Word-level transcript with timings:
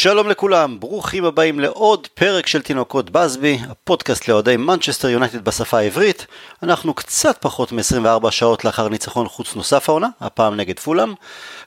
שלום 0.00 0.28
לכולם, 0.28 0.80
ברוכים 0.80 1.24
הבאים 1.24 1.60
לעוד 1.60 2.08
פרק 2.14 2.46
של 2.46 2.62
תינוקות 2.62 3.10
בסבי, 3.10 3.58
הפודקאסט 3.68 4.28
לאוהדי 4.28 4.56
מנצ'סטר 4.56 5.08
יונייטד 5.08 5.44
בשפה 5.44 5.78
העברית. 5.78 6.26
אנחנו 6.62 6.94
קצת 6.94 7.38
פחות 7.40 7.72
מ-24 7.72 8.30
שעות 8.30 8.64
לאחר 8.64 8.88
ניצחון 8.88 9.28
חוץ 9.28 9.54
נוסף 9.54 9.88
העונה, 9.88 10.08
הפעם 10.20 10.56
נגד 10.56 10.78
פולאם. 10.78 11.14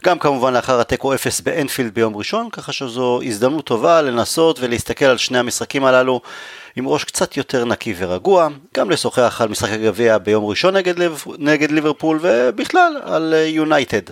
גם 0.04 0.20
כמובן 0.20 0.54
לאחר 0.54 0.80
התיקו 0.80 1.14
0 1.14 1.42
באנפילד 1.42 1.94
ביום 1.94 2.16
ראשון, 2.16 2.50
ככה 2.50 2.74
שזו 2.74 3.20
הזדמנות 3.26 3.66
טובה 3.66 4.02
לנסות 4.02 4.60
ולהסתכל 4.60 5.06
על 5.06 5.18
שני 5.18 5.38
המשחקים 5.38 5.86
הללו 5.86 6.22
עם 6.76 6.88
ראש 6.88 7.04
קצת 7.04 7.38
יותר 7.38 7.66
נקי 7.66 7.94
ורגוע, 7.98 8.48
גם 8.78 8.90
לשוחח 8.90 9.42
על 9.42 9.50
משחק 9.50 9.70
הגביע 9.72 10.18
ביום 10.18 10.46
ראשון 10.46 10.78
נגד, 10.78 10.96
נגד 11.38 11.72
ליברפול 11.72 12.20
ובכלל 12.22 12.98
על 13.04 13.34
יונייטד. 13.46 14.12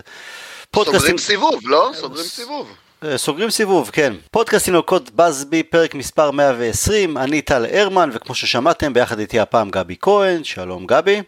סוגרים 0.76 1.18
סיבוב, 1.18 1.60
לא? 1.64 1.90
סוגרים 1.94 2.26
סיבוב. 2.26 2.68
אה, 3.04 3.18
סוגרים 3.18 3.50
סיבוב, 3.50 3.90
כן. 3.92 4.12
פודקאסט 4.30 4.64
תינוקות 4.64 5.10
בסבי, 5.10 5.62
פרק 5.62 5.94
מספר 5.94 6.30
120, 6.30 7.18
אני 7.18 7.42
טל 7.42 7.66
הרמן, 7.72 8.10
וכמו 8.12 8.34
ששמעתם, 8.34 8.92
ביחד 8.92 9.18
איתי 9.18 9.40
הפעם 9.40 9.70
גבי 9.70 9.96
כהן, 10.00 10.44
שלום 10.44 10.86
גבי. 10.86 11.22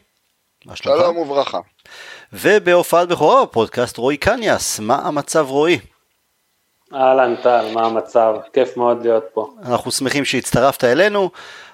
מה 0.66 0.76
שלומך? 0.76 1.00
שלום 1.00 1.16
וברכה. 1.16 1.58
ובהופעת 2.32 3.08
בכורה 3.08 3.44
בפודקאסט 3.44 3.96
רועי 3.96 4.16
קניאס, 4.16 4.80
מה 4.80 4.94
המצב 4.94 5.46
רועי? 5.48 5.78
אהלן 6.94 7.36
טל, 7.42 7.70
מה 7.74 7.86
המצב? 7.86 8.34
כיף 8.52 8.76
מאוד 8.76 9.02
להיות 9.02 9.24
פה. 9.34 9.54
אנחנו 9.64 9.92
שמחים 9.92 10.24
שהצטרפת 10.24 10.84
אלינו, 10.84 11.30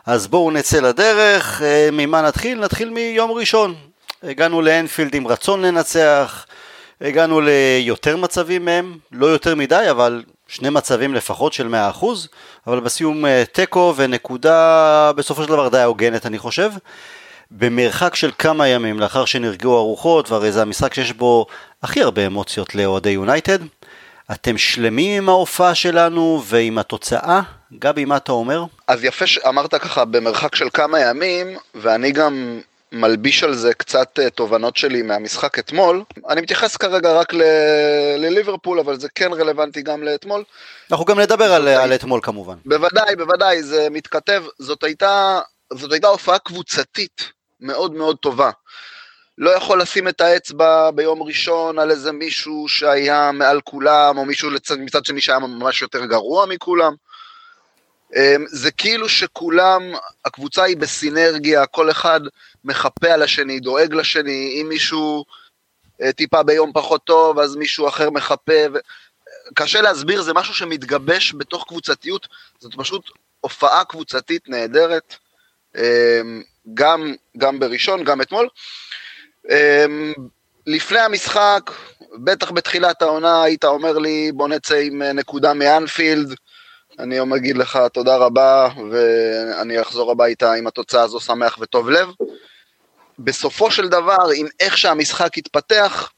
אז 0.06 0.26
בואו 0.26 0.50
נצא 0.50 0.80
לדרך, 0.80 1.62
אה, 1.62 1.88
ממה 1.92 2.22
נתחיל? 2.22 2.60
נתחיל 2.60 2.90
מיום 2.90 3.30
ראשון. 3.30 3.74
הגענו 4.22 4.62
לאנפילד 4.62 5.14
עם 5.14 5.26
רצון 5.26 5.62
לנצח, 5.62 6.46
הגענו 7.00 7.40
ליותר 7.40 8.16
מצבים 8.16 8.64
מהם, 8.64 8.98
לא 9.12 9.26
יותר 9.26 9.54
מדי, 9.54 9.86
אבל 9.90 10.22
שני 10.48 10.70
מצבים 10.70 11.14
לפחות 11.14 11.52
של 11.52 11.74
100%, 12.00 12.04
אבל 12.66 12.80
בסיום 12.80 13.26
אה, 13.26 13.44
תיקו 13.52 13.94
ונקודה 13.96 15.12
בסופו 15.16 15.42
של 15.42 15.48
דבר 15.48 15.68
די 15.68 15.82
הוגנת 15.82 16.26
אני 16.26 16.38
חושב. 16.38 16.70
במרחק 17.50 18.14
של 18.14 18.30
כמה 18.38 18.68
ימים 18.68 19.00
לאחר 19.00 19.24
שנרגעו 19.24 19.76
הרוחות, 19.76 20.30
והרי 20.30 20.52
זה 20.52 20.62
המשחק 20.62 20.94
שיש 20.94 21.12
בו 21.12 21.46
הכי 21.82 22.02
הרבה 22.02 22.26
אמוציות 22.26 22.74
לאוהדי 22.74 23.10
יונייטד, 23.10 23.58
אתם 24.32 24.58
שלמים 24.58 25.22
עם 25.22 25.28
ההופעה 25.28 25.74
שלנו 25.74 26.42
ועם 26.46 26.78
התוצאה? 26.78 27.40
גבי, 27.78 28.04
מה 28.04 28.16
אתה 28.16 28.32
אומר? 28.32 28.64
אז 28.86 29.04
יפה 29.04 29.26
שאמרת 29.26 29.74
ככה 29.74 30.04
במרחק 30.04 30.54
של 30.54 30.68
כמה 30.72 31.00
ימים, 31.00 31.56
ואני 31.74 32.12
גם 32.12 32.60
מלביש 32.92 33.44
על 33.44 33.54
זה 33.54 33.74
קצת 33.74 34.18
אה, 34.18 34.30
תובנות 34.30 34.76
שלי 34.76 35.02
מהמשחק 35.02 35.58
אתמול. 35.58 36.02
אני 36.28 36.40
מתייחס 36.40 36.76
כרגע 36.76 37.12
רק 37.12 37.34
ל- 37.34 37.42
לליברפול, 38.16 38.78
אבל 38.78 39.00
זה 39.00 39.08
כן 39.14 39.32
רלוונטי 39.32 39.82
גם 39.82 40.02
לאתמול. 40.02 40.44
אנחנו 40.90 41.04
גם 41.04 41.20
נדבר 41.20 41.52
על, 41.52 41.68
על 41.68 41.94
אתמול 41.94 42.20
כמובן. 42.22 42.54
בוודאי, 42.64 43.16
בוודאי, 43.16 43.62
זה 43.62 43.88
מתכתב. 43.90 44.44
זאת 44.58 44.84
הייתה, 44.84 45.40
זאת 45.72 45.92
הייתה 45.92 46.06
הופעה 46.06 46.38
קבוצתית 46.38 47.32
מאוד 47.60 47.94
מאוד 47.94 48.16
טובה. 48.16 48.50
לא 49.38 49.50
יכול 49.50 49.82
לשים 49.82 50.08
את 50.08 50.20
האצבע 50.20 50.90
ביום 50.90 51.22
ראשון 51.22 51.78
על 51.78 51.90
איזה 51.90 52.12
מישהו 52.12 52.68
שהיה 52.68 53.30
מעל 53.32 53.60
כולם, 53.60 54.18
או 54.18 54.24
מישהו 54.24 54.50
לצד, 54.50 54.78
מצד 54.78 55.04
שני 55.04 55.20
שהיה 55.20 55.38
ממש 55.38 55.82
יותר 55.82 56.04
גרוע 56.04 56.46
מכולם. 56.46 56.94
אמ, 58.16 58.44
זה 58.48 58.70
כאילו 58.70 59.08
שכולם, 59.08 59.82
הקבוצה 60.24 60.62
היא 60.62 60.76
בסינרגיה, 60.76 61.66
כל 61.66 61.90
אחד 61.90 62.20
מחפה 62.64 63.08
על 63.08 63.22
השני, 63.22 63.60
דואג 63.60 63.94
לשני, 63.94 64.58
אם 64.60 64.68
מישהו 64.68 65.24
אה, 66.02 66.12
טיפה 66.12 66.42
ביום 66.42 66.72
פחות 66.72 67.04
טוב, 67.04 67.38
אז 67.38 67.56
מישהו 67.56 67.88
אחר 67.88 68.10
מחפה. 68.10 68.52
ו... 68.74 68.78
קשה 69.54 69.80
להסביר, 69.80 70.22
זה 70.22 70.34
משהו 70.34 70.54
שמתגבש 70.54 71.34
בתוך 71.34 71.64
קבוצתיות, 71.68 72.28
זאת 72.58 72.74
פשוט 72.74 73.10
הופעה 73.40 73.84
קבוצתית 73.84 74.48
נהדרת, 74.48 75.16
אמ, 75.76 76.42
גם, 76.74 77.14
גם 77.36 77.58
בראשון, 77.58 78.04
גם 78.04 78.20
אתמול. 78.20 78.48
אמ, 79.50 80.12
לפני 80.66 80.98
המשחק, 80.98 81.70
בטח 82.14 82.50
בתחילת 82.50 83.02
העונה 83.02 83.42
היית 83.42 83.64
אומר 83.64 83.98
לי 83.98 84.32
בוא 84.32 84.48
נצא 84.48 84.76
עם 84.76 85.02
אה, 85.02 85.12
נקודה 85.12 85.54
מאנפילד, 85.54 86.34
אני 86.98 87.14
היום 87.14 87.34
אגיד 87.34 87.56
לך 87.56 87.78
תודה 87.92 88.16
רבה 88.16 88.68
ואני 88.90 89.80
אחזור 89.80 90.10
הביתה 90.10 90.52
עם 90.52 90.66
התוצאה 90.66 91.02
הזו 91.02 91.20
שמח 91.20 91.58
וטוב 91.60 91.90
לב. 91.90 92.08
בסופו 93.18 93.70
של 93.70 93.88
דבר, 93.88 94.30
עם 94.36 94.46
איך 94.60 94.78
שהמשחק 94.78 95.38
התפתח, 95.38 96.12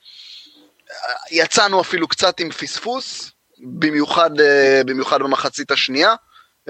יצאנו 1.30 1.80
אפילו 1.80 2.08
קצת 2.08 2.40
עם 2.40 2.50
פספוס, 2.50 3.30
במיוחד, 3.58 4.40
אה, 4.40 4.82
במיוחד 4.86 5.18
במחצית 5.20 5.70
השנייה. 5.70 6.14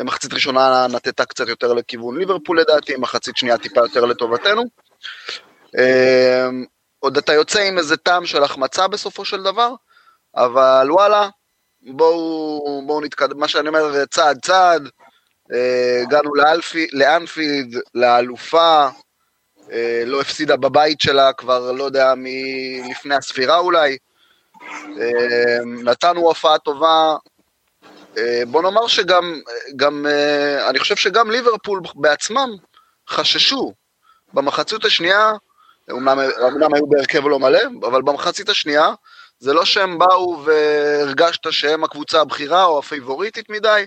מחצית 0.04 0.32
ראשונה 0.32 0.86
נטטה 0.86 1.24
קצת 1.24 1.48
יותר 1.48 1.72
לכיוון 1.72 2.18
ליברפול 2.18 2.60
לדעתי, 2.60 2.96
מחצית 2.96 3.36
שנייה 3.36 3.58
טיפה 3.58 3.80
יותר 3.80 4.04
לטובתנו. 4.04 4.64
אה, 5.78 6.48
עוד 6.98 7.16
אתה 7.16 7.32
יוצא 7.32 7.60
עם 7.60 7.78
איזה 7.78 7.96
טעם 7.96 8.26
של 8.26 8.42
החמצה 8.42 8.88
בסופו 8.88 9.24
של 9.24 9.42
דבר, 9.42 9.74
אבל 10.36 10.86
וואלה, 10.90 11.28
בואו, 11.82 12.82
בואו 12.86 13.00
נתקדם, 13.00 13.38
מה 13.38 13.48
שאני 13.48 13.68
אומר 13.68 14.04
צעד 14.04 14.38
צעד, 14.42 14.88
אה, 15.52 16.02
הגענו 16.02 16.30
לאנפילד, 16.92 17.76
לאלופה, 17.94 18.88
לא 20.06 20.20
הפסידה 20.20 20.56
בבית 20.56 21.00
שלה 21.00 21.32
כבר 21.32 21.72
לא 21.72 21.84
יודע 21.84 22.14
מלפני 22.16 23.14
הספירה 23.14 23.58
אולי, 23.58 23.96
אה, 25.00 25.64
נתנו 25.64 26.20
הופעה 26.20 26.58
טובה, 26.58 27.16
בוא 28.46 28.62
נאמר 28.62 28.86
שגם, 28.86 29.40
גם, 29.76 30.06
אני 30.68 30.78
חושב 30.78 30.96
שגם 30.96 31.30
ליברפול 31.30 31.80
בעצמם 31.94 32.50
חששו. 33.08 33.72
במחצית 34.34 34.84
השנייה, 34.84 35.32
אמנם 35.90 36.74
היו 36.74 36.86
בהרכב 36.86 37.26
לא 37.26 37.38
מלא, 37.38 37.60
אבל 37.82 38.02
במחצית 38.02 38.48
השנייה 38.48 38.88
זה 39.38 39.52
לא 39.52 39.64
שהם 39.64 39.98
באו 39.98 40.44
והרגשת 40.44 41.52
שהם 41.52 41.84
הקבוצה 41.84 42.20
הבכירה 42.20 42.64
או 42.64 42.78
הפייבוריטית 42.78 43.50
מדי. 43.50 43.86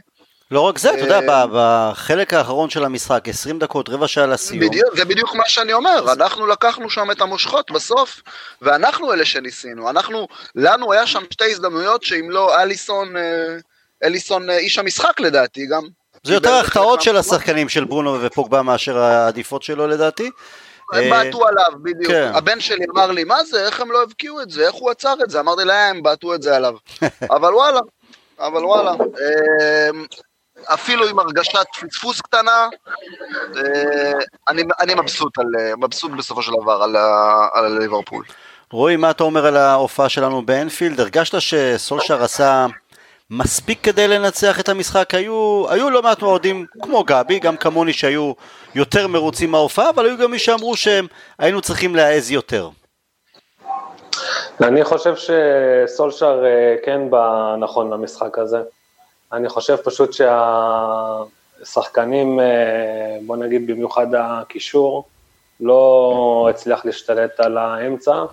לא 0.54 0.60
רק 0.60 0.78
זה, 0.78 0.94
אתה 0.94 1.00
יודע, 1.00 1.20
אה, 1.30 1.46
בחלק 1.54 2.34
האחרון 2.34 2.70
של 2.70 2.84
המשחק, 2.84 3.30
20 3.30 3.60
דקות, 3.60 3.90
רבע 3.90 4.08
שעה 4.08 4.26
לסיום. 4.26 4.68
בדיוק, 4.68 4.96
זה 4.96 5.06
בדיוק 5.06 5.36
מה 5.36 5.44
שאני 5.48 5.74
אומר, 5.74 6.14
אנחנו 6.14 6.48
לקחנו 6.48 6.90
שם 6.90 7.12
את 7.12 7.22
המושכות 7.22 7.72
בסוף, 7.72 8.22
ואנחנו 8.62 9.14
אלה 9.14 9.26
שניסינו. 9.26 9.90
אנחנו, 9.90 10.28
לנו 10.56 10.94
היה 10.94 11.08
שם 11.08 11.24
שתי 11.30 11.52
הזדמנויות 11.52 12.04
שאם 12.04 12.30
לא 12.30 12.62
אליסון, 12.62 13.18
אה, 13.18 13.58
אליסון 14.04 14.50
אה, 14.50 14.58
איש 14.58 14.80
המשחק 14.80 15.20
לדעתי 15.20 15.66
גם. 15.66 15.84
זה 16.24 16.34
יותר 16.34 16.54
החטאות 16.54 17.02
של 17.02 17.18
השחקנים 17.18 17.70
של 17.70 17.84
ברונו 17.84 18.18
ופוגבה 18.22 18.62
מאשר 18.62 18.98
העדיפות 18.98 19.64
שלו 19.64 19.88
לדעתי. 19.88 20.30
הם 20.94 21.10
בעטו 21.10 21.48
עליו, 21.48 21.72
בדיוק. 21.84 22.12
כן. 22.12 22.32
הבן 22.34 22.60
שלי 22.60 22.86
אמר 22.96 23.12
לי, 23.12 23.24
מה 23.24 23.44
זה, 23.44 23.66
איך 23.66 23.82
הם 23.82 23.92
לא 23.92 24.04
הבקיעו 24.04 24.42
את 24.42 24.50
זה, 24.50 24.68
איך 24.68 24.74
הוא 24.74 24.92
עצר 24.92 25.14
את 25.24 25.30
זה? 25.30 25.40
אמרתי 25.40 25.64
להם, 25.64 25.96
הם 25.96 26.04
בעטו 26.04 26.36
את 26.36 26.42
זה 26.42 26.56
עליו. 26.56 26.74
אבל 27.36 27.54
וואלה, 27.54 27.80
אבל 28.40 28.66
וואלה. 28.66 28.92
אפילו 30.66 31.08
עם 31.08 31.20
הרגשת 31.20 31.66
פספוס 31.90 32.22
קטנה, 32.22 32.70
אה, 33.58 34.12
אני, 34.50 34.64
אני 34.80 34.96
מבסוט, 34.96 35.40
על, 35.40 35.46
מבסוט 35.78 36.12
בסופו 36.12 36.42
של 36.42 36.52
דבר 36.62 36.84
על, 36.84 36.96
על 37.54 37.78
ליברפול. 37.80 38.26
רועי, 38.72 38.96
מה 38.96 39.12
אתה 39.12 39.24
אומר 39.24 39.46
על 39.46 39.58
ההופעה 39.58 40.10
שלנו 40.10 40.46
באנפילד? 40.46 41.00
הרגשת 41.00 41.42
שסולשר 41.42 42.24
עשה 42.24 42.66
מספיק 43.30 43.80
כדי 43.84 44.08
לנצח 44.08 44.60
את 44.60 44.70
המשחק? 44.70 45.14
היו, 45.14 45.66
היו 45.70 45.90
לא 45.90 46.02
מעט 46.02 46.22
מועדים 46.22 46.66
כמו 46.82 47.04
גבי, 47.04 47.40
גם 47.40 47.58
כמוני 47.58 47.94
שהיו 47.94 48.34
יותר 48.76 49.08
מרוצים 49.08 49.52
מההופעה, 49.52 49.90
אבל 49.90 50.06
היו 50.06 50.18
גם 50.18 50.32
מי 50.32 50.40
שאמרו 50.40 50.76
שהם 50.76 51.08
היינו 51.40 51.62
צריכים 51.62 51.96
להעז 51.96 52.32
יותר. 52.32 52.70
אני 54.62 54.84
חושב 54.84 55.14
שסולשר 55.16 56.44
אה, 56.46 56.76
כן 56.86 57.10
בא 57.10 57.56
נכון 57.60 57.94
למשחק 57.94 58.38
הזה. 58.38 58.62
אני 59.34 59.50
חושב 59.50 59.76
פשוט 59.76 60.16
שהשחקנים, 61.62 62.40
אה, 62.40 62.46
בוא 63.26 63.36
נגיד 63.36 63.68
במיוחד 63.68 64.08
הקישור, 64.18 65.06
לא 65.60 66.48
הצליח 66.50 66.86
להשתלט 66.86 67.40
על 67.40 67.58
האמצע 67.58 68.24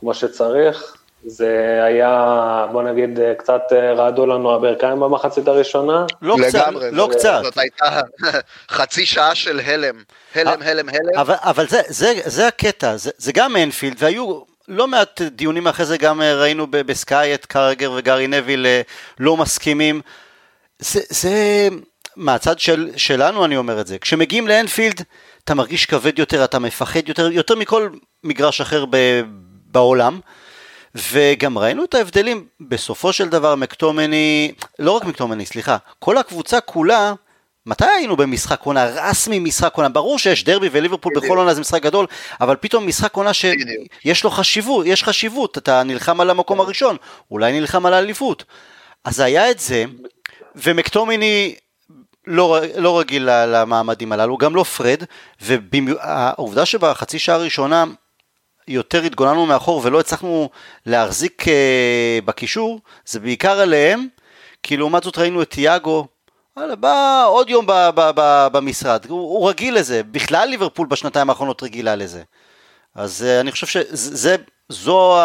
כמו 0.00 0.14
שצריך, 0.14 0.96
זה 1.26 1.80
היה, 1.84 2.66
בוא 2.72 2.82
נגיד, 2.82 3.18
קצת 3.38 3.62
רעדו 3.96 4.26
לנו 4.26 4.54
הברכיים 4.54 5.00
במחצית 5.00 5.48
הראשונה. 5.48 6.06
לא 6.22 6.36
לגמרי, 6.38 6.86
קצת, 6.86 6.96
לא 6.96 7.08
זה, 7.12 7.18
קצת. 7.18 7.40
זאת 7.42 7.58
הייתה 7.58 8.00
חצי 8.76 9.06
שעה 9.06 9.34
של 9.34 9.60
הלם, 9.60 10.02
הלם, 10.34 10.62
הלם, 10.62 10.88
הלם. 10.88 11.18
אבל, 11.18 11.34
אבל 11.38 11.66
זה, 11.68 11.82
זה, 11.88 12.12
זה 12.24 12.46
הקטע, 12.46 12.96
זה, 12.96 13.10
זה 13.18 13.32
גם 13.32 13.56
אנפילד, 13.56 13.96
והיו 13.98 14.40
לא 14.70 14.88
מעט 14.88 15.22
דיונים 15.22 15.66
אחרי 15.66 15.86
זה, 15.86 15.96
גם 15.96 16.22
ראינו 16.22 16.66
בסקאי 16.70 17.34
את 17.34 17.46
קרגר 17.46 17.92
וגארי 17.96 18.26
נביל 18.26 18.66
אה, 18.66 18.82
לא 19.18 19.36
מסכימים. 19.36 20.00
זה, 20.78 21.00
זה 21.08 21.68
מהצד 22.16 22.58
של, 22.58 22.90
שלנו 22.96 23.44
אני 23.44 23.56
אומר 23.56 23.80
את 23.80 23.86
זה, 23.86 23.98
כשמגיעים 23.98 24.48
לאנפילד 24.48 25.02
אתה 25.44 25.54
מרגיש 25.54 25.86
כבד 25.86 26.18
יותר, 26.18 26.44
אתה 26.44 26.58
מפחד 26.58 27.08
יותר, 27.08 27.32
יותר 27.32 27.56
מכל 27.56 27.88
מגרש 28.24 28.60
אחר 28.60 28.84
ב, 28.90 28.96
בעולם. 29.66 30.20
וגם 30.94 31.58
ראינו 31.58 31.84
את 31.84 31.94
ההבדלים, 31.94 32.46
בסופו 32.60 33.12
של 33.12 33.28
דבר 33.28 33.54
מקטומני, 33.54 34.52
לא 34.78 34.92
רק 34.92 35.04
מקטומני, 35.04 35.46
סליחה, 35.46 35.76
כל 35.98 36.18
הקבוצה 36.18 36.60
כולה, 36.60 37.12
מתי 37.66 37.84
היינו 37.84 38.16
במשחק 38.16 38.60
עונה? 38.62 38.84
רסמי 38.84 39.38
משחק 39.38 39.74
עונה? 39.74 39.88
ברור 39.88 40.18
שיש 40.18 40.44
דרבי 40.44 40.68
וליברפול 40.72 41.12
בכל 41.16 41.38
עונה 41.38 41.54
זה 41.54 41.60
משחק 41.60 41.82
גדול, 41.82 42.06
אבל 42.40 42.56
פתאום 42.56 42.86
משחק 42.86 43.14
עונה 43.14 43.30
שיש 43.32 44.24
לו 44.24 44.30
חשיבות, 44.30 44.86
יש 44.86 45.04
חשיבות, 45.04 45.58
אתה 45.58 45.82
נלחם 45.82 46.20
על 46.20 46.30
המקום 46.30 46.60
הראשון, 46.60 46.96
אולי 47.30 47.60
נלחם 47.60 47.86
על 47.86 47.94
האליפות. 47.94 48.44
אז 49.04 49.20
היה 49.20 49.50
את 49.50 49.58
זה, 49.58 49.84
ומקטומיני 50.56 51.54
לא, 52.26 52.58
לא 52.76 53.00
רגיל 53.00 53.28
למעמדים 53.30 54.12
הללו, 54.12 54.36
גם 54.36 54.54
לא 54.54 54.62
פרד, 54.62 55.02
והעובדה 55.40 56.66
שבחצי 56.66 57.18
שעה 57.18 57.34
הראשונה 57.36 57.84
יותר 58.68 59.02
התגוננו 59.02 59.46
מאחור 59.46 59.80
ולא 59.84 60.00
הצלחנו 60.00 60.50
להחזיק 60.86 61.48
אה, 61.48 62.18
בקישור, 62.24 62.80
זה 63.04 63.20
בעיקר 63.20 63.60
עליהם, 63.60 64.06
כי 64.62 64.76
לעומת 64.76 65.02
זאת 65.02 65.18
ראינו 65.18 65.42
את 65.42 65.50
תיאגו, 65.50 66.06
בא 66.80 67.24
עוד 67.26 67.50
יום 67.50 67.66
ב, 67.66 67.72
ב, 67.94 68.10
ב, 68.14 68.46
במשרד, 68.52 69.06
הוא, 69.08 69.20
הוא 69.20 69.50
רגיל 69.50 69.76
לזה, 69.78 70.02
בכלל 70.02 70.48
ליברפול 70.48 70.86
בשנתיים 70.86 71.30
האחרונות 71.30 71.62
רגילה 71.62 71.96
לזה. 71.96 72.22
אז 72.94 73.26
אה, 73.28 73.40
אני 73.40 73.50
חושב 73.50 73.66
שזו 73.66 75.18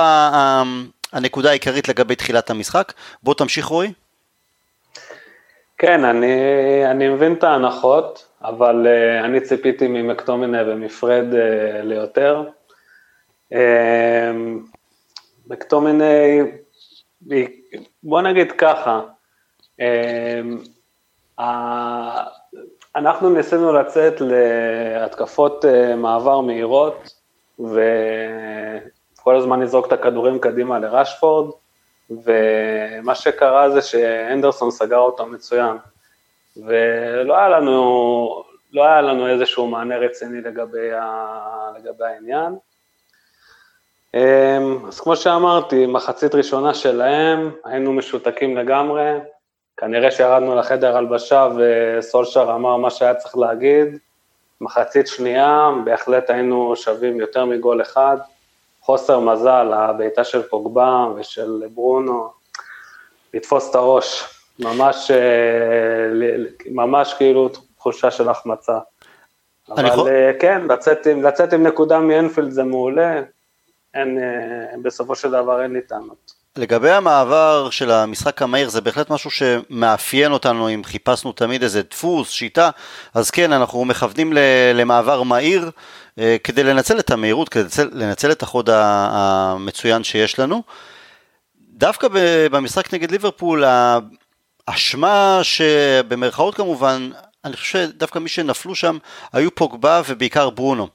הנקודה 1.14 1.50
העיקרית 1.50 1.88
לגבי 1.88 2.16
תחילת 2.16 2.50
המשחק. 2.50 2.94
בוא 3.24 3.34
תמשיך 3.34 3.66
רועי. 3.66 3.92
כן, 5.78 6.06
אני, 6.06 6.36
אני 6.92 7.10
מבין 7.10 7.34
את 7.34 7.44
ההנחות, 7.44 8.28
אבל 8.42 8.88
uh, 8.88 9.26
אני 9.26 9.42
ציפיתי 9.42 9.88
ממקטומינה 9.88 10.64
ומפרד 10.68 11.26
uh, 11.32 11.36
ליותר. 11.84 12.44
Uh, 13.54 13.58
מקטומינה, 15.48 16.06
בוא 18.04 18.22
נגיד 18.22 18.52
ככה, 18.52 19.02
uh, 19.82 19.84
אנחנו 22.96 23.30
ניסינו 23.30 23.74
לצאת 23.74 24.22
להתקפות 24.22 25.66
uh, 25.66 25.96
מעבר 25.96 26.42
מהירות, 26.42 27.14
וכל 27.60 29.36
הזמן 29.36 29.62
לזרוק 29.62 29.88
את 29.88 29.92
הכדורים 29.92 30.40
קדימה 30.40 30.80
לרשפורד, 30.80 31.52
ומה 32.10 33.16
שקרה 33.16 33.70
זה 33.70 33.82
שאנדרסון 33.82 34.72
סגר 34.72 34.98
אותו 34.98 35.26
מצוין, 35.26 35.78
ולא 36.58 37.38
היה 37.38 37.50
לנו, 37.50 38.44
לא 38.74 38.84
היה 38.84 39.02
לנו 39.02 39.28
איזשהו 39.28 39.68
מענה 39.68 39.98
רציני 39.98 40.42
לגבי, 40.42 40.92
ה, 40.92 41.72
לגבי 41.78 42.06
העניין. 42.06 42.56
אמ, 44.14 44.86
אז 44.88 45.00
כמו 45.00 45.16
שאמרתי, 45.16 45.86
מחצית 45.86 46.36
ראשונה 46.36 46.74
שלהם, 46.74 47.52
היינו 47.66 47.94
משותקים 47.94 48.58
לגמרי, 48.58 49.20
כנראה 49.78 50.12
שירדנו 50.12 50.56
לחדר 50.56 50.98
הלבשה 50.98 51.48
וסולשר 51.58 52.52
אמר 52.56 52.78
מה 52.78 52.90
שהיה 52.90 53.16
צריך 53.16 53.38
להגיד, 53.38 53.98
מחצית 54.62 55.08
שנייה, 55.08 55.70
בהחלט 55.86 56.30
היינו 56.30 56.76
שווים 56.76 57.20
יותר 57.20 57.46
מגול 57.46 57.82
אחד, 57.82 58.18
חוסר 58.82 59.20
מזל, 59.20 59.74
הבעיטה 59.74 60.24
של 60.24 60.44
פוגבה 60.44 61.08
ושל 61.16 61.64
ברונו, 61.74 62.30
לתפוס 63.34 63.70
את 63.70 63.76
הראש, 63.76 64.24
ממש, 64.60 65.12
אה, 65.12 66.08
ממש 66.72 67.14
כאילו 67.14 67.50
תחושה 67.78 68.12
של 68.12 68.30
החמצה. 68.30 68.80
אבל 69.70 69.88
יכול... 69.88 70.10
אה, 70.10 70.32
כן, 70.40 70.62
לצאת 70.70 71.08
עם, 71.08 71.24
לצאת 71.24 71.54
עם 71.54 71.64
נקודה 71.64 72.00
מאנפילד 72.00 72.52
זה 72.52 72.64
מעולה, 72.64 73.22
אין, 73.94 74.20
אה, 74.20 74.78
בסופו 74.82 75.16
של 75.16 75.32
דבר 75.32 75.64
אין 75.64 75.74
לי 75.74 75.82
טענות. 75.82 76.35
לגבי 76.58 76.92
המעבר 76.92 77.70
של 77.70 77.92
המשחק 77.92 78.42
המהיר 78.42 78.70
זה 78.70 78.82
בהחלט 78.82 79.10
משהו 79.10 79.32
שמאפיין 79.32 80.32
אותנו 80.32 80.70
אם 80.70 80.84
חיפשנו 80.84 81.32
תמיד 81.32 81.64
איזה 81.64 81.82
דפוס, 81.82 82.30
שיטה, 82.30 82.70
אז 83.14 83.32
כן 83.32 83.52
אנחנו 83.52 83.86
מכוונים 83.86 84.34
למעבר 84.74 85.24
מהיר 85.24 85.72
אה, 86.20 86.36
כדי 86.44 86.64
לנצל 86.64 87.00
את 87.00 87.12
המהירות, 87.12 87.50
כדי 87.50 87.64
לנצל, 87.92 88.32
את 88.32 88.44
החוד 88.44 88.70
המצוין 88.74 90.04
שיש 90.04 90.40
לנו. 90.40 90.64
דווקא 91.70 92.08
במשחק 92.52 92.94
נגד 92.94 93.12
ליברפול 93.12 93.64
האשמה 94.68 95.40
שבמרכאות 95.44 96.56
כמובן, 96.56 97.10
אני 97.46 97.56
חושב 97.56 97.88
שדווקא 97.88 98.20
מי 98.20 98.30
שנפלו 98.30 98.76
שם 98.76 98.98
היו 99.34 99.56
פוגבה 99.56 100.02
ובעיקר 100.08 100.50
ברונו. 100.50 100.88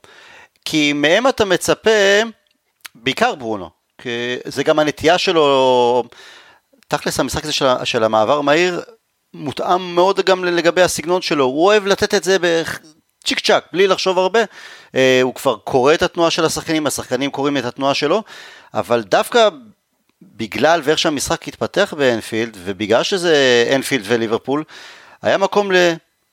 כי 0.65 0.93
מהם 0.93 1.27
אתה 1.27 1.45
מצפה, 1.45 2.21
בעיקר 2.95 3.35
ברונו, 3.35 3.80
זה 4.45 4.63
גם 4.63 4.79
הנטייה 4.79 5.19
שלו, 5.19 6.05
תכלס 6.89 7.21
המשחק 7.21 7.45
הזה 7.45 7.53
של, 7.53 7.67
של 7.85 8.05
המעבר 8.05 8.41
מהיר 8.41 8.81
מותאם 9.35 9.95
מאוד 9.95 10.21
גם 10.21 10.45
לגבי 10.45 10.83
הסגנון 10.83 11.23
שלו, 11.23 11.45
הוא 11.45 11.67
אוהב 11.67 11.87
לתת 11.87 12.15
את 12.15 12.25
זה 12.25 12.37
צ'יק 13.25 13.41
צ'אק, 13.41 13.65
בלי 13.73 13.87
לחשוב 13.87 14.19
הרבה, 14.19 14.41
אה, 14.95 15.21
הוא 15.23 15.35
כבר 15.35 15.57
קורא 15.57 15.95
את 15.95 16.03
התנועה 16.03 16.31
של 16.31 16.45
השחקנים, 16.45 16.87
השחקנים 16.87 17.31
קוראים 17.31 17.57
את 17.57 17.65
התנועה 17.65 17.95
שלו, 17.95 18.23
אבל 18.75 19.03
דווקא 19.03 19.49
בגלל 20.23 20.81
ואיך 20.85 20.99
שהמשחק 20.99 21.49
התפתח 21.49 21.95
באנפילד, 21.97 22.57
ובגלל 22.65 23.03
שזה 23.03 23.65
אנפילד 23.75 24.05
וליברפול, 24.09 24.65
היה 25.23 25.39
מקום 25.39 25.73
ל... 25.73 25.77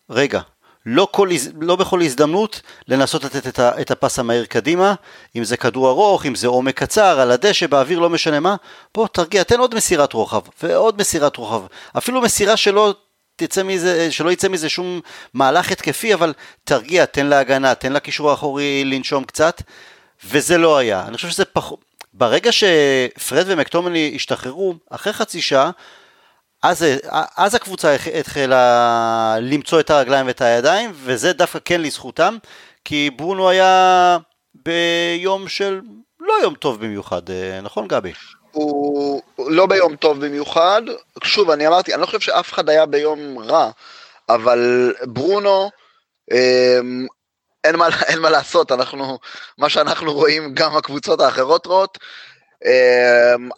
רגע, 0.10 0.42
לא, 0.90 1.08
כל, 1.12 1.30
לא 1.62 1.76
בכל 1.76 2.02
הזדמנות 2.02 2.62
לנסות 2.88 3.24
לתת 3.24 3.48
את, 3.48 3.60
ה, 3.60 3.82
את 3.82 3.92
הפס 3.92 4.20
המהיר 4.20 4.46
קדימה, 4.46 4.94
אם 5.36 5.44
זה 5.44 5.58
כדור 5.58 5.90
ארוך, 5.90 6.26
אם 6.26 6.36
זה 6.36 6.48
עומק 6.48 6.80
קצר, 6.80 7.20
על 7.20 7.32
הדשא, 7.32 7.68
באוויר, 7.68 8.00
לא 8.00 8.10
משנה 8.10 8.40
מה, 8.40 8.56
בוא 8.96 9.08
תרגיע, 9.08 9.44
תן 9.44 9.60
עוד 9.60 9.76
מסירת 9.76 10.14
רוחב, 10.14 10.42
ועוד 10.64 11.00
מסירת 11.00 11.38
רוחב, 11.38 11.62
אפילו 11.98 12.22
מסירה 12.22 12.58
שלא 12.58 12.94
תצא 13.36 13.64
מזה, 13.64 14.12
שלא 14.12 14.32
יצא 14.32 14.48
מזה 14.48 14.70
שום 14.70 15.02
מהלך 15.34 15.72
התקפי, 15.72 16.14
אבל 16.14 16.34
תרגיע, 16.64 17.06
תן 17.06 17.26
להגנה, 17.26 17.76
תן 17.76 17.94
לקישור 17.94 18.32
האחורי 18.32 18.86
לנשום 18.86 19.24
קצת, 19.24 19.62
וזה 20.26 20.58
לא 20.58 20.78
היה. 20.78 21.06
אני 21.08 21.16
חושב 21.16 21.30
שזה 21.30 21.46
פחות... 21.46 21.80
ברגע 22.14 22.52
שפרד 22.52 23.46
ומקטומני 23.48 24.12
השתחררו, 24.16 24.76
אחרי 24.90 25.14
חצי 25.14 25.42
שעה, 25.42 25.72
אז, 26.70 26.86
אז 27.38 27.56
הקבוצה 27.56 27.96
התחילה 28.20 29.36
למצוא 29.42 29.80
את 29.80 29.90
הרגליים 29.90 30.28
ואת 30.28 30.42
הידיים, 30.42 30.92
וזה 30.94 31.34
דווקא 31.34 31.60
כן 31.66 31.82
לזכותם, 31.82 32.38
כי 32.86 33.10
ברונו 33.16 33.50
היה 33.50 34.18
ביום 34.54 35.48
של 35.48 35.82
לא 36.20 36.34
יום 36.44 36.56
טוב 36.56 36.86
במיוחד, 36.86 37.30
אה, 37.30 37.62
נכון 37.62 37.88
גבי? 37.88 38.14
הוא 38.52 39.22
לא 39.38 39.66
ביום 39.66 39.96
טוב 39.96 40.26
במיוחד, 40.26 40.82
שוב 41.24 41.50
אני 41.50 41.68
אמרתי, 41.68 41.94
אני 41.94 42.02
לא 42.02 42.06
חושב 42.06 42.20
שאף 42.20 42.54
אחד 42.54 42.70
היה 42.70 42.86
ביום 42.86 43.40
רע, 43.40 43.70
אבל 44.30 44.94
ברונו, 45.04 45.70
אמ, 46.32 47.08
אין 47.64 47.76
מה, 47.76 47.88
אין 48.08 48.20
מה 48.20 48.30
לעשות, 48.30 48.72
אנחנו, 48.72 49.20
מה 49.58 49.70
שאנחנו 49.70 50.14
רואים 50.14 50.54
גם 50.54 50.78
הקבוצות 50.78 51.22
האחרות 51.22 51.66
רואות, 51.66 51.98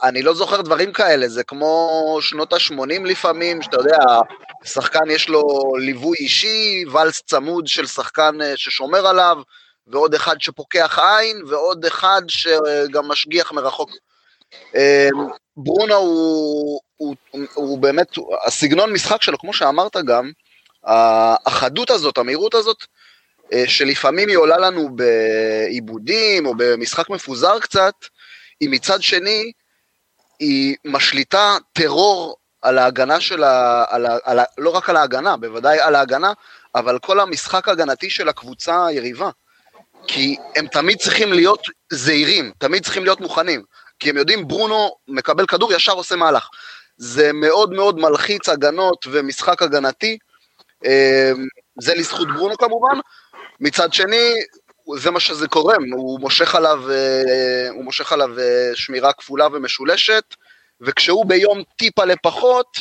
אני 0.03 0.21
לא 0.21 0.33
זוכר 0.33 0.61
דברים 0.61 0.93
כאלה, 0.93 1.27
זה 1.27 1.43
כמו 1.43 2.17
שנות 2.21 2.53
ה-80 2.53 3.03
לפעמים, 3.05 3.61
שאתה 3.61 3.77
יודע, 3.77 3.97
שחקן 4.63 5.09
יש 5.09 5.29
לו 5.29 5.73
ליווי 5.79 6.17
אישי, 6.19 6.83
ואלס 6.91 7.21
צמוד 7.21 7.67
של 7.67 7.87
שחקן 7.87 8.41
אה, 8.41 8.53
ששומר 8.55 9.07
עליו, 9.07 9.37
ועוד 9.87 10.15
אחד 10.15 10.41
שפוקח 10.41 10.99
עין, 10.99 11.43
ועוד 11.47 11.85
אחד 11.85 12.21
שגם 12.27 13.07
משגיח 13.07 13.51
מרחוק. 13.51 13.89
אמ, 14.75 15.27
ברונו 15.57 15.95
הוא, 15.95 16.79
הוא, 16.97 17.15
הוא, 17.31 17.41
הוא 17.53 17.79
באמת, 17.79 18.07
הסגנון 18.45 18.93
משחק 18.93 19.21
שלו, 19.21 19.37
כמו 19.37 19.53
שאמרת 19.53 19.97
גם, 20.05 20.31
החדות 21.45 21.89
הזאת, 21.89 22.17
המהירות 22.17 22.53
הזאת, 22.53 22.83
אה, 23.53 23.63
שלפעמים 23.67 24.29
היא 24.29 24.37
עולה 24.37 24.57
לנו 24.57 24.89
בעיבודים 24.95 26.45
או 26.45 26.53
במשחק 26.57 27.09
מפוזר 27.09 27.59
קצת, 27.59 27.93
היא 28.59 28.69
מצד 28.69 29.01
שני, 29.01 29.51
היא 30.39 30.75
משליטה 30.85 31.57
טרור 31.73 32.37
על 32.61 32.77
ההגנה 32.77 33.19
של 33.19 33.43
ה... 33.43 33.85
על 33.89 34.05
ה, 34.05 34.17
על 34.23 34.39
ה 34.39 34.43
לא 34.57 34.69
רק 34.69 34.89
על 34.89 34.95
ההגנה, 34.95 35.37
בוודאי 35.37 35.79
על 35.79 35.95
ההגנה, 35.95 36.33
אבל 36.75 36.99
כל 36.99 37.19
המשחק 37.19 37.67
ההגנתי 37.67 38.09
של 38.09 38.29
הקבוצה 38.29 38.85
היריבה. 38.85 39.29
כי 40.07 40.37
הם 40.55 40.67
תמיד 40.67 40.97
צריכים 40.97 41.33
להיות 41.33 41.61
זהירים, 41.89 42.51
תמיד 42.57 42.83
צריכים 42.83 43.03
להיות 43.03 43.21
מוכנים. 43.21 43.63
כי 43.99 44.09
הם 44.09 44.17
יודעים 44.17 44.47
ברונו 44.47 44.95
מקבל 45.07 45.45
כדור 45.45 45.73
ישר 45.73 45.91
עושה 45.91 46.15
מהלך. 46.15 46.49
זה 46.97 47.33
מאוד 47.33 47.73
מאוד 47.73 47.99
מלחיץ 47.99 48.49
הגנות 48.49 49.05
ומשחק 49.11 49.61
הגנתי, 49.61 50.17
אמ, 50.85 51.47
זה 51.79 51.95
לזכות 51.95 52.27
ברונו 52.35 52.57
כמובן. 52.57 52.99
מצד 53.59 53.93
שני, 53.93 54.33
זה 54.97 55.11
מה 55.11 55.19
שזה 55.19 55.47
קורה, 55.47 55.75
הוא 55.91 56.19
מושך 56.19 56.55
עליו, 56.55 56.91
אה, 56.91 57.69
הוא 57.69 57.83
מושך 57.83 58.11
עליו 58.11 58.39
אה, 58.39 58.71
שמירה 58.75 59.13
כפולה 59.13 59.47
ומשולשת, 59.51 60.35
וכשהוא 60.81 61.25
ביום 61.25 61.63
טיפה 61.77 62.05
לפחות, 62.05 62.77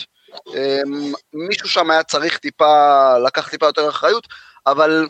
אמ, 0.46 1.12
מישהו 1.32 1.68
שם 1.68 1.90
היה 1.90 2.02
צריך 2.02 2.38
טיפה, 2.38 3.18
לקח 3.18 3.48
טיפה 3.48 3.66
יותר 3.66 3.88
אחריות, 3.88 4.28
אבל 4.66 5.08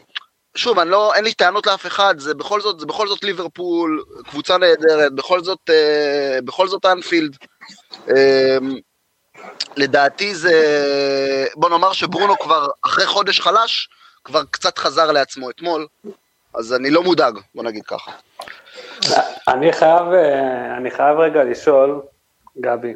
שוב, 0.54 0.78
לא, 0.78 1.14
אין 1.14 1.24
לי 1.24 1.34
טענות 1.34 1.66
לאף 1.66 1.86
אחד, 1.86 2.14
זה 2.18 2.34
בכל 2.34 2.60
זאת, 2.60 2.80
זה 2.80 2.86
בכל 2.86 3.08
זאת 3.08 3.24
ליברפול, 3.24 4.04
קבוצה 4.30 4.58
נהדרת, 4.58 5.12
בכל 5.14 5.44
זאת, 5.44 5.70
אה, 5.70 6.38
בכל 6.44 6.68
זאת 6.68 6.86
אנפילד. 6.86 7.36
אה, 8.08 8.58
לדעתי 9.76 10.34
זה, 10.34 10.54
בוא 11.54 11.70
נאמר 11.70 11.92
שברונו 11.92 12.38
כבר 12.38 12.68
אחרי 12.82 13.06
חודש 13.06 13.40
חלש, 13.40 13.88
כבר 14.24 14.42
קצת 14.50 14.78
חזר 14.78 15.12
לעצמו 15.12 15.50
אתמול, 15.50 15.86
אז 16.54 16.74
אני 16.74 16.90
לא 16.90 17.02
מודאג, 17.02 17.38
בוא 17.54 17.64
נגיד 17.64 17.82
ככה. 17.84 18.10
אני 19.48 19.72
חייב, 19.72 20.12
אה, 20.12 20.76
אני 20.76 20.90
חייב 20.90 21.18
רגע 21.18 21.44
לשאול, 21.44 22.00
גבי, 22.60 22.94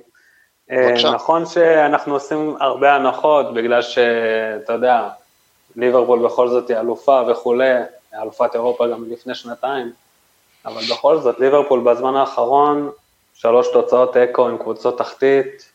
אה, 0.71 0.89
בבקשה. 0.89 1.11
נכון 1.11 1.47
שאנחנו 1.47 2.15
עושים 2.15 2.57
הרבה 2.61 2.95
הנחות 2.95 3.55
בגלל 3.55 3.83
שאתה 3.83 4.73
יודע, 4.73 5.09
ליברפול 5.77 6.25
בכל 6.25 6.49
זאת 6.49 6.71
היא 6.71 6.79
אלופה 6.79 7.23
וכולי, 7.31 7.71
אלופת 8.23 8.55
אירופה 8.55 8.87
גם 8.89 9.05
לפני 9.11 9.35
שנתיים, 9.35 9.93
אבל 10.67 10.83
בכל 10.91 11.19
זאת 11.19 11.41
ליברפול 11.41 11.81
בזמן 11.81 12.15
האחרון, 12.15 12.91
שלוש 13.35 13.69
תוצאות 13.73 14.17
אקו 14.17 14.49
עם 14.49 14.59
קבוצות 14.59 14.99
תחתית, 14.99 15.73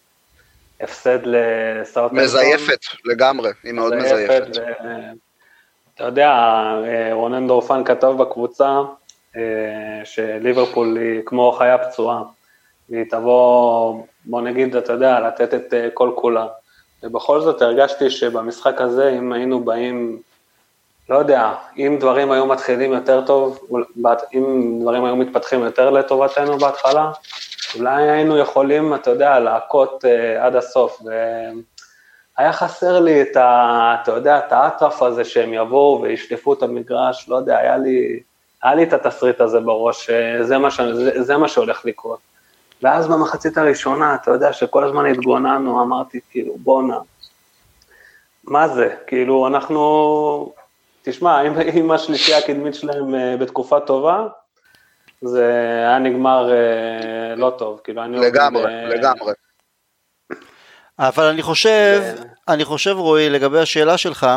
הפסד 0.81 1.19
לסאוטנטון. 1.23 2.23
מזייפת 2.23 2.79
לגמרי, 3.05 3.51
היא 3.63 3.73
מאוד 3.73 3.95
מזייפת. 3.95 4.47
אתה 5.97 6.05
יודע, 6.05 6.31
רונן 7.11 7.47
דורפן 7.47 7.83
כתב 7.83 8.13
בקבוצה 8.17 8.81
אה, 9.35 9.41
שליברפול 10.03 10.97
היא 10.97 11.21
כמו 11.25 11.51
חיה 11.51 11.77
פצועה, 11.77 12.23
והיא 12.89 13.03
תבוא, 13.09 14.03
בוא 14.25 14.41
נגיד, 14.41 14.75
אתה 14.75 14.93
יודע, 14.93 15.19
לתת 15.19 15.53
את 15.53 15.73
אה, 15.73 15.87
כל 15.93 16.11
כולה. 16.15 16.47
ובכל 17.03 17.41
זאת 17.41 17.61
הרגשתי 17.61 18.09
שבמשחק 18.09 18.81
הזה, 18.81 19.15
אם 19.17 19.33
היינו 19.33 19.59
באים, 19.59 20.21
לא 21.09 21.17
יודע, 21.17 21.53
אם 21.77 21.97
דברים 21.99 22.31
היו 22.31 22.45
מתחילים 22.45 22.93
יותר 22.93 23.25
טוב, 23.25 23.59
אם 24.33 24.79
דברים 24.81 25.05
היו 25.05 25.15
מתפתחים 25.15 25.63
יותר 25.63 25.89
לטובתנו 25.89 26.57
בהתחלה, 26.57 27.11
אולי 27.75 28.09
היינו 28.09 28.37
יכולים, 28.37 28.95
אתה 28.95 29.09
יודע, 29.09 29.39
להכות 29.39 30.05
uh, 30.05 30.41
עד 30.41 30.55
הסוף. 30.55 31.01
והיה 32.37 32.53
חסר 32.53 32.99
לי 32.99 33.21
את 33.21 33.35
ה... 33.35 33.95
אתה 34.01 34.11
יודע, 34.11 34.37
את 34.37 34.51
האטרף 34.51 35.01
הזה 35.01 35.23
שהם 35.23 35.53
יבואו 35.53 36.01
וישלפו 36.01 36.53
את 36.53 36.63
המגרש, 36.63 37.29
לא 37.29 37.35
יודע, 37.35 37.57
היה 37.57 37.77
לי, 37.77 38.19
היה 38.63 38.75
לי 38.75 38.83
את 38.83 38.93
התסריט 38.93 39.41
הזה 39.41 39.59
בראש, 39.59 40.09
זה 40.41 40.57
מה, 40.57 40.71
ש... 40.71 40.81
זה, 40.81 41.23
זה 41.23 41.37
מה 41.37 41.47
שהולך 41.47 41.85
לקרות. 41.85 42.19
ואז 42.83 43.07
במחצית 43.07 43.57
הראשונה, 43.57 44.15
אתה 44.15 44.31
יודע 44.31 44.53
שכל 44.53 44.83
הזמן 44.83 45.05
התגוננו, 45.05 45.83
אמרתי, 45.83 46.19
כאילו, 46.31 46.57
בואנה, 46.57 46.97
מה 48.43 48.67
זה? 48.67 48.95
כאילו, 49.07 49.47
אנחנו, 49.47 50.53
תשמע, 51.01 51.41
אם, 51.41 51.53
אם 51.73 51.91
השלישייה 51.91 52.37
הקדמית 52.37 52.75
שלהם 52.75 53.13
uh, 53.13 53.41
בתקופה 53.41 53.79
טובה, 53.79 54.27
זה 55.21 55.51
היה 55.87 55.99
נגמר 55.99 56.49
uh, 56.51 57.39
לא 57.39 57.53
טוב, 57.57 57.81
כאילו, 57.83 58.03
אני... 58.03 58.17
לגמרי. 58.19 58.85
לגמרי. 58.89 59.33
אבל 60.99 61.25
אני 61.25 61.41
חושב, 61.41 62.01
אני 62.47 62.65
חושב, 62.65 62.95
רועי, 62.97 63.29
לגבי 63.29 63.59
השאלה 63.59 63.97
שלך, 63.97 64.27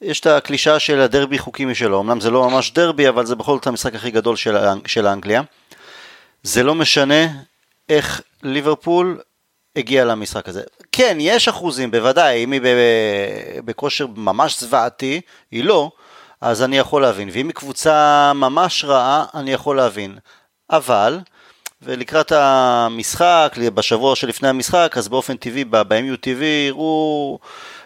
יש 0.00 0.20
את 0.20 0.26
הקלישה 0.26 0.78
של 0.78 1.00
הדרבי 1.00 1.38
חוקי 1.38 1.64
משלו, 1.64 2.00
אמנם 2.00 2.20
זה 2.20 2.30
לא 2.30 2.50
ממש 2.50 2.72
דרבי, 2.72 3.08
אבל 3.08 3.26
זה 3.26 3.36
בכל 3.36 3.54
זאת 3.54 3.66
המשחק 3.66 3.94
הכי 3.94 4.10
גדול 4.10 4.36
של, 4.36 4.56
של 4.86 5.06
אנגליה. 5.06 5.42
זה 6.42 6.62
לא 6.62 6.74
משנה 6.74 7.26
איך 7.88 8.20
ליברפול 8.42 9.20
הגיע 9.76 10.04
למשחק 10.04 10.48
הזה. 10.48 10.62
כן, 10.92 11.16
יש 11.20 11.48
אחוזים, 11.48 11.90
בוודאי, 11.90 12.44
אם 12.44 12.52
היא 12.52 12.60
בכושר 13.64 14.06
ממש 14.16 14.60
זוועתי, 14.60 15.20
היא 15.50 15.64
לא, 15.64 15.90
אז 16.40 16.62
אני 16.62 16.78
יכול 16.78 17.02
להבין. 17.02 17.28
ואם 17.32 17.46
היא 17.46 17.54
קבוצה 17.54 18.32
ממש 18.34 18.84
רעה, 18.84 19.24
אני 19.34 19.52
יכול 19.52 19.76
להבין. 19.76 20.18
אבל, 20.70 21.18
ולקראת 21.82 22.32
המשחק, 22.32 23.56
בשבוע 23.74 24.16
שלפני 24.16 24.48
המשחק, 24.48 24.94
אז 24.96 25.08
באופן 25.08 25.36
טבעי, 25.36 25.64
ב-MUTV, 25.64 26.44
יראו 26.68 27.38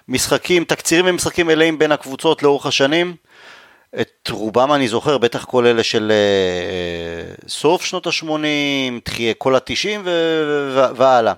משחקים, 0.09 0.65
תקצירים 0.65 1.07
ומשחקים 1.09 1.47
מלאים 1.47 1.79
בין 1.79 1.93
הקבוצות 1.93 2.43
לאורך 2.43 2.67
השנים. 2.67 3.17
את 4.01 4.29
רובם 4.31 4.73
אני 4.73 4.89
זוכר, 4.89 5.19
בטח 5.19 5.45
כל 5.45 5.67
אלה 5.67 5.83
של 5.83 6.13
uh, 6.13 7.49
סוף 7.49 7.85
שנות 7.85 8.07
ה-80, 8.07 9.35
כל 9.39 9.55
ה-90 9.55 10.09
והלאה. 10.97 11.33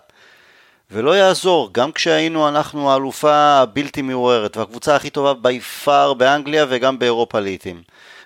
ולא 0.91 1.17
יעזור, 1.17 1.69
גם 1.73 1.93
כשהיינו 1.93 2.49
אנחנו 2.49 2.91
האלופה 2.93 3.35
הבלתי 3.35 4.03
מעוררת 4.03 4.57
והקבוצה 4.57 4.97
הכי 4.97 5.11
טובה 5.11 5.35
בי 5.35 5.61
פאר 5.61 6.15
באנגליה 6.15 6.67
וגם 6.69 6.99
באירופה 6.99 7.41
לעיתים. 7.41 7.83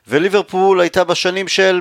וליברפול 0.08 0.80
הייתה 0.80 1.04
בשנים 1.04 1.48
של... 1.48 1.80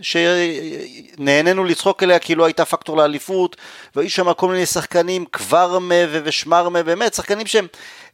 שנהנינו 0.00 1.64
לצחוק 1.64 2.02
אליה 2.02 2.18
כאילו 2.18 2.44
הייתה 2.46 2.64
פקטור 2.64 2.96
לאליפות 2.96 3.56
והיו 3.96 4.10
שם 4.10 4.32
כל 4.32 4.48
מיני 4.48 4.66
שחקנים 4.66 5.24
קוורמה 5.24 5.94
ושמרמה 6.10 6.82
באמת 6.82 7.14
שחקנים 7.14 7.46
שהם 7.46 7.66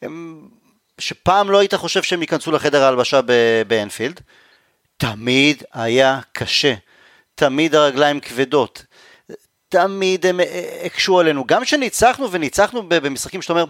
הם, 0.03 0.41
שפעם 0.99 1.50
לא 1.50 1.59
היית 1.59 1.75
חושב 1.75 2.03
שהם 2.03 2.21
ייכנסו 2.23 2.53
לחדר 2.53 2.83
ההלבשה 2.83 3.21
באנפילד 3.69 4.21
תמיד 4.97 5.62
היה 5.73 6.21
קשה 6.33 6.75
תמיד 7.35 7.75
הרגליים 7.75 8.21
כבדות 8.21 8.85
תמיד 9.69 10.26
הם 10.26 10.41
הקשו 10.85 11.21
עלינו. 11.21 11.45
גם 11.47 11.64
כשניצחנו 11.64 12.33
וניצחנו 12.33 12.88
במשחקים 12.88 13.43
שאתה 13.43 13.53
אומר, 13.53 13.64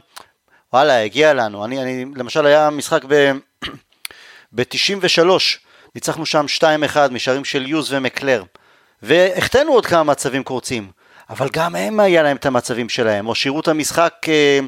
וואלה, 0.73 1.02
הגיע 1.02 1.35
לנו. 1.35 1.64
אני, 1.64 1.83
אני 1.83 2.04
למשל 2.16 2.47
היה 2.47 2.71
משחק 2.71 3.04
ב-93, 4.54 5.28
ניצחנו 5.94 6.26
שם 6.26 6.46
2-1 6.58 6.64
משערים 7.10 7.44
של 7.44 7.66
יוז 7.66 7.92
ומקלר. 7.92 8.42
והחטאנו 9.02 9.72
עוד 9.72 9.86
כמה 9.86 10.02
מצבים 10.02 10.42
קורצים, 10.42 10.90
אבל 11.30 11.48
גם 11.52 11.76
הם 11.76 12.00
היה 12.00 12.22
להם 12.22 12.36
את 12.36 12.46
המצבים 12.46 12.88
שלהם, 12.88 13.28
או 13.28 13.34
שירו 13.34 13.60
את 13.60 13.68
המשחק 13.68 14.14
אה, 14.28 14.58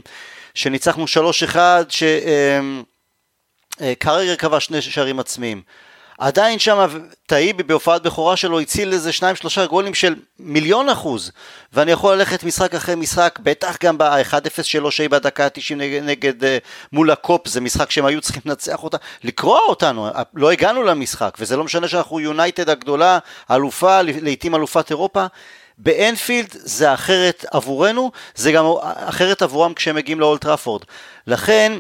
שניצחנו 0.55 1.05
3-1, 1.05 1.57
שקרגר 3.81 4.31
אה, 4.31 4.37
קבע 4.37 4.61
שני 4.61 4.83
שערים 4.83 5.21
עצמיים. 5.21 5.63
עדיין 6.19 6.59
שם 6.59 6.87
טאיבי 7.27 7.63
בהופעת 7.63 8.03
בכורה 8.03 8.37
שלו 8.37 8.61
הציל 8.61 8.93
איזה 8.93 9.13
שניים 9.13 9.37
שלושה 9.37 9.67
גולים 9.67 9.95
של 9.95 10.15
מיליון 10.39 10.89
אחוז. 10.89 11.33
ואני 11.73 11.93
יכול 11.93 12.15
ללכת 12.15 12.45
משחק 12.45 12.75
אחרי 12.75 12.95
משחק 12.95 13.39
בטח 13.43 13.77
גם 13.83 13.99
ב-1-0 13.99 14.63
שלו 14.63 14.91
שהיא 14.91 15.11
בדקה 15.11 15.45
ה-90 15.45 15.75
נגד, 15.77 16.03
נגד 16.03 16.43
uh, 16.43 16.47
מול 16.93 17.11
הקופ 17.11 17.49
זה 17.49 17.61
משחק 17.61 17.91
שהם 17.91 18.05
היו 18.05 18.21
צריכים 18.21 18.43
לנצח 18.47 18.85
אותה. 18.85 18.97
לקרוע 19.25 19.59
אותנו 19.69 20.09
לא 20.35 20.51
הגענו 20.51 20.83
למשחק 20.83 21.37
וזה 21.39 21.57
לא 21.57 21.65
משנה 21.65 21.89
שאנחנו 21.89 22.21
יונייטד 22.21 22.69
הגדולה 22.69 23.19
אלופה 23.51 24.03
לעיתים 24.03 24.55
אלופת 24.55 24.91
אירופה. 24.91 25.27
באנפילד 25.79 26.49
זה 26.53 26.95
אחרת 26.95 27.45
עבורנו 27.51 28.13
זה 28.35 28.53
גם 28.53 28.65
אחרת 28.83 29.43
עבורם 29.43 29.75
כשהם 29.75 29.97
מגיעים 29.97 30.21
לאולטראפורד. 30.21 30.83
לכן 31.27 31.73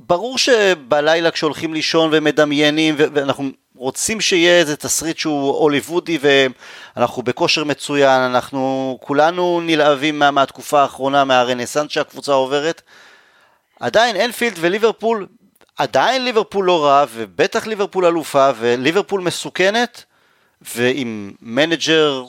ברור 0.00 0.38
שבלילה 0.38 1.30
כשהולכים 1.30 1.74
לישון 1.74 2.10
ומדמיינים 2.12 2.94
ואנחנו 2.98 3.50
רוצים 3.76 4.20
שיהיה 4.20 4.58
איזה 4.58 4.76
תסריט 4.76 5.18
שהוא 5.18 5.58
הוליוודי 5.58 6.18
ואנחנו 6.20 7.22
בכושר 7.22 7.64
מצוין, 7.64 8.20
אנחנו 8.20 8.98
כולנו 9.02 9.60
נלהבים 9.60 10.18
מה, 10.18 10.30
מהתקופה 10.30 10.82
האחרונה, 10.82 11.24
מהרנסאנס 11.24 11.90
שהקבוצה 11.90 12.32
עוברת. 12.32 12.82
עדיין 13.80 14.16
אנפילד 14.16 14.56
וליברפול, 14.60 15.26
עדיין 15.76 16.24
ליברפול 16.24 16.64
לא 16.64 16.84
רע 16.84 17.04
ובטח 17.14 17.66
ליברפול 17.66 18.06
אלופה 18.06 18.50
וליברפול 18.58 19.20
מסוכנת 19.20 20.04
ועם 20.62 21.32
מנג'ר 21.42 22.24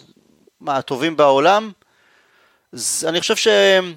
מהטובים 0.61 1.17
בעולם, 1.17 1.71
אני 3.07 3.19
חושב 3.21 3.35
שהם 3.35 3.93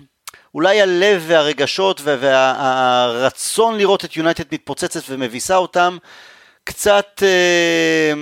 אולי 0.55 0.83
הלב 0.83 1.25
והרגשות 1.27 2.01
והרצון 2.05 3.79
לראות 3.79 4.05
את 4.05 4.17
יונייטד 4.17 4.55
מתפוצצת 4.55 5.01
ומביסה 5.09 5.57
אותם, 5.57 5.99
קצת 6.65 7.23
אה, 7.23 8.13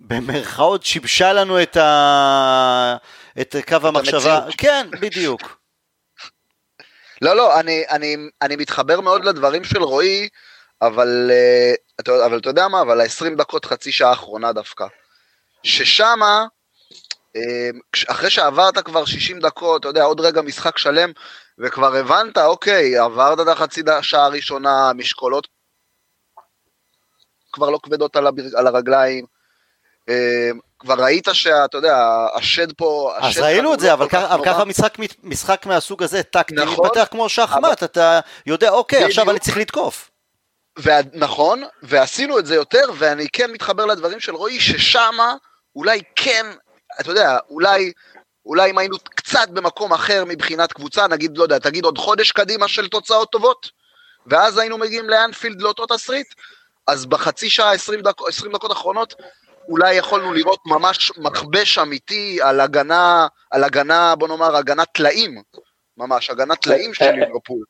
במרכאות 0.00 0.84
שיבשה 0.84 1.32
לנו 1.32 1.62
את, 1.62 1.76
ה, 1.76 2.96
את 3.40 3.56
קו 3.68 3.76
את 3.76 3.84
המחשבה. 3.84 4.36
המציאות. 4.36 4.54
כן, 4.58 4.86
בדיוק. 5.00 5.42
לא, 7.22 7.36
לא, 7.36 7.60
אני, 7.60 7.84
אני, 7.90 8.16
אני 8.42 8.56
מתחבר 8.56 9.00
מאוד 9.00 9.24
לדברים 9.24 9.64
של 9.64 9.82
רועי, 9.82 10.28
אבל, 10.82 11.30
אה, 11.30 12.26
אבל 12.26 12.38
אתה 12.38 12.48
יודע 12.50 12.68
מה, 12.68 12.80
אבל 12.80 13.00
ה-20 13.00 13.36
דקות, 13.36 13.64
חצי 13.64 13.92
שעה 13.92 14.10
האחרונה 14.10 14.52
דווקא. 14.52 14.86
ששמה, 15.62 16.46
אה, 17.36 17.70
אחרי 18.08 18.30
שעברת 18.30 18.78
כבר 18.78 19.04
60 19.04 19.40
דקות, 19.40 19.80
אתה 19.80 19.88
יודע, 19.88 20.02
עוד 20.02 20.20
רגע 20.20 20.42
משחק 20.42 20.78
שלם, 20.78 21.12
וכבר 21.58 21.96
הבנת, 21.96 22.38
אוקיי, 22.38 22.98
עברת 22.98 23.40
את 23.40 23.48
החצי 23.48 23.82
שעה 24.02 24.24
הראשונה, 24.24 24.92
משקולות 24.94 25.48
כבר 27.52 27.70
לא 27.70 27.78
כבדות 27.82 28.16
על, 28.16 28.26
הבר... 28.26 28.42
על 28.56 28.66
הרגליים, 28.66 29.24
אה, 30.08 30.50
כבר 30.78 30.94
ראית 30.94 31.28
שאתה 31.32 31.78
יודע, 31.78 32.26
השד 32.34 32.72
פה... 32.72 33.12
אז 33.16 33.38
ראינו 33.38 33.74
את 33.74 33.80
זה, 33.80 33.88
לא 33.88 33.92
אבל 33.92 34.08
ככה 34.44 34.64
משחק, 34.64 34.94
משחק 35.22 35.66
מהסוג 35.66 36.02
הזה, 36.02 36.22
טקטי, 36.22 36.54
נכון, 36.54 36.86
מתפתח 36.86 37.08
כמו 37.10 37.28
שחמט, 37.28 37.64
אבל... 37.64 37.72
אתה 37.72 38.20
יודע, 38.46 38.70
אוקיי, 38.70 39.04
עכשיו 39.04 39.30
אני 39.30 39.38
צריך 39.38 39.56
לתקוף. 39.56 40.10
נכון, 41.14 41.62
ועשינו 41.82 42.38
את 42.38 42.46
זה 42.46 42.54
יותר, 42.54 42.84
ואני 42.98 43.26
כן 43.32 43.50
מתחבר 43.50 43.86
לדברים 43.86 44.20
של 44.20 44.34
רועי, 44.34 44.60
ששמה 44.60 45.34
אולי 45.76 46.00
כן, 46.16 46.46
אתה 47.00 47.10
יודע, 47.10 47.38
אולי, 47.50 47.92
אולי 48.48 48.70
אם 48.70 48.78
היינו 48.78 48.96
קצת 49.04 49.48
במקום 49.48 49.92
אחר 49.92 50.24
מבחינת 50.26 50.72
קבוצה, 50.72 51.06
נגיד, 51.06 51.38
לא 51.38 51.42
יודע, 51.42 51.58
תגיד 51.58 51.84
עוד 51.84 51.98
חודש 51.98 52.32
קדימה 52.32 52.68
של 52.68 52.88
תוצאות 52.88 53.30
טובות, 53.30 53.70
ואז 54.26 54.58
היינו 54.58 54.78
מגיעים 54.78 55.10
לאנפילד 55.10 55.62
לאותו 55.62 55.86
תסריט, 55.86 56.34
אז 56.86 57.06
בחצי 57.06 57.50
שעה, 57.50 57.72
20, 57.72 58.00
דק, 58.00 58.22
20 58.28 58.52
דקות 58.52 58.72
אחרונות, 58.72 59.14
אולי 59.68 59.94
יכולנו 59.94 60.32
לראות 60.32 60.60
ממש 60.66 61.12
מכבש 61.16 61.78
אמיתי 61.78 62.38
על 62.42 62.60
הגנה, 62.60 63.26
על 63.50 63.64
הגנה, 63.64 64.14
בוא 64.16 64.28
נאמר, 64.28 64.56
הגנה 64.56 64.84
טלאים, 64.84 65.42
ממש, 65.96 66.30
הגנה 66.30 66.56
טלאים 66.56 66.94
של 66.94 67.10
ליברפול. 67.10 67.64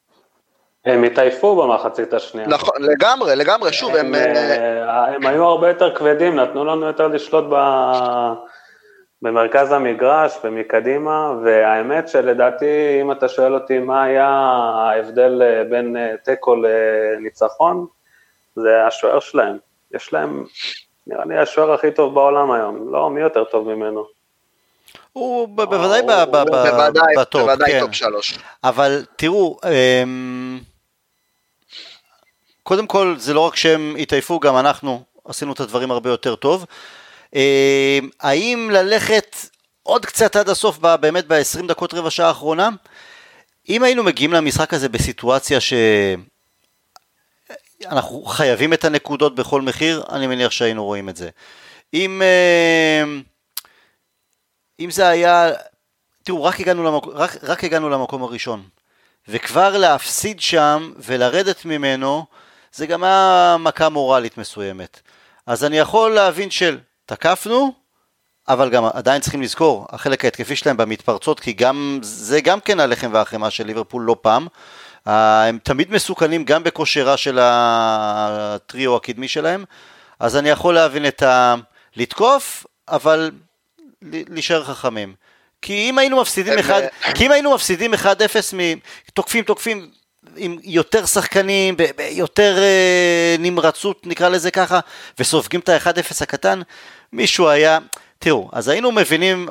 הם 0.85 1.05
התעייפו 1.05 1.57
במחצית 1.57 2.15
השנייה. 2.15 2.49
נכון, 2.49 2.83
לגמרי, 2.83 3.37
לגמרי, 3.37 3.73
שוב, 3.73 3.97
הם... 3.97 4.07
הם, 4.07 4.15
אה, 4.15 5.15
הם 5.15 5.27
היו 5.27 5.45
הרבה 5.45 5.69
יותר 5.69 5.95
כבדים, 5.95 6.37
נתנו 6.37 6.65
לנו 6.65 6.87
יותר 6.87 7.09
לשלוט 7.09 7.45
ב... 7.51 7.55
במרכז 9.23 9.73
המגרש 9.73 10.33
ומקדימה, 10.45 11.33
והאמת 11.45 12.09
שלדעתי, 12.09 13.01
אם 13.03 13.13
אתה 13.13 13.29
שואל 13.29 13.55
אותי 13.55 13.79
מה 13.79 14.03
היה 14.03 14.29
ההבדל 14.29 15.43
אה, 15.43 15.65
בין 15.71 15.97
אה, 15.97 16.15
תיקו 16.25 16.57
לניצחון, 16.57 17.87
זה 18.57 18.87
השוער 18.87 19.21
שלהם. 19.21 19.57
יש 19.95 20.13
להם, 20.13 20.45
נראה 21.07 21.25
לי 21.25 21.39
השוער 21.39 21.73
הכי 21.73 21.91
טוב 21.91 22.15
בעולם 22.15 22.51
היום, 22.51 22.93
לא, 22.93 23.11
מי 23.11 23.21
יותר 23.21 23.45
טוב 23.45 23.75
ממנו? 23.75 24.07
הוא 25.13 25.49
בוודאי 25.49 26.03
ב 27.19 27.23
top, 27.23 27.41
בוודאי 27.41 27.81
top 27.81 27.95
שלוש. 27.95 28.39
אבל 28.65 29.05
תראו, 29.17 29.59
אמ, 29.65 30.61
קודם 32.63 32.87
כל 32.87 33.15
זה 33.19 33.35
לא 33.35 33.41
רק 33.41 33.57
שהם 33.57 33.97
התעייפו, 33.99 34.41
גם 34.41 34.57
אנחנו 34.57 35.03
עשינו 35.25 35.53
את 35.53 35.61
הדברים 35.61 35.91
הרבה 35.91 36.11
יותר 36.11 36.37
טוב. 36.37 36.67
אמ, 37.35 38.09
האם 38.21 38.71
ללכת 38.73 39.37
עוד 39.83 40.07
קצת 40.07 40.37
עד 40.37 40.49
הסוף, 40.49 40.79
באמת 40.79 41.27
ב-20 41.27 41.67
דקות 41.69 41.95
רבע 41.95 42.11
שעה 42.11 42.29
האחרונה? 42.29 42.69
אם 43.69 43.83
היינו 43.83 44.03
מגיעים 44.03 44.33
למשחק 44.33 44.75
הזה 44.75 44.89
בסיטואציה 44.89 45.61
ש... 45.61 45.73
אנחנו 47.87 48.23
חייבים 48.23 48.73
את 48.73 48.85
הנקודות 48.85 49.35
בכל 49.35 49.63
מחיר, 49.63 50.05
אני 50.13 50.27
מניח 50.27 50.51
שהיינו 50.51 50.85
רואים 50.85 51.09
את 51.09 51.17
זה. 51.17 51.29
אם, 51.95 52.23
אמ, 52.23 53.23
אם 54.81 54.91
זה 54.91 55.09
היה, 55.09 55.51
תראו, 56.23 56.45
רק 56.45 56.61
הגענו, 56.61 56.85
למקום, 56.85 57.13
רק, 57.15 57.37
רק 57.43 57.65
הגענו 57.65 57.89
למקום 57.89 58.23
הראשון, 58.23 58.69
וכבר 59.29 59.79
להפסיד 59.79 60.41
שם 60.41 60.93
ולרדת 60.97 61.65
ממנו, 61.65 62.27
זה 62.73 62.87
גם 62.87 63.05
היה 63.05 63.57
מכה 63.61 63.89
מורלית 63.89 64.39
מסוימת. 64.39 65.01
אז 65.47 65.65
אני 65.65 65.79
יכול 65.79 66.15
להבין 66.15 66.51
של 66.51 66.79
תקפנו, 67.09 67.73
אבל 68.49 68.71
גם 68.71 68.85
עדיין 68.85 69.21
צריכים 69.21 69.43
לזכור, 69.43 69.87
החלק 69.91 70.25
ההתקפי 70.25 70.57
שלהם 70.57 70.77
במתפרצות, 70.77 71.41
כי 71.41 71.53
גם 71.53 71.99
זה 72.03 72.41
גם 72.41 72.61
כן 72.61 72.81
הלחם 72.81 73.11
והחמאה 73.13 73.51
של 73.51 73.67
ליברפול 73.67 74.03
לא 74.03 74.17
פעם. 74.23 74.47
הם 75.07 75.59
תמיד 75.63 75.93
מסוכנים 75.93 76.45
גם 76.45 76.65
בכושרה 76.65 77.17
של 77.17 77.39
הטריו 77.43 78.97
הקדמי 78.97 79.29
שלהם, 79.29 79.65
אז 80.21 80.37
אני 80.37 80.49
יכול 80.49 80.75
להבין 80.75 81.07
את 81.07 81.23
ה... 81.23 81.55
לתקוף, 81.97 82.67
אבל 82.89 83.31
להישאר 84.03 84.65
חכמים. 84.65 85.15
כי 85.63 85.91
אם 85.91 85.99
היינו 85.99 86.21
מפסידים 86.21 86.59
אחד, 86.59 86.83
כי 87.15 87.27
אם 87.27 87.33
היינו 87.33 87.55
מפסידים 87.55 87.95
1-0 87.95 87.99
מתוקפים 88.55 89.45
תוקפים 89.45 89.91
עם 90.37 90.59
יותר 90.63 91.07
שחקנים, 91.07 91.77
ביותר 91.97 92.59
אה, 92.59 93.37
נמרצות 93.39 94.07
נקרא 94.07 94.29
לזה 94.29 94.51
ככה, 94.51 94.81
וסופגים 95.19 95.61
את 95.61 95.69
ה-1-0 95.69 96.15
הקטן, 96.21 96.63
מישהו 97.13 97.49
היה, 97.49 97.79
תראו, 98.19 98.49
אז 98.53 98.69
היינו 98.69 98.93
מבינים, 98.93 99.49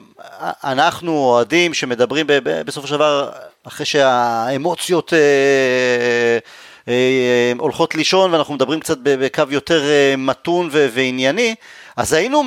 אנחנו 0.63 1.11
אוהדים 1.11 1.73
שמדברים 1.73 2.25
בסופו 2.43 2.87
של 2.87 2.95
דבר, 2.95 3.31
אחרי 3.63 3.85
שהאמוציות 3.85 5.13
אה, 5.13 5.19
אה, 6.87 6.93
אה, 6.93 7.53
הולכות 7.59 7.95
לישון 7.95 8.33
ואנחנו 8.33 8.53
מדברים 8.53 8.79
קצת 8.79 8.97
בקו 9.03 9.43
יותר 9.49 9.83
אה, 9.83 10.15
מתון 10.17 10.69
וענייני, 10.71 11.55
אז 11.97 12.13
היינו 12.13 12.43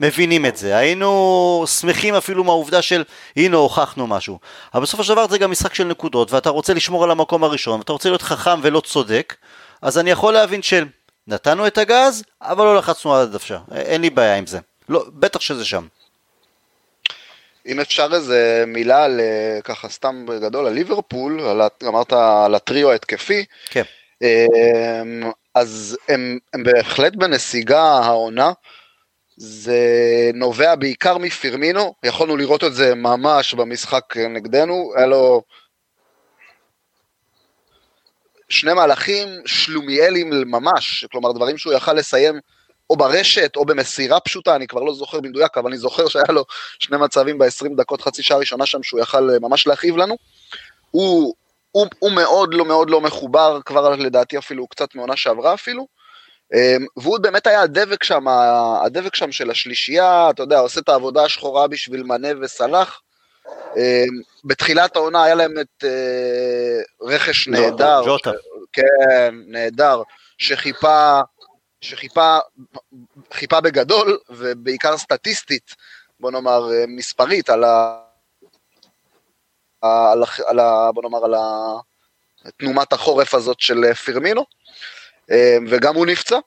מבינים 0.00 0.46
את 0.46 0.56
זה, 0.56 0.76
היינו 0.76 1.64
שמחים 1.66 2.14
אפילו 2.14 2.44
מהעובדה 2.44 2.82
של 2.82 3.04
הנה 3.36 3.56
הוכחנו 3.56 4.06
משהו. 4.06 4.38
אבל 4.74 4.82
בסופו 4.82 5.04
של 5.04 5.12
דבר 5.12 5.28
זה 5.28 5.38
גם 5.38 5.50
משחק 5.50 5.74
של 5.74 5.84
נקודות, 5.84 6.32
ואתה 6.32 6.50
רוצה 6.50 6.74
לשמור 6.74 7.04
על 7.04 7.10
המקום 7.10 7.44
הראשון, 7.44 7.78
ואתה 7.78 7.92
רוצה 7.92 8.08
להיות 8.08 8.22
חכם 8.22 8.60
ולא 8.62 8.80
צודק, 8.80 9.36
אז 9.82 9.98
אני 9.98 10.10
יכול 10.10 10.32
להבין 10.32 10.62
של 10.62 10.84
נתנו 11.30 11.66
את 11.66 11.78
הגז, 11.78 12.24
אבל 12.42 12.64
לא 12.64 12.76
לחצנו 12.76 13.14
על 13.14 13.22
הדוושה, 13.22 13.58
אין 13.74 14.00
לי 14.00 14.10
בעיה 14.10 14.36
עם 14.36 14.46
זה. 14.46 14.58
לא, 14.88 15.04
בטח 15.08 15.40
שזה 15.40 15.64
שם. 15.64 15.86
אם 17.66 17.80
אפשר 17.80 18.08
איזה 18.12 18.64
מילה 18.66 19.04
על 19.04 19.20
ככה 19.64 19.88
סתם 19.88 20.26
גדול 20.42 20.66
על 20.66 20.72
ליברפול, 20.72 21.40
על, 21.40 21.60
אמרת 21.88 22.12
על 22.12 22.54
הטריו 22.54 22.90
ההתקפי, 22.90 23.44
כן. 23.70 23.82
אמ, 24.22 25.30
אז 25.54 25.98
הם, 26.08 26.38
הם 26.54 26.64
בהחלט 26.64 27.16
בנסיגה 27.16 27.82
העונה. 27.82 28.52
זה 29.36 29.80
נובע 30.34 30.74
בעיקר 30.74 31.18
מפירמינו, 31.18 31.94
יכולנו 32.02 32.36
לראות 32.36 32.64
את 32.64 32.74
זה 32.74 32.94
ממש 32.94 33.54
במשחק 33.54 34.16
נגדנו, 34.16 34.92
היה 34.96 35.06
לו 35.06 35.42
שני 38.50 38.72
מהלכים 38.74 39.28
שלומיאלים 39.46 40.30
ממש, 40.30 41.04
כלומר 41.12 41.32
דברים 41.32 41.58
שהוא 41.58 41.72
יכל 41.72 41.92
לסיים 41.92 42.40
או 42.90 42.96
ברשת 42.96 43.56
או 43.56 43.64
במסירה 43.64 44.20
פשוטה, 44.20 44.56
אני 44.56 44.66
כבר 44.66 44.80
לא 44.80 44.94
זוכר 44.94 45.20
במדויק, 45.20 45.58
אבל 45.58 45.70
אני 45.70 45.78
זוכר 45.78 46.08
שהיה 46.08 46.24
לו 46.28 46.44
שני 46.78 46.96
מצבים 46.96 47.38
ב-20 47.38 47.76
דקות, 47.76 48.02
חצי 48.02 48.22
שעה 48.22 48.38
ראשונה 48.38 48.66
שם 48.66 48.82
שהוא 48.82 49.00
יכל 49.00 49.30
ממש 49.40 49.66
להכאיב 49.66 49.96
לנו. 49.96 50.16
הוא, 50.90 51.34
הוא, 51.72 51.86
הוא 51.98 52.12
מאוד 52.12 52.54
לא 52.54 52.64
מאוד 52.64 52.90
לא 52.90 53.00
מחובר, 53.00 53.60
כבר 53.64 53.88
לדעתי 53.96 54.38
אפילו 54.38 54.66
קצת 54.66 54.94
מעונה 54.94 55.16
שעברה 55.16 55.54
אפילו. 55.54 55.86
אמ, 56.54 56.86
והוא 56.96 57.18
באמת 57.18 57.46
היה 57.46 57.62
הדבק 57.62 58.04
שם, 58.04 58.28
הדבק 58.84 59.14
שם 59.14 59.32
של 59.32 59.50
השלישייה, 59.50 60.30
אתה 60.30 60.42
יודע, 60.42 60.58
עושה 60.58 60.80
את 60.80 60.88
העבודה 60.88 61.24
השחורה 61.24 61.68
בשביל 61.68 62.02
מנה 62.02 62.28
וסלאח. 62.42 63.00
אמ, 63.76 64.20
בתחילת 64.44 64.96
העונה 64.96 65.24
היה 65.24 65.34
להם 65.34 65.54
את 65.60 65.84
אה, 65.84 66.80
רכש 67.02 67.48
נהדר, 67.48 68.02
ג'וטה. 68.06 68.30
כן, 68.72 69.34
נהדר, 69.46 70.02
שחיפה, 70.38 71.20
שחיפה 71.80 72.38
חיפה 73.32 73.60
בגדול, 73.60 74.18
ובעיקר 74.30 74.96
סטטיסטית, 74.96 75.74
בוא 76.20 76.30
נאמר, 76.30 76.72
אה, 76.72 76.84
מספרית, 76.88 77.50
על 77.50 77.64
ה... 77.64 78.00
על 79.82 80.22
ה... 80.22 80.26
על 80.46 80.58
ה 80.58 80.90
בוא 80.94 81.02
נאמר, 81.02 81.24
על 81.24 81.34
ה... 81.34 81.40
תנומת 82.56 82.92
החורף 82.92 83.34
הזאת 83.34 83.60
של 83.60 83.84
אה, 83.84 83.94
פירמינו. 83.94 84.44
אמ, 85.30 85.66
וגם 85.68 85.94
הוא 85.94 86.06
נפצע. 86.06 86.38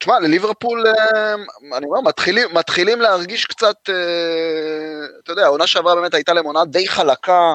תשמע, 0.00 0.20
לליברפול, 0.20 0.84
אמ, 0.86 1.72
אני 1.76 1.86
אומר, 1.86 2.00
מתחילים, 2.00 2.48
מתחילים 2.52 3.00
להרגיש 3.00 3.46
קצת, 3.46 3.76
אה, 3.88 5.06
אתה 5.24 5.32
יודע, 5.32 5.44
העונה 5.44 5.66
שעברה 5.66 5.94
באמת 5.94 6.14
הייתה 6.14 6.32
להם 6.32 6.44
עונה 6.44 6.64
די 6.64 6.88
חלקה, 6.88 7.54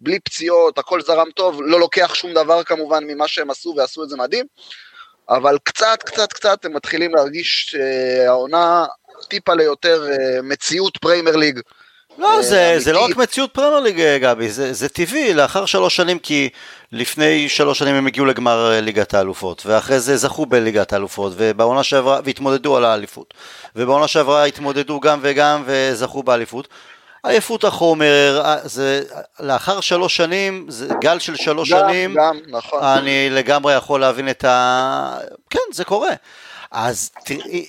בלי 0.00 0.20
פציעות, 0.20 0.78
הכל 0.78 1.00
זרם 1.00 1.26
טוב, 1.34 1.62
לא 1.62 1.80
לוקח 1.80 2.14
שום 2.14 2.34
דבר 2.34 2.64
כמובן 2.64 3.04
ממה 3.04 3.28
שהם 3.28 3.50
עשו, 3.50 3.74
ועשו 3.76 4.04
את 4.04 4.08
זה 4.08 4.16
מדהים, 4.16 4.46
אבל 5.28 5.58
קצת, 5.62 6.02
קצת, 6.02 6.32
קצת 6.32 6.64
הם 6.64 6.72
מתחילים 6.76 7.14
להרגיש 7.14 7.66
שהעונה 7.70 8.84
טיפה 9.28 9.54
ליותר 9.54 10.06
אה, 10.10 10.42
מציאות 10.42 10.96
פרמייר 10.96 11.36
ליג. 11.36 11.60
לא, 12.18 12.42
זה, 12.42 12.74
זה 12.78 12.92
לא 12.92 13.04
רק 13.04 13.16
מציאות 13.16 13.50
פרמייר 13.54 13.80
ליג, 13.80 14.22
גבי, 14.22 14.48
זה, 14.48 14.72
זה 14.72 14.88
טבעי, 14.88 15.34
לאחר 15.34 15.66
שלוש 15.66 15.96
שנים, 15.96 16.18
כי 16.18 16.48
לפני 16.92 17.48
שלוש 17.48 17.78
שנים 17.78 17.94
הם 17.94 18.06
הגיעו 18.06 18.26
לגמר 18.26 18.72
אה, 18.72 18.80
ליגת 18.80 19.14
האלופות, 19.14 19.66
ואחרי 19.66 20.00
זה 20.00 20.16
זכו 20.16 20.46
בליגת 20.46 20.92
האלופות, 20.92 21.32
ובעונה 21.36 21.82
שעברה, 21.82 22.20
והתמודדו 22.24 22.76
על 22.76 22.84
האליפות, 22.84 23.34
ובעונה 23.76 24.08
שעברה 24.08 24.44
התמודדו 24.44 25.00
גם 25.00 25.18
וגם 25.22 25.62
וזכו 25.66 26.22
באליפות. 26.22 26.68
עייפות 27.24 27.64
החומר, 27.64 28.42
אה, 28.44 28.56
זה 28.62 29.02
לאחר 29.40 29.80
שלוש 29.80 30.16
שנים, 30.16 30.66
זה 30.68 30.88
גל 31.00 31.18
של 31.18 31.36
שלוש 31.36 31.72
גם, 31.72 31.78
שנים, 31.78 32.14
גם, 32.14 32.38
נכון. 32.46 32.82
אני 32.82 33.30
לגמרי 33.30 33.74
יכול 33.74 34.00
להבין 34.00 34.28
את 34.28 34.44
ה... 34.44 35.16
כן, 35.50 35.58
זה 35.72 35.84
קורה. 35.84 36.10
אז 36.74 37.10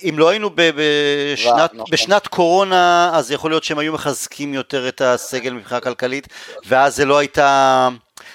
אם 0.08 0.14
לא 0.18 0.28
היינו 0.28 0.50
בשנת, 0.56 1.74
נכון. 1.74 1.86
בשנת 1.90 2.26
קורונה, 2.26 3.10
אז 3.14 3.30
יכול 3.30 3.50
להיות 3.50 3.64
שהם 3.64 3.78
היו 3.78 3.92
מחזקים 3.92 4.54
יותר 4.54 4.88
את 4.88 5.00
הסגל 5.00 5.52
מבחינה 5.52 5.80
כלכלית, 5.80 6.28
ואז 6.66 6.96
זה 6.96 7.04
לא 7.04 7.18
הייתה... 7.18 7.88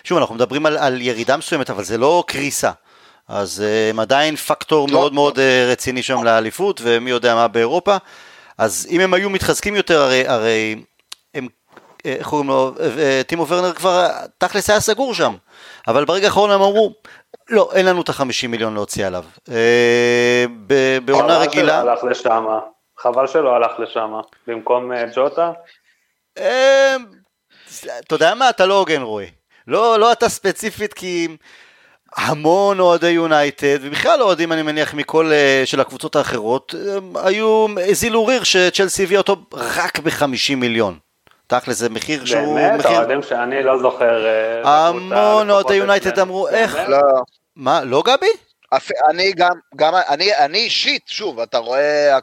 שוב, 0.03 0.17
אנחנו 0.17 0.35
מדברים 0.35 0.65
על, 0.65 0.77
על 0.77 1.01
ירידה 1.01 1.37
מסוימת, 1.37 1.69
אבל 1.69 1.83
זה 1.83 1.97
לא 1.97 2.23
קריסה. 2.27 2.71
אז 3.27 3.61
אה, 3.61 3.89
הם 3.89 3.99
עדיין 3.99 4.35
פקטור 4.35 4.87
לא, 4.87 4.93
מאוד 4.93 5.11
לא. 5.11 5.15
מאוד 5.15 5.39
אה, 5.39 5.69
רציני 5.71 6.03
שם 6.03 6.23
לאליפות, 6.23 6.81
ומי 6.83 7.09
יודע 7.09 7.35
מה 7.35 7.47
באירופה. 7.47 7.97
אז 8.57 8.87
אם 8.89 9.01
הם 9.01 9.13
היו 9.13 9.29
מתחזקים 9.29 9.75
יותר, 9.75 10.01
הרי, 10.01 10.27
הרי 10.27 10.75
הם, 11.35 11.47
איך 12.05 12.27
קוראים 12.27 12.47
לו, 12.47 12.75
טימו 13.27 13.47
ורנר 13.47 13.73
כבר 13.73 14.09
תכלס 14.37 14.69
היה 14.69 14.79
סגור 14.79 15.13
שם, 15.13 15.35
אבל 15.87 16.05
ברגע 16.05 16.25
האחרון 16.25 16.51
הם 16.51 16.61
אמרו, 16.61 16.93
לא, 17.51 17.69
אין 17.73 17.85
לנו 17.85 18.01
את 18.01 18.09
החמישים 18.09 18.51
מיליון 18.51 18.73
להוציא 18.73 19.07
עליו. 19.07 19.23
בעונה 21.05 21.37
רגילה... 21.37 21.81
חבל 21.81 21.83
שלא 21.83 21.91
הלך 21.91 22.03
לשם, 22.03 22.45
חבל 22.97 23.27
שלא 23.27 23.55
הלך 23.55 23.71
לשם, 23.79 24.13
במקום 24.47 24.91
ג'וטה. 25.15 25.51
אתה 26.33 28.15
יודע 28.15 28.33
מה, 28.35 28.49
אתה 28.49 28.65
לא 28.65 28.77
הוגן 28.77 29.01
רועי. 29.01 29.31
לא, 29.67 29.99
לא 29.99 30.11
אתה 30.11 30.29
ספציפית 30.29 30.93
כי 30.93 31.27
המון 32.15 32.79
אוהדי 32.79 33.09
יונייטד, 33.09 33.77
ובכלל 33.81 34.21
אוהדים 34.21 34.51
אני 34.51 34.61
מניח 34.61 34.93
מכל 34.93 35.31
uh, 35.31 35.65
של 35.65 35.79
הקבוצות 35.79 36.15
האחרות, 36.15 36.75
היו, 37.15 37.65
הזילו 37.89 38.25
ריר 38.25 38.43
שצ'לסי 38.43 39.03
הביאה 39.03 39.19
אותו 39.19 39.35
רק 39.53 39.99
ב-50 39.99 40.55
מיליון. 40.57 40.97
תכל'ס 41.47 41.77
זה 41.77 41.89
מחיר 41.89 42.25
שהוא 42.25 42.55
באמת? 42.55 42.79
מחיר... 42.79 42.91
באמת? 42.91 42.97
אוהדים 42.97 43.21
שאני 43.23 43.63
לא 43.63 43.79
זוכר... 43.79 44.25
אה, 44.25 44.87
המון 44.87 45.49
אוהדי 45.49 45.75
יונייטד 45.75 46.19
אמרו 46.19 46.47
איך... 46.47 46.77
לא. 46.87 46.97
מה, 47.55 47.83
לא 47.83 48.03
גבי? 48.05 48.31
אני 49.09 49.33
גם, 49.33 49.53
גם, 49.75 49.93
אני, 49.95 50.35
אני 50.35 50.57
אישית, 50.57 51.01
שוב, 51.07 51.39
אתה 51.39 51.57
רואה, 51.57 52.19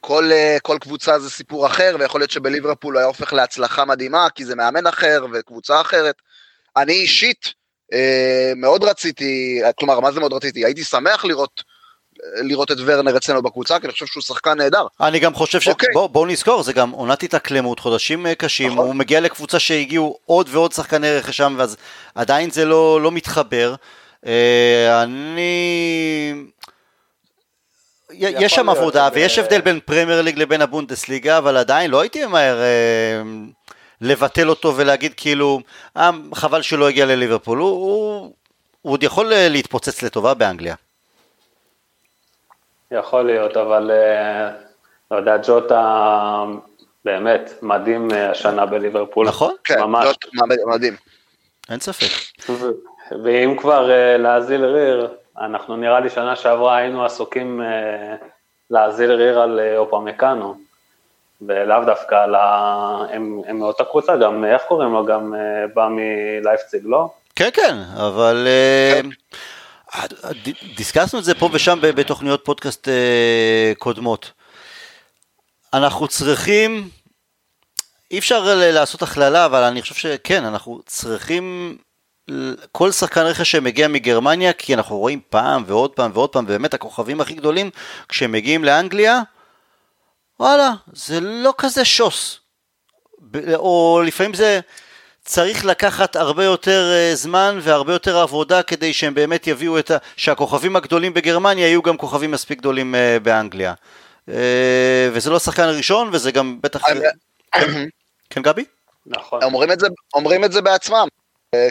כל, 0.00 0.30
כל 0.62 0.78
קבוצה 0.80 1.18
זה 1.18 1.30
סיפור 1.30 1.66
אחר, 1.66 1.96
ויכול 1.98 2.20
להיות 2.20 2.30
שבליברפול 2.30 2.96
היה 2.96 3.06
הופך 3.06 3.32
להצלחה 3.32 3.84
מדהימה, 3.84 4.26
כי 4.34 4.44
זה 4.44 4.54
מאמן 4.54 4.86
אחר 4.86 5.26
וקבוצה 5.32 5.80
אחרת. 5.80 6.14
אני 6.76 6.92
אישית 6.92 7.54
אה, 7.92 8.52
מאוד 8.56 8.84
רציתי, 8.84 9.60
כלומר, 9.78 10.00
מה 10.00 10.12
זה 10.12 10.20
מאוד 10.20 10.32
רציתי? 10.32 10.64
הייתי 10.64 10.84
שמח 10.84 11.24
לראות, 11.24 11.62
לראות 12.42 12.70
את 12.70 12.76
ורנר 12.84 13.16
אצלנו 13.16 13.42
בקבוצה, 13.42 13.80
כי 13.80 13.86
אני 13.86 13.92
חושב 13.92 14.06
שהוא 14.06 14.22
שחקן 14.22 14.58
נהדר. 14.58 14.86
אני 15.00 15.18
גם 15.18 15.34
חושב 15.34 15.60
ש... 15.60 15.68
אוקיי. 15.68 15.88
בואו 15.92 16.08
בוא 16.08 16.26
נזכור, 16.26 16.62
זה 16.62 16.72
גם 16.72 16.90
עונת 16.90 17.22
התאקלמות, 17.22 17.80
חודשים 17.80 18.26
אה, 18.26 18.34
קשים, 18.34 18.72
נכון. 18.72 18.86
הוא 18.86 18.94
מגיע 18.94 19.20
לקבוצה 19.20 19.58
שהגיעו 19.58 20.18
עוד 20.26 20.48
ועוד 20.50 20.72
שחקני 20.72 21.10
רכש 21.10 21.36
שם, 21.36 21.54
ואז 21.58 21.76
עדיין 22.14 22.50
זה 22.50 22.64
לא, 22.64 23.00
לא 23.02 23.12
מתחבר. 23.12 23.74
אה, 24.26 25.02
אני... 25.02 26.32
יש 28.10 28.52
שם 28.52 28.68
עבודה, 28.68 29.08
ויש 29.12 29.38
הבדל 29.38 29.60
בין 29.60 29.80
פרמייר 29.80 30.22
ליג 30.22 30.38
לבין 30.38 30.62
הבונדסליגה, 30.62 31.38
אבל 31.38 31.56
עדיין 31.56 31.90
לא 31.90 32.00
הייתי 32.00 32.26
ממהר 32.26 32.58
לבטל 34.00 34.48
אותו 34.50 34.76
ולהגיד 34.76 35.14
כאילו, 35.16 35.60
אה, 35.96 36.10
חבל 36.34 36.62
שלא 36.62 36.88
הגיע 36.88 37.06
לליברפול, 37.06 37.58
הוא, 37.58 38.32
עוד 38.82 39.02
יכול 39.02 39.32
אה, 39.32 39.48
להתפוצץ 39.48 40.02
לטובה 40.02 40.34
באנגליה. 40.34 40.74
יכול 42.90 43.22
להיות, 43.22 43.56
אבל 43.56 43.90
אה, 43.90 44.50
לא 45.10 45.16
יודע, 45.16 45.36
ג'וטה 45.46 46.44
באמת 47.04 47.50
מדהים 47.62 48.08
השנה 48.30 48.66
בליברפול. 48.66 49.28
נכון, 49.28 49.54
כן, 49.64 49.80
ממש. 49.80 50.16
מדהים. 50.66 50.96
אין 51.70 51.80
ספק. 51.80 52.06
ואם 53.24 53.56
כבר 53.58 53.90
להזיל 54.18 54.64
ריר, 54.64 55.08
אנחנו 55.38 55.76
נראה 55.76 56.00
לי 56.00 56.10
שנה 56.10 56.36
שעברה 56.36 56.76
היינו 56.76 57.04
עסוקים 57.04 57.62
להזיל 58.70 59.12
ריר 59.12 59.40
על 59.40 59.60
אופמקאנו. 59.76 60.54
ולאו 61.42 61.84
דווקא 61.86 62.14
על 62.14 62.34
ה... 62.34 62.44
הם, 63.10 63.40
הם 63.46 63.58
מאותה 63.58 63.84
קבוצה, 63.84 64.16
גם, 64.16 64.44
איך 64.44 64.62
קוראים 64.68 64.92
לו? 64.92 65.06
גם 65.06 65.34
בא 65.74 65.88
מלייפציג, 65.90 66.82
לא? 66.84 67.08
כן, 67.36 67.48
כן, 67.52 67.76
אבל 67.96 68.48
דיסקסנו 70.76 71.18
את 71.18 71.24
זה 71.24 71.34
פה 71.34 71.48
ושם 71.52 71.78
בתוכניות 71.80 72.44
פודקאסט 72.44 72.88
קודמות. 73.78 74.32
אנחנו 75.74 76.08
צריכים, 76.08 76.88
אי 78.10 78.18
אפשר 78.18 78.42
לעשות 78.56 79.02
הכללה, 79.02 79.44
אבל 79.44 79.62
אני 79.62 79.82
חושב 79.82 79.94
שכן, 79.94 80.44
אנחנו 80.44 80.80
צריכים 80.86 81.76
כל 82.72 82.92
שחקן 82.92 83.20
רכש 83.20 83.50
שמגיע 83.50 83.88
מגרמניה, 83.88 84.52
כי 84.52 84.74
אנחנו 84.74 84.98
רואים 84.98 85.20
פעם 85.30 85.64
ועוד 85.66 85.90
פעם 85.90 86.10
ועוד 86.14 86.30
פעם, 86.30 86.46
באמת 86.46 86.74
הכוכבים 86.74 87.20
הכי 87.20 87.34
גדולים, 87.34 87.70
כשהם 88.08 88.32
מגיעים 88.32 88.64
לאנגליה, 88.64 89.22
וואלה, 90.40 90.72
זה 90.92 91.20
לא 91.20 91.54
כזה 91.58 91.84
שוס. 91.84 92.40
או 93.54 94.02
לפעמים 94.06 94.34
זה 94.34 94.60
צריך 95.24 95.64
לקחת 95.64 96.16
הרבה 96.16 96.44
יותר 96.44 96.92
אה, 96.92 97.14
זמן 97.14 97.58
והרבה 97.62 97.92
יותר 97.92 98.18
עבודה 98.18 98.62
כדי 98.62 98.92
שהם 98.92 99.14
באמת 99.14 99.46
יביאו 99.46 99.78
את 99.78 99.90
ה... 99.90 99.96
שהכוכבים 100.16 100.76
הגדולים 100.76 101.14
בגרמניה 101.14 101.66
יהיו 101.66 101.82
גם 101.82 101.96
כוכבים 101.96 102.30
מספיק 102.30 102.58
גדולים 102.58 102.94
אה, 102.94 103.18
באנגליה. 103.22 103.74
אה, 104.28 105.08
וזה 105.12 105.30
לא 105.30 105.36
השחקן 105.36 105.62
הראשון 105.62 106.10
וזה 106.12 106.32
גם 106.32 106.58
בטח... 106.62 106.82
כן 108.30 108.42
גבי? 108.42 108.64
נכון. 109.06 109.42
אומרים 109.42 109.72
את 109.72 109.80
זה, 109.80 109.86
אומרים 110.14 110.44
את 110.44 110.52
זה 110.52 110.62
בעצמם. 110.62 111.08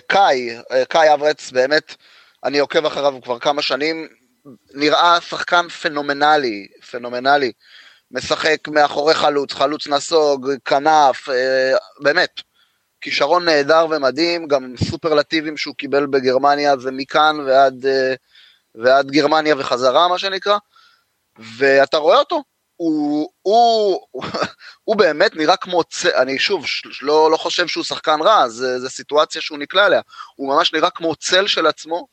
קאי, 0.08 0.58
קאי 0.90 1.14
אברץ 1.14 1.52
באמת, 1.52 1.96
אני 2.44 2.60
עוקב 2.60 2.86
אחריו 2.86 3.22
כבר 3.22 3.40
כמה 3.40 3.62
שנים, 3.62 4.08
נראה 4.74 5.22
שחקן 5.22 5.70
פנומנלי, 5.70 6.68
פנומנלי. 6.92 7.52
משחק 8.12 8.68
מאחורי 8.68 9.14
חלוץ, 9.14 9.54
חלוץ 9.54 9.88
נסוג, 9.88 10.52
כנף, 10.66 11.30
אה, 11.30 11.78
באמת, 12.00 12.42
כישרון 13.02 13.46
נהדר 13.46 13.88
ומדהים, 13.90 14.48
גם 14.48 14.74
סופרלטיבים 14.90 15.58
שהוא 15.58 15.76
קיבל 15.76 16.06
בגרמניה 16.06 16.74
ומכאן 16.82 17.40
ועד, 17.46 17.86
אה, 17.86 18.14
ועד 18.76 19.12
גרמניה 19.12 19.56
וחזרה, 19.58 20.08
מה 20.08 20.18
שנקרא, 20.18 20.58
ואתה 21.58 21.98
רואה 21.98 22.20
אותו, 22.20 22.44
הוא, 22.78 23.30
הוא, 23.42 24.08
הוא 24.84 24.96
באמת 24.96 25.36
נראה 25.36 25.58
כמו, 25.58 25.84
צ... 25.84 26.06
אני 26.06 26.40
שוב 26.40 26.66
לא, 27.02 27.32
לא 27.32 27.38
חושב 27.38 27.68
שהוא 27.68 27.84
שחקן 27.84 28.22
רע, 28.22 28.50
זו 28.50 28.90
סיטואציה 28.90 29.42
שהוא 29.42 29.58
נקלע 29.58 29.86
אליה, 29.86 30.02
הוא 30.36 30.56
ממש 30.56 30.74
נראה 30.74 30.90
כמו 30.90 31.16
צל 31.16 31.48
של 31.48 31.68
עצמו, 31.68 32.08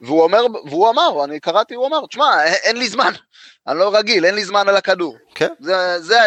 והוא 0.00 0.22
אומר, 0.22 0.42
והוא 0.66 0.90
אמר, 0.90 1.24
אני 1.24 1.40
קראתי, 1.40 1.74
הוא 1.74 1.86
אמר, 1.86 2.06
תשמע, 2.06 2.44
אין 2.44 2.76
לי 2.76 2.88
זמן, 2.88 3.12
אני 3.68 3.78
לא 3.78 3.96
רגיל, 3.96 4.24
אין 4.24 4.34
לי 4.34 4.44
זמן 4.44 4.68
על 4.68 4.76
הכדור. 4.76 5.16
כן. 5.34 5.52
זה, 5.60 6.00
זה, 6.00 6.18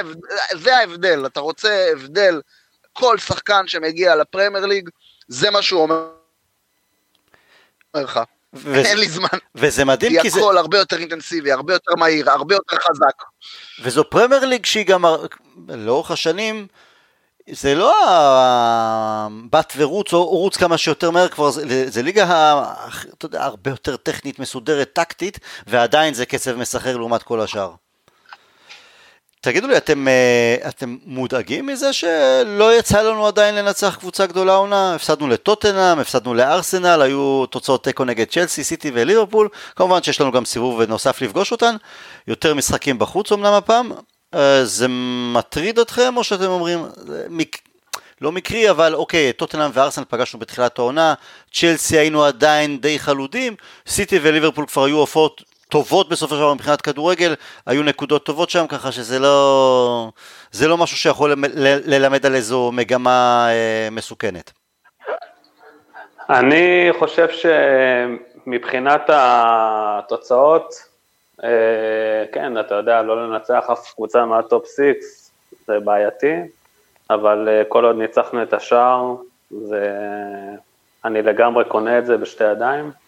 זה 0.54 0.78
ההבדל, 0.78 1.26
אתה 1.26 1.40
רוצה 1.40 1.90
הבדל, 1.92 2.42
כל 2.94 3.18
שחקן 3.18 3.68
שמגיע 3.68 4.16
לפרמייר 4.16 4.66
ליג, 4.66 4.90
זה 5.28 5.52
מה 5.52 5.62
שהוא 5.62 5.82
אומר 5.82 6.08
לך. 7.96 8.20
ו... 8.54 8.76
אין 8.76 8.98
לי 8.98 9.10
זמן. 9.10 9.28
וזה 9.56 9.86
מדהים 9.86 10.12
כי, 10.12 10.22
כי 10.22 10.30
זה... 10.30 10.40
כי 10.40 10.46
הכל 10.46 10.58
הרבה 10.58 10.78
יותר 10.78 10.98
אינטנסיבי, 10.98 11.52
הרבה 11.52 11.74
יותר 11.74 11.96
מהיר, 11.98 12.32
הרבה 12.32 12.56
יותר 12.56 12.76
חזק. 12.76 13.24
וזו 13.84 14.10
פרמייר 14.10 14.46
ליג 14.46 14.66
שהיא 14.66 14.86
גם 14.86 15.06
לאורך 15.70 16.12
השנים, 16.12 16.68
זה 17.50 17.76
לא 17.76 17.94
בת 19.50 19.74
ורוץ 19.78 20.14
או 20.14 20.26
רוץ 20.26 20.58
כמה 20.58 20.78
שיותר 20.78 21.12
מהר 21.12 21.28
כבר, 21.28 21.52
זה, 21.52 21.90
זה 21.90 22.02
ליגה, 22.02 22.64
אתה 23.18 23.26
יודע, 23.26 23.44
הרבה 23.44 23.70
יותר 23.70 23.98
טכנית, 23.98 24.40
מסודרת, 24.40 24.94
טקטית, 24.94 25.40
ועדיין 25.68 26.14
זה 26.14 26.26
קצב 26.26 26.56
מסחרר 26.56 26.98
לעומת 26.98 27.24
כל 27.24 27.42
השאר. 27.42 27.72
תגידו 29.44 29.68
לי, 29.68 29.78
אתם, 29.78 30.08
אה, 30.08 30.56
אתם 30.70 30.98
מודאגים 31.06 31.66
מזה 31.66 31.94
שלא 31.94 32.78
יצא 32.78 33.02
לנו 33.02 33.28
עדיין 33.28 33.56
לנצח 33.56 33.96
קבוצה 34.00 34.26
גדולה 34.26 34.56
עונה? 34.56 34.96
הפסדנו 34.96 35.28
לטוטנאם, 35.28 36.00
הפסדנו 36.00 36.34
לארסנל, 36.34 37.02
היו 37.02 37.46
תוצאות 37.46 37.84
תיקו 37.84 38.06
נגד 38.06 38.28
צ'לסי, 38.28 38.64
סיטי 38.64 38.92
וליברפול, 38.94 39.50
כמובן 39.76 40.04
שיש 40.04 40.22
לנו 40.22 40.32
גם 40.32 40.46
סיבוב 40.46 40.82
נוסף 40.82 41.22
לפגוש 41.22 41.52
אותן, 41.52 41.76
יותר 42.28 42.54
משחקים 42.54 43.00
בחוץ 43.00 43.32
אמנם 43.32 43.54
הפעם, 43.54 43.92
אה, 44.34 44.66
זה 44.66 44.88
מטריד 45.34 45.80
אתכם 45.80 46.18
או 46.18 46.24
שאתם 46.24 46.48
אומרים, 46.48 46.86
מק... 47.30 47.58
לא 48.22 48.32
מקרי, 48.32 48.70
אבל 48.70 48.96
אוקיי, 48.96 49.34
טוטנאם 49.34 49.72
וארסנל 49.74 50.06
פגשנו 50.10 50.40
בתחילת 50.40 50.80
העונה, 50.80 51.14
צ'לסי 51.54 51.98
היינו 51.98 52.24
עדיין 52.24 52.82
די 52.82 53.00
חלודים, 53.00 53.56
סיטי 53.88 54.20
וליברפול 54.22 54.66
כבר 54.66 54.84
היו 54.84 54.98
הופעות 54.98 55.44
טובות 55.74 56.10
בסופו 56.10 56.36
של 56.36 56.42
דבר 56.42 56.54
מבחינת 56.54 56.82
כדורגל, 56.82 57.34
היו 57.66 57.84
נקודות 57.84 58.26
טובות 58.26 58.50
שם, 58.50 58.68
ככה 58.68 58.92
שזה 58.92 59.20
לא, 59.20 60.10
זה 60.52 60.68
לא 60.68 60.78
משהו 60.78 60.98
שיכול 60.98 61.34
ללמד 61.86 62.26
על 62.26 62.36
איזו 62.36 62.72
מגמה 62.74 63.48
אה, 63.50 63.88
מסוכנת. 63.92 64.52
אני 66.30 66.90
חושב 67.00 67.28
שמבחינת 68.46 69.02
התוצאות, 69.14 70.74
אה, 71.44 71.50
כן, 72.32 72.60
אתה 72.60 72.76
יודע, 72.76 73.02
לא 73.02 73.28
לנצח 73.28 73.70
אף 73.72 73.94
קבוצה 73.96 74.26
מה 74.26 74.42
top 74.42 74.66
six, 74.66 75.32
זה 75.68 75.80
בעייתי, 75.80 76.36
אבל 77.10 77.50
אה, 77.50 77.64
כל 77.68 77.86
עוד 77.86 77.96
ניצחנו 77.96 78.44
את 78.44 78.54
השער, 78.54 79.16
זה... 79.52 79.90
אני 81.06 81.22
לגמרי 81.22 81.66
קונה 81.66 81.98
את 81.98 82.06
זה 82.06 82.18
בשתי 82.18 82.44
ידיים. 82.44 83.03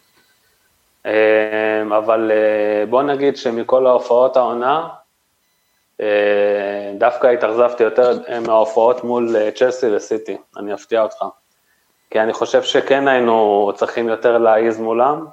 אה, 1.05 1.97
אבל 1.97 2.31
בוא 2.89 3.03
נגיד 3.03 3.37
שמכל 3.37 3.87
ההופעות 3.87 4.37
העונה, 4.37 4.89
דווקא 6.97 7.27
התאכזבתי 7.27 7.83
יותר 7.83 8.19
מההופעות 8.47 9.03
מול 9.03 9.35
צ'לסי 9.55 9.95
וסיטי, 9.95 10.37
אני 10.57 10.73
אפתיע 10.73 11.01
אותך. 11.01 11.25
כי 12.09 12.19
אני 12.19 12.33
חושב 12.33 12.63
שכן 12.63 13.07
היינו 13.07 13.71
צריכים 13.75 14.09
יותר 14.09 14.37
להעיז 14.37 14.79
מולם, 14.79 15.25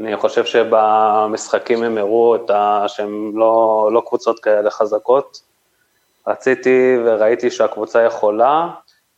אני 0.00 0.16
חושב 0.16 0.44
שבמשחקים 0.44 1.82
הם 1.82 1.98
הראו 1.98 2.36
את 2.36 2.50
ה... 2.50 2.84
שהם 2.86 3.38
לא, 3.38 3.88
לא 3.92 4.02
קבוצות 4.06 4.40
כאלה 4.40 4.70
חזקות. 4.70 5.42
רציתי 6.26 6.96
וראיתי 7.04 7.50
שהקבוצה 7.50 8.02
יכולה, 8.02 8.68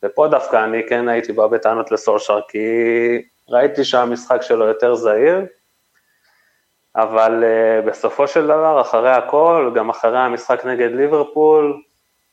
ופה 0.03 0.29
דווקא 0.29 0.65
אני 0.65 0.83
כן 0.89 1.09
הייתי 1.09 1.33
בא 1.33 1.47
בטענות 1.47 1.93
לסולשר, 1.93 2.41
כי 2.49 2.59
ראיתי 3.49 3.85
שהמשחק 3.85 4.43
שלו 4.43 4.65
יותר 4.65 4.95
זהיר, 4.95 5.41
אבל 6.97 7.45
uh, 7.45 7.87
בסופו 7.89 8.29
של 8.29 8.47
דבר, 8.47 8.81
אחרי 8.81 9.11
הכל, 9.11 9.73
גם 9.75 9.91
אחרי 9.91 10.19
המשחק 10.19 10.65
נגד 10.65 10.91
ליברפול, 10.93 11.83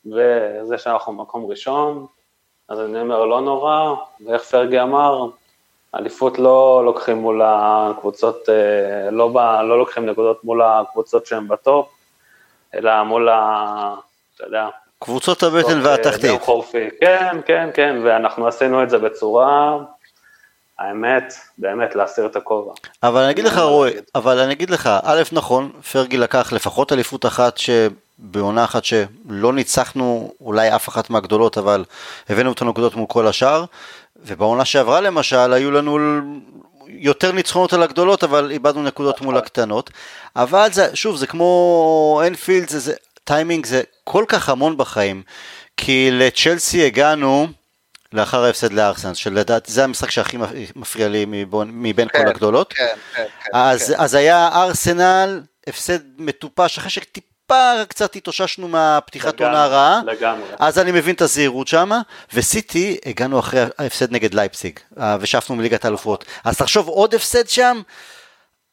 וזה 0.05 0.77
שאנחנו 0.77 1.17
במקום 1.17 1.45
ראשון, 1.45 2.05
אז 2.69 2.79
אני 2.79 3.01
אומר, 3.01 3.25
לא 3.25 3.41
נורא, 3.41 3.95
ואיך 4.25 4.41
פרגי 4.43 4.81
אמר, 4.81 5.27
אליפות 5.95 6.39
לא 6.39 6.81
לוקחים 6.85 7.17
מול 7.17 7.41
הקבוצות, 7.45 8.49
uh, 8.49 9.11
לא, 9.11 9.27
ב, 9.27 9.37
לא 9.37 9.79
לוקחים 9.79 10.05
נקודות 10.05 10.43
מול 10.43 10.61
הקבוצות 10.61 11.25
שהן 11.25 11.47
בטופ, 11.47 11.89
אלא 12.75 13.03
מול 13.03 13.29
ה... 13.29 13.95
אתה 14.35 14.43
יודע, 14.43 14.67
קבוצות 14.99 15.43
הבטן 15.43 15.79
והתחתית. 15.83 16.41
כן, 17.01 17.37
כן, 17.45 17.69
כן, 17.73 17.99
ואנחנו 18.03 18.47
עשינו 18.47 18.83
את 18.83 18.89
זה 18.89 18.97
בצורה, 18.97 19.77
האמת, 20.79 21.33
באמת 21.57 21.95
להסיר 21.95 22.25
את 22.25 22.35
הכובע. 22.35 22.73
אבל 23.03 23.21
אני 23.21 23.31
אגיד 23.31 23.45
לך, 23.45 23.57
רועי, 23.57 23.93
אבל 24.15 24.39
אני 24.39 24.53
אגיד 24.53 24.69
לך, 24.69 24.89
א', 25.03 25.21
נכון, 25.31 25.71
פרגי 25.91 26.17
לקח 26.17 26.53
לפחות 26.53 26.93
אליפות 26.93 27.25
אחת 27.25 27.57
שבעונה 27.57 28.63
אחת 28.63 28.85
שלא 28.85 29.53
ניצחנו 29.53 30.31
אולי 30.41 30.75
אף 30.75 30.89
אחת 30.89 31.09
מהגדולות, 31.09 31.57
אבל 31.57 31.85
הבאנו 32.29 32.51
את 32.51 32.61
הנקודות 32.61 32.95
מול 32.95 33.05
כל 33.07 33.27
השאר, 33.27 33.65
ובעונה 34.15 34.65
שעברה 34.65 35.01
למשל, 35.01 35.53
היו 35.53 35.71
לנו 35.71 35.97
יותר 36.87 37.31
ניצחונות 37.31 37.73
על 37.73 37.83
הגדולות, 37.83 38.23
אבל 38.23 38.51
איבדנו 38.51 38.83
נקודות 38.83 39.21
מול 39.21 39.37
הקטנות. 39.37 39.89
אבל 40.35 40.67
זה, 40.71 40.95
שוב, 40.95 41.15
זה 41.15 41.27
כמו 41.27 42.21
אנפילד, 42.27 42.69
זה, 42.69 42.79
זה, 42.79 42.93
טיימינג 43.23 43.65
זה 43.65 43.81
כל 44.03 44.25
כך 44.27 44.49
המון 44.49 44.77
בחיים, 44.77 45.21
כי 45.77 46.09
לצ'לסי 46.11 46.85
הגענו 46.85 47.47
לאחר 48.13 48.43
ההפסד 48.43 48.73
לארסנל, 48.73 49.13
שלדעתי 49.13 49.71
זה 49.71 49.83
המשחק 49.83 50.11
שהכי 50.11 50.37
מפריע 50.75 51.07
לי 51.07 51.25
מבין 51.53 52.07
כן, 52.07 52.23
כל 52.23 52.29
הגדולות. 52.29 52.73
כן, 52.73 52.85
כן, 53.15 53.25
כן, 53.43 53.49
אז, 53.53 53.87
כן. 53.87 54.03
אז 54.03 54.13
היה 54.13 54.49
ארסנל, 54.53 55.41
הפסד 55.67 55.99
מטופש, 56.17 56.77
אחרי 56.77 56.89
שטיפה 56.89 57.73
קצת 57.87 58.15
התאוששנו 58.15 58.67
מהפתיחת 58.67 59.41
עונה 59.41 59.63
הרעה, 59.63 60.01
אז 60.59 60.79
אני 60.79 60.91
מבין 60.91 61.15
את 61.15 61.21
הזהירות 61.21 61.67
שם, 61.67 61.91
וסיטי 62.33 62.97
הגענו 63.05 63.39
אחרי 63.39 63.63
ההפסד 63.77 64.11
נגד 64.11 64.33
לייפסיג, 64.33 64.79
אה, 64.99 65.17
ועפנו 65.19 65.55
מליגת 65.55 65.85
האלופות. 65.85 66.25
אז 66.43 66.57
תחשוב 66.57 66.87
עוד 66.87 67.15
הפסד 67.15 67.47
שם, 67.47 67.81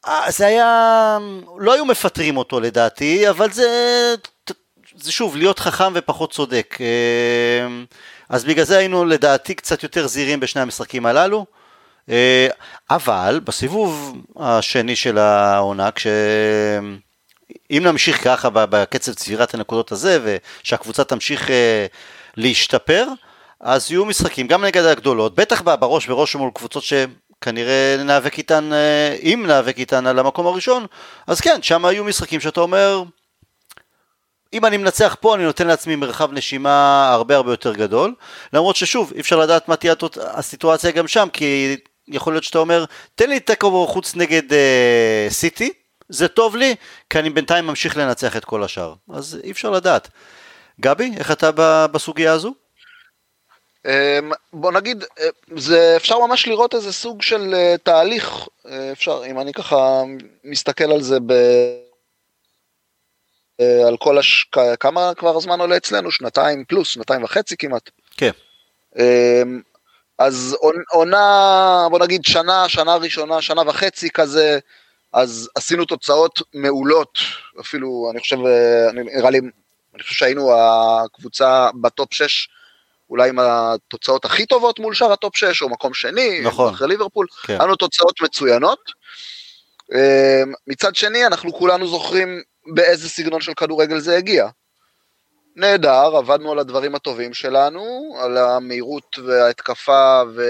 אה, 0.06 0.30
זה 0.30 0.46
היה, 0.46 1.18
לא 1.58 1.72
היו 1.72 1.84
מפטרים 1.84 2.36
אותו 2.36 2.60
לדעתי, 2.60 3.30
אבל 3.30 3.52
זה, 3.52 4.14
זה 4.96 5.12
שוב, 5.12 5.36
להיות 5.36 5.58
חכם 5.58 5.92
ופחות 5.94 6.32
צודק. 6.32 6.78
אה, 8.30 8.36
אז 8.36 8.44
בגלל 8.44 8.64
זה 8.64 8.78
היינו 8.78 9.04
לדעתי 9.04 9.54
קצת 9.54 9.82
יותר 9.82 10.06
זהירים 10.06 10.40
בשני 10.40 10.62
המשחקים 10.62 11.06
הללו. 11.06 11.46
אה, 12.08 12.48
אבל 12.90 13.40
בסיבוב 13.44 14.16
השני 14.36 14.96
של 14.96 15.18
העונה, 15.18 15.90
כש... 15.90 16.06
אם 17.70 17.82
נמשיך 17.84 18.24
ככה 18.24 18.48
בקצב 18.52 19.12
צבירת 19.12 19.54
הנקודות 19.54 19.92
הזה, 19.92 20.38
ושהקבוצה 20.62 21.04
תמשיך 21.04 21.50
להשתפר, 22.36 23.06
אז 23.60 23.90
יהיו 23.90 24.04
משחקים 24.04 24.46
גם 24.46 24.64
נגד 24.64 24.84
הגדולות, 24.84 25.34
בטח 25.34 25.62
בראש 25.62 26.06
בראש 26.06 26.36
מול 26.36 26.50
קבוצות 26.54 26.82
ש... 26.82 26.92
כנראה 27.44 27.96
ניאבק 28.04 28.38
איתן, 28.38 28.72
אה, 28.72 29.16
אם 29.22 29.44
ניאבק 29.46 29.78
איתן 29.78 30.06
על 30.06 30.18
המקום 30.18 30.46
הראשון, 30.46 30.86
אז 31.26 31.40
כן, 31.40 31.62
שם 31.62 31.84
היו 31.84 32.04
משחקים 32.04 32.40
שאתה 32.40 32.60
אומר, 32.60 33.02
אם 34.54 34.64
אני 34.64 34.76
מנצח 34.76 35.16
פה, 35.20 35.34
אני 35.34 35.44
נותן 35.44 35.66
לעצמי 35.66 35.96
מרחב 35.96 36.32
נשימה 36.32 37.08
הרבה 37.12 37.36
הרבה 37.36 37.52
יותר 37.52 37.74
גדול, 37.74 38.14
למרות 38.52 38.76
ששוב, 38.76 39.12
אי 39.14 39.20
אפשר 39.20 39.36
לדעת 39.36 39.68
מה 39.68 39.76
תהיה 39.76 39.94
הסיטואציה 40.18 40.90
גם 40.90 41.08
שם, 41.08 41.28
כי 41.32 41.76
יכול 42.08 42.32
להיות 42.32 42.44
שאתה 42.44 42.58
אומר, 42.58 42.84
תן 43.14 43.30
לי 43.30 43.40
תיקו 43.40 43.86
חוץ 43.86 44.16
נגד 44.16 44.52
אה, 44.52 45.26
סיטי, 45.30 45.72
זה 46.08 46.28
טוב 46.28 46.56
לי, 46.56 46.74
כי 47.10 47.18
אני 47.18 47.30
בינתיים 47.30 47.66
ממשיך 47.66 47.96
לנצח 47.96 48.36
את 48.36 48.44
כל 48.44 48.62
השאר, 48.62 48.94
אז 49.12 49.40
אי 49.44 49.50
אפשר 49.50 49.70
לדעת. 49.70 50.08
גבי, 50.80 51.12
איך 51.18 51.30
אתה 51.30 51.50
בסוגיה 51.92 52.32
הזו? 52.32 52.54
אמ, 53.86 54.30
בוא 54.52 54.72
נגיד, 54.72 55.04
אה, 55.20 55.28
זה 55.56 55.94
אפשר 55.96 56.18
ממש 56.18 56.48
לראות 56.48 56.74
איזה 56.74 56.92
סוג 56.92 57.22
של 57.22 57.54
אה, 57.54 57.74
תהליך, 57.82 58.48
אה, 58.66 58.92
אפשר, 58.92 59.22
אם 59.26 59.40
אני 59.40 59.52
ככה 59.52 60.02
מסתכל 60.44 60.92
על 60.92 61.02
זה 61.02 61.18
ב... 61.26 61.32
על 63.60 63.96
כל 63.96 64.18
הש... 64.18 64.46
כמה 64.80 65.12
כבר 65.16 65.36
הזמן 65.36 65.60
עולה 65.60 65.76
אצלנו? 65.76 66.10
שנתיים 66.10 66.64
פלוס, 66.64 66.88
שנתיים 66.88 67.24
וחצי 67.24 67.56
כמעט. 67.56 67.90
כן. 68.16 68.30
אמ, 68.98 69.60
אז 70.18 70.56
עונה, 70.90 71.86
בוא 71.90 71.98
נגיד 71.98 72.24
שנה, 72.24 72.68
שנה 72.68 72.96
ראשונה, 72.96 73.42
שנה 73.42 73.62
וחצי 73.66 74.10
כזה, 74.10 74.58
אז 75.12 75.50
עשינו 75.54 75.84
תוצאות 75.84 76.42
מעולות, 76.54 77.18
אפילו, 77.60 78.08
אני 78.12 78.20
חושב, 78.20 78.36
נראה 78.94 79.30
לי, 79.30 79.38
אני 79.94 80.02
חושב 80.02 80.14
שהיינו 80.14 80.52
הקבוצה 80.54 81.70
ב 81.80 81.89
top 81.89 82.14
6 82.14 82.48
אולי 83.10 83.28
עם 83.28 83.38
התוצאות 83.38 84.24
הכי 84.24 84.46
טובות 84.46 84.78
מול 84.78 84.94
שאר 84.94 85.12
ה 85.12 85.18
top 85.18 85.36
6, 85.36 85.62
או 85.62 85.68
מקום 85.68 85.94
שני, 85.94 86.40
נכון, 86.44 86.74
אחרי 86.74 86.88
ליברפול, 86.88 87.26
כן. 87.42 87.52
היה 87.52 87.64
לנו 87.64 87.76
תוצאות 87.76 88.20
מצוינות. 88.22 88.80
אמ, 89.92 90.52
מצד 90.66 90.94
שני, 90.94 91.26
אנחנו 91.26 91.52
כולנו 91.52 91.88
זוכרים 91.88 92.42
באיזה 92.66 93.08
סגנון 93.08 93.40
של 93.40 93.54
כדורגל 93.54 93.98
זה 93.98 94.16
הגיע. 94.16 94.48
נהדר, 95.56 96.16
עבדנו 96.16 96.52
על 96.52 96.58
הדברים 96.58 96.94
הטובים 96.94 97.34
שלנו, 97.34 98.16
על 98.20 98.36
המהירות 98.36 99.18
וההתקפה 99.18 100.22
ו... 100.36 100.42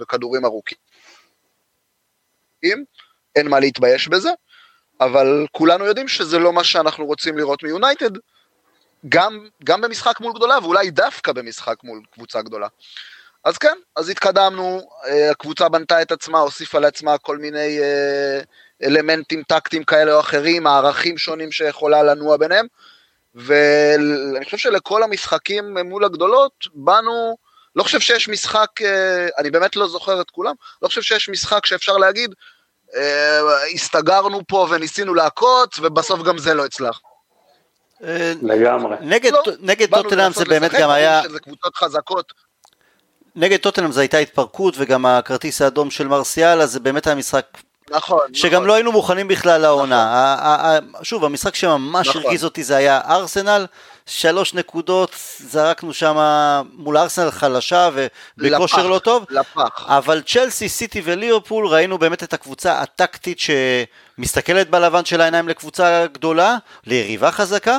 וכדורים 0.00 0.44
ארוכים. 0.44 0.78
אין 3.36 3.48
מה 3.48 3.60
להתבייש 3.60 4.08
בזה, 4.08 4.30
אבל 5.00 5.46
כולנו 5.52 5.84
יודעים 5.84 6.08
שזה 6.08 6.38
לא 6.38 6.52
מה 6.52 6.64
שאנחנו 6.64 7.06
רוצים 7.06 7.38
לראות 7.38 7.62
מיונייטד. 7.62 8.10
גם, 9.08 9.48
גם 9.64 9.80
במשחק 9.80 10.20
מול 10.20 10.32
גדולה, 10.32 10.58
ואולי 10.62 10.90
דווקא 10.90 11.32
במשחק 11.32 11.76
מול 11.84 12.02
קבוצה 12.10 12.42
גדולה. 12.42 12.68
אז 13.44 13.58
כן, 13.58 13.78
אז 13.96 14.08
התקדמנו, 14.08 14.90
אה, 15.06 15.30
הקבוצה 15.30 15.68
בנתה 15.68 16.02
את 16.02 16.12
עצמה, 16.12 16.38
הוסיפה 16.38 16.78
לעצמה 16.78 17.18
כל 17.18 17.38
מיני 17.38 17.80
אה, 17.80 18.40
אלמנטים 18.82 19.42
טקטיים 19.42 19.84
כאלה 19.84 20.14
או 20.14 20.20
אחרים, 20.20 20.62
מערכים 20.62 21.18
שונים 21.18 21.52
שיכולה 21.52 22.02
לנוע 22.02 22.36
ביניהם, 22.36 22.66
ואני 23.34 24.44
חושב 24.44 24.56
שלכל 24.56 25.02
המשחקים 25.02 25.78
מול 25.78 26.04
הגדולות, 26.04 26.52
באנו, 26.74 27.36
לא 27.76 27.82
חושב 27.82 28.00
שיש 28.00 28.28
משחק, 28.28 28.82
אה, 28.82 29.28
אני 29.38 29.50
באמת 29.50 29.76
לא 29.76 29.88
זוכר 29.88 30.20
את 30.20 30.30
כולם, 30.30 30.54
לא 30.82 30.88
חושב 30.88 31.02
שיש 31.02 31.28
משחק 31.28 31.66
שאפשר 31.66 31.96
להגיד, 31.96 32.34
הסתגרנו 33.74 34.40
פה 34.48 34.66
וניסינו 34.70 35.14
לעקוץ, 35.14 35.78
ובסוף 35.82 36.22
גם 36.22 36.38
זה 36.38 36.54
לא 36.54 36.64
הצלח. 36.64 37.00
לגמרי. 38.42 38.96
נגד, 39.00 39.32
לא, 39.32 39.42
נגד 39.60 39.90
טוטנאם 39.90 40.32
זה 40.32 40.44
באמת 40.44 40.72
גם 40.72 40.90
היה... 40.90 41.22
שזה 41.22 41.40
קבוצות 41.40 41.76
חזקות. 41.76 42.32
נגד 43.36 43.56
טוטנאם 43.56 43.92
זה 43.92 44.00
הייתה 44.00 44.18
התפרקות 44.18 44.74
וגם 44.78 45.06
הכרטיס 45.06 45.62
האדום 45.62 45.90
של 45.90 46.08
מרסיאל, 46.08 46.60
אז 46.60 46.72
זה 46.72 46.80
באמת 46.80 47.06
היה 47.06 47.16
משחק 47.16 47.46
נכון. 47.90 48.20
שגם 48.32 48.52
נכון. 48.52 48.66
לא 48.66 48.74
היינו 48.74 48.92
מוכנים 48.92 49.28
בכלל 49.28 49.60
לעונה. 49.60 50.36
נכון. 50.38 51.04
שוב, 51.04 51.24
המשחק 51.24 51.54
שממש 51.54 52.08
נכון. 52.08 52.22
הרגיז 52.22 52.44
אותי 52.44 52.64
זה 52.64 52.76
היה 52.76 53.00
ארסנל, 53.08 53.66
שלוש 54.06 54.54
נקודות, 54.54 55.10
זרקנו 55.38 55.94
שם 55.94 56.16
מול 56.72 56.96
ארסנל 56.96 57.30
חלשה 57.30 57.88
ובכושר 58.38 58.86
לא 58.86 58.98
טוב. 58.98 59.24
לפח. 59.30 59.84
אבל 59.86 60.22
צ'לסי, 60.26 60.68
סיטי 60.68 61.02
וליברפול, 61.04 61.66
ראינו 61.66 61.98
באמת 61.98 62.22
את 62.22 62.32
הקבוצה 62.32 62.80
הטקטית 62.80 63.38
שמסתכלת 63.38 64.70
בלבן 64.70 65.04
של 65.04 65.20
העיניים 65.20 65.48
לקבוצה 65.48 66.06
גדולה, 66.12 66.56
ליריבה 66.86 67.30
חזקה. 67.30 67.78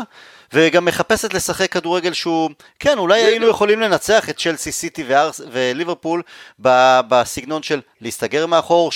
וגם 0.54 0.86
מחפשת 0.86 1.34
לשחק 1.34 1.72
כדורגל 1.72 2.14
שהוא, 2.14 2.50
כן, 2.80 2.98
אולי 2.98 3.22
היינו 3.22 3.48
יכולים 3.48 3.80
לנצח 3.80 4.30
את 4.30 4.38
צ'לסי, 4.38 4.72
סיטי 4.72 5.04
וארס, 5.08 5.42
וליברפול 5.52 6.22
בסגנון 7.08 7.64
של 7.64 7.82
להסתגר 8.02 8.46
מאחור, 8.46 8.92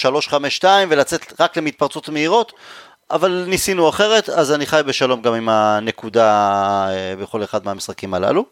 3-5-2 0.62 0.66
ולצאת 0.90 1.42
רק 1.42 1.58
למתפרצות 1.58 2.10
מהירות, 2.10 2.54
אבל 3.12 3.46
ניסינו 3.48 3.90
אחרת, 3.90 4.30
אז 4.30 4.52
אני 4.52 4.66
חי 4.66 4.82
בשלום 4.86 5.22
גם 5.22 5.34
עם 5.34 5.50
הנקודה 5.50 6.30
אה, 6.90 7.16
בכל 7.16 7.44
אחד 7.44 7.66
מהמשחקים 7.66 8.14
הללו. 8.14 8.46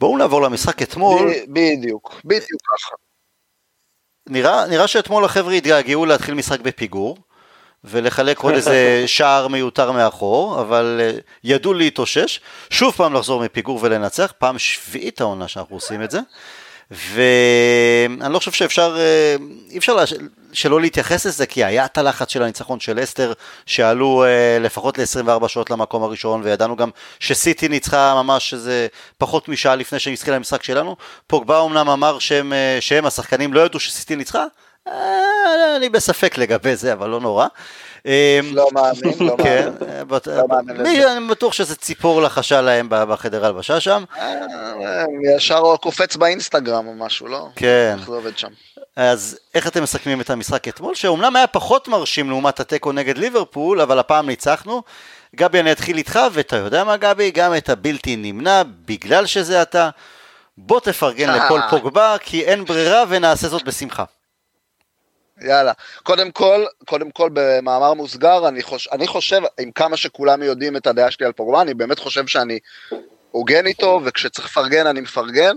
בואו 0.00 0.18
נעבור 0.18 0.42
למשחק 0.42 0.82
אתמול. 0.82 1.32
בדיוק, 1.48 2.20
בדיוק 2.24 2.62
ככה. 2.62 2.94
נראה, 4.28 4.66
נראה 4.66 4.88
שאתמול 4.88 5.24
החבר'ה 5.24 5.52
התגעגעו 5.52 6.06
להתחיל 6.06 6.34
משחק 6.34 6.60
בפיגור. 6.60 7.16
ולחלק 7.84 8.38
עוד 8.38 8.54
איזה 8.54 9.02
שער 9.06 9.48
מיותר 9.48 9.92
מאחור, 9.92 10.60
אבל 10.60 11.00
אה, 11.02 11.18
ידעו 11.44 11.74
להתאושש, 11.74 12.40
שוב 12.70 12.94
פעם 12.94 13.14
לחזור 13.14 13.44
מפיגור 13.44 13.78
ולנצח, 13.82 14.32
פעם 14.38 14.58
שביעית 14.58 15.20
העונה 15.20 15.48
שאנחנו 15.48 15.76
עושים 15.76 16.02
את 16.02 16.10
זה, 16.10 16.20
ואני 16.90 18.32
לא 18.32 18.38
חושב 18.38 18.52
שאפשר, 18.52 18.96
אה, 18.98 19.36
אי 19.70 19.78
אפשר 19.78 19.94
לש... 19.94 20.14
שלא 20.52 20.80
להתייחס 20.80 21.26
לזה, 21.26 21.46
כי 21.46 21.64
היה 21.64 21.84
את 21.84 21.98
הלחץ 21.98 22.32
של 22.32 22.42
הניצחון 22.42 22.80
של 22.80 23.02
אסטר, 23.02 23.32
שעלו 23.66 24.24
אה, 24.24 24.58
לפחות 24.60 24.98
ל-24 24.98 25.48
שעות 25.48 25.70
למקום 25.70 26.02
הראשון, 26.02 26.40
וידענו 26.44 26.76
גם 26.76 26.90
שסיטי 27.20 27.68
ניצחה 27.68 28.22
ממש 28.22 28.54
איזה 28.54 28.86
פחות 29.18 29.48
משעה 29.48 29.76
לפני 29.76 29.98
שהיא 29.98 30.14
התחילה 30.14 30.36
המשחק 30.36 30.62
שלנו. 30.62 30.96
פוגבה 31.26 31.64
אמנם 31.64 31.88
אמר 31.88 32.18
שהם, 32.18 32.52
שהם 32.80 33.06
השחקנים 33.06 33.54
לא 33.54 33.60
ידעו 33.60 33.80
שסיטי 33.80 34.16
ניצחה, 34.16 34.44
אני 35.76 35.88
בספק 35.88 36.38
לגבי 36.38 36.76
זה, 36.76 36.92
אבל 36.92 37.08
לא 37.08 37.20
נורא. 37.20 37.46
אה, 38.06 38.40
לא 38.52 38.68
מאמין, 38.72 39.14
לא 39.20 39.36
כן, 39.42 39.68
מאמין. 39.80 40.38
לא 40.38 40.48
מאמין 40.48 40.76
לזה. 40.76 41.12
אני 41.16 41.28
בטוח 41.28 41.52
שזה 41.52 41.76
ציפור 41.76 42.22
לחשה 42.22 42.60
להם 42.60 42.86
בחדר 42.90 43.46
הלבשה 43.46 43.80
שם. 43.80 44.04
ישר 45.36 45.76
קופץ 45.76 46.16
באינסטגרם 46.16 46.86
או 46.86 46.94
משהו, 46.94 47.28
לא? 47.28 47.48
כן. 47.56 47.96
איך 47.98 48.06
זה 48.06 48.12
עובד 48.12 48.38
שם? 48.38 48.48
אז 48.96 49.38
איך 49.54 49.66
אתם 49.66 49.82
מסכמים 49.82 50.20
את 50.20 50.30
המשחק 50.30 50.68
אתמול, 50.68 50.94
שאומנם 50.94 51.36
היה 51.36 51.46
פחות 51.46 51.88
מרשים 51.88 52.30
לעומת 52.30 52.60
התיקו 52.60 52.92
נגד 52.92 53.18
ליברפול, 53.18 53.80
אבל 53.80 53.98
הפעם 53.98 54.26
ניצחנו. 54.26 54.82
גבי, 55.36 55.60
אני 55.60 55.72
אתחיל 55.72 55.96
איתך, 55.96 56.18
ואתה 56.32 56.56
יודע 56.56 56.84
מה 56.84 56.96
גבי? 56.96 57.30
גם 57.30 57.56
את 57.56 57.68
הבלתי 57.68 58.16
נמנע, 58.16 58.62
בגלל 58.84 59.26
שזה 59.26 59.62
אתה. 59.62 59.90
בוא 60.58 60.80
תפרגן 60.80 61.30
לכל 61.30 61.60
פוגבה, 61.70 62.16
כי 62.20 62.44
אין 62.44 62.64
ברירה 62.64 63.04
ונעשה 63.08 63.48
זאת 63.48 63.64
בשמחה. 63.64 64.04
יאללה. 65.40 65.72
קודם 66.02 66.30
כל, 66.30 66.64
קודם 66.84 67.10
כל 67.10 67.30
במאמר 67.32 67.94
מוסגר, 67.94 68.48
אני, 68.48 68.62
חוש, 68.62 68.88
אני 68.92 69.06
חושב, 69.06 69.40
עם 69.60 69.72
כמה 69.72 69.96
שכולם 69.96 70.42
יודעים 70.42 70.76
את 70.76 70.86
הדעה 70.86 71.10
שלי 71.10 71.26
על 71.26 71.32
פוגבה, 71.32 71.62
אני 71.62 71.74
באמת 71.74 71.98
חושב 71.98 72.26
שאני 72.26 72.58
הוגן 73.30 73.66
איתו, 73.66 74.00
וכשצריך 74.04 74.46
לפרגן 74.46 74.86
אני 74.86 75.00
מפרגן. 75.00 75.56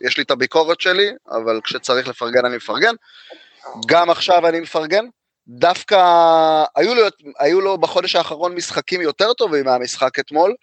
יש 0.00 0.16
לי 0.16 0.22
את 0.22 0.30
הביקורת 0.30 0.80
שלי, 0.80 1.10
אבל 1.30 1.60
כשצריך 1.64 2.08
לפרגן 2.08 2.44
אני 2.44 2.56
מפרגן. 2.56 2.94
גם 3.86 4.10
עכשיו 4.10 4.48
אני 4.48 4.60
מפרגן. 4.60 5.04
דווקא 5.48 5.96
היו 6.76 6.94
לו, 6.94 7.02
היו 7.38 7.60
לו 7.60 7.78
בחודש 7.78 8.16
האחרון 8.16 8.54
משחקים 8.54 9.00
יותר 9.00 9.32
טובים 9.32 9.64
מהמשחק 9.64 10.18
אתמול, 10.18 10.54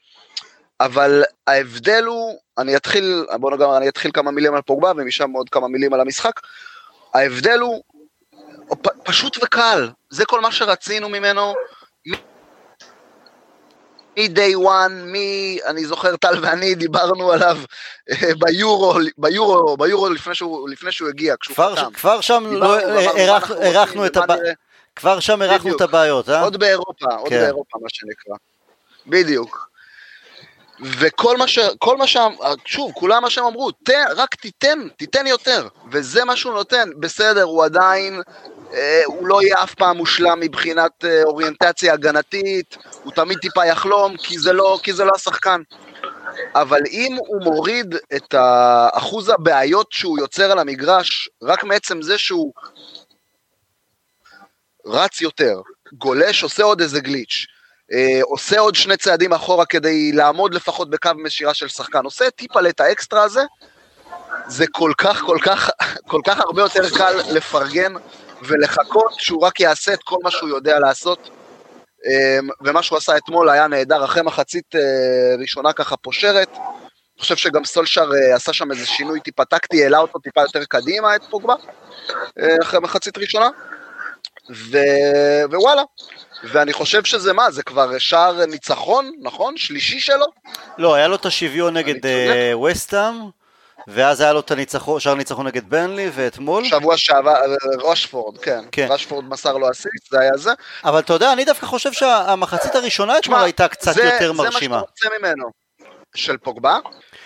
אבל 0.79 1.23
ההבדל 1.47 2.03
הוא, 2.03 2.39
אני 2.57 2.75
אתחיל, 2.75 3.25
בוא 3.39 3.51
נגיד, 3.51 3.61
אני 3.61 3.89
אתחיל 3.89 4.11
כמה 4.11 4.31
מילים 4.31 4.55
על 4.55 4.61
פוגבה 4.61 4.91
ומשם 4.97 5.31
עוד 5.31 5.49
כמה 5.49 5.67
מילים 5.67 5.93
על 5.93 6.01
המשחק. 6.01 6.39
ההבדל 7.13 7.59
הוא 7.59 7.83
פ, 8.75 8.87
פשוט 9.03 9.43
וקל, 9.43 9.89
זה 10.09 10.25
כל 10.25 10.41
מה 10.41 10.51
שרצינו 10.51 11.09
ממנו. 11.09 11.53
מ-day 14.19 14.55
one, 14.55 14.91
מ... 14.91 15.15
אני 15.65 15.85
זוכר 15.85 16.15
טל 16.15 16.33
ואני 16.41 16.75
דיברנו 16.75 17.31
עליו 17.31 17.57
אה, 18.09 18.31
ביורו, 18.39 18.93
ביורו, 19.17 19.77
ביורו 19.77 20.09
לפני 20.09 20.35
שהוא, 20.35 20.69
לפני 20.69 20.91
שהוא 20.91 21.09
הגיע, 21.09 21.35
כשהוא 21.39 21.55
כבר, 21.55 21.75
חתם. 21.75 21.93
כבר 21.93 22.21
שם 22.21 22.43
לא, 22.51 22.77
הרחנו 23.65 24.05
את. 24.05 24.17
כבר 24.95 25.19
שם 25.19 25.41
הרחנו 25.41 25.75
את 25.75 25.81
הבעיות, 25.81 26.29
אה? 26.29 26.41
עוד 26.41 26.57
באירופה, 26.57 27.05
עוד 27.17 27.29
כן. 27.29 27.39
באירופה 27.39 27.77
מה 27.81 27.87
שנקרא. 27.89 28.35
בדיוק. 29.07 29.69
וכל 30.97 31.37
מה 31.37 31.47
ש... 31.47 31.59
כל 31.79 31.97
מה 31.97 32.07
ש... 32.07 32.17
שוב, 32.65 32.91
כולם 32.91 33.23
מה 33.23 33.29
שהם 33.29 33.45
אמרו, 33.45 33.71
תן, 33.71 34.05
רק 34.15 34.35
תיתן, 34.35 34.87
תיתן 34.97 35.27
יותר. 35.27 35.67
וזה 35.91 36.25
מה 36.25 36.35
שהוא 36.35 36.53
נותן. 36.53 36.89
בסדר, 36.99 37.43
הוא 37.43 37.65
עדיין, 37.65 38.13
אה, 38.15 38.21
הוא 39.05 39.27
לא 39.27 39.41
יהיה 39.41 39.63
אף 39.63 39.73
פעם 39.73 39.97
מושלם 39.97 40.39
מבחינת 40.39 41.05
אה, 41.05 41.23
אוריינטציה 41.23 41.93
הגנתית, 41.93 42.77
הוא 43.03 43.13
תמיד 43.13 43.37
טיפה 43.37 43.65
יחלום, 43.65 44.17
כי 44.17 44.39
זה 44.39 44.53
לא, 44.53 44.79
כי 44.83 44.93
זה 44.93 45.05
לא 45.05 45.11
השחקן. 45.15 45.61
אבל 46.55 46.81
אם 46.91 47.15
הוא 47.27 47.43
מוריד 47.43 47.95
את 48.15 48.35
אחוז 48.91 49.29
הבעיות 49.29 49.87
שהוא 49.91 50.19
יוצר 50.19 50.51
על 50.51 50.59
המגרש, 50.59 51.29
רק 51.43 51.63
מעצם 51.63 52.01
זה 52.01 52.17
שהוא 52.17 52.53
רץ 54.85 55.21
יותר, 55.21 55.61
גולש, 55.93 56.43
עושה 56.43 56.63
עוד 56.63 56.81
איזה 56.81 56.99
גליץ', 56.99 57.45
אה, 57.93 58.19
עושה 58.23 58.59
עוד 58.59 58.75
שני 58.75 58.97
צעדים 58.97 59.33
אחורה 59.33 59.65
כדי 59.65 60.11
לעמוד 60.11 60.53
לפחות 60.53 60.89
בקו 60.89 61.11
משירה 61.17 61.53
של 61.53 61.67
שחקן, 61.67 62.03
עושה 62.03 62.29
טיפה 62.29 62.59
את 62.69 62.79
האקסטרה 62.79 63.23
הזה, 63.23 63.41
זה 64.47 64.65
כל 64.71 64.91
כך, 64.97 65.21
כל 65.21 65.37
כך, 65.41 65.69
כל 66.07 66.21
כך 66.25 66.39
הרבה 66.39 66.61
יותר 66.61 66.89
קל 66.97 67.15
לפרגן 67.31 67.93
ולחכות 68.41 69.13
שהוא 69.17 69.45
רק 69.45 69.59
יעשה 69.59 69.93
את 69.93 70.03
כל 70.03 70.17
מה 70.23 70.31
שהוא 70.31 70.49
יודע 70.49 70.79
לעשות. 70.79 71.29
אה, 72.05 72.39
ומה 72.61 72.83
שהוא 72.83 72.97
עשה 72.97 73.17
אתמול 73.17 73.49
היה 73.49 73.67
נהדר, 73.67 74.05
אחרי 74.05 74.23
מחצית 74.23 74.75
אה, 74.75 74.81
ראשונה 75.41 75.73
ככה 75.73 75.97
פושרת. 75.97 76.49
אני 77.19 77.21
חושב 77.21 77.35
שגם 77.35 77.65
סולשר 77.65 78.09
אה, 78.15 78.35
עשה 78.35 78.53
שם 78.53 78.71
איזה 78.71 78.85
שינוי 78.85 79.19
טיפה 79.19 79.45
טקטי, 79.45 79.83
העלה 79.83 79.97
אותו 79.97 80.19
טיפה 80.19 80.41
יותר 80.41 80.63
קדימה 80.65 81.15
את 81.15 81.21
פוגבה, 81.29 81.55
אה, 82.39 82.55
אחרי 82.61 82.79
מחצית 82.79 83.17
ראשונה. 83.17 83.49
ו... 84.55 84.77
ווואלה, 85.51 85.83
ואני 86.43 86.73
חושב 86.73 87.03
שזה 87.03 87.33
מה, 87.33 87.51
זה 87.51 87.63
כבר 87.63 87.97
שער 87.97 88.45
ניצחון, 88.45 89.11
נכון? 89.21 89.57
שלישי 89.57 89.99
שלו? 89.99 90.25
לא, 90.77 90.93
היה 90.93 91.07
לו 91.07 91.15
את 91.15 91.25
השוויון 91.25 91.77
נגד 91.77 92.05
אה, 92.05 92.57
וסטאם, 92.57 93.15
ואז 93.91 94.21
היה 94.21 94.33
לו 94.33 94.39
את 94.39 94.51
הניצחון, 94.51 94.99
שער 94.99 95.15
ניצחון 95.15 95.47
נגד 95.47 95.69
בנלי, 95.69 96.09
ואתמול... 96.13 96.65
שבוע 96.65 96.97
שעבר, 96.97 97.35
רשפורד, 97.83 98.37
כן. 98.37 98.63
כן. 98.71 98.87
רשפורד 98.89 99.25
מסר 99.25 99.57
לו 99.57 99.71
אסיסט, 99.71 100.11
זה 100.11 100.19
היה 100.19 100.37
זה. 100.37 100.51
אבל 100.85 100.99
אתה 100.99 101.13
יודע, 101.13 101.33
אני 101.33 101.45
דווקא 101.45 101.65
חושב 101.65 101.93
שהמחצית 101.93 102.75
הראשונה 102.75 103.17
אתמול 103.17 103.39
הייתה 103.39 103.67
קצת 103.67 103.93
זה, 103.93 104.03
יותר 104.03 104.33
זה 104.33 104.43
מרשימה. 104.43 104.75
מה 104.75 104.83
שאתה 104.97 105.07
רוצה 105.07 105.19
ממנו. 105.19 105.45
של 106.15 106.37
פוגבה? 106.37 106.79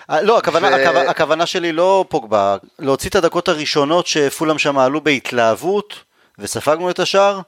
אה, 0.10 0.22
לא, 0.22 0.38
הכוונה, 0.38 0.68
ו- 0.68 0.74
הכוונה, 0.76 1.10
הכוונה 1.10 1.46
שלי 1.46 1.72
לא 1.72 2.06
פוגבה, 2.10 2.58
להוציא 2.80 3.10
את 3.10 3.16
הדקות 3.16 3.48
הראשונות 3.48 4.08
שפולם 4.08 4.60
שם 4.60 4.78
עלו 4.78 5.02
בהתלהבות 5.02 5.96
וספגנו 6.40 6.90
את 6.90 7.00
השער. 7.00 7.40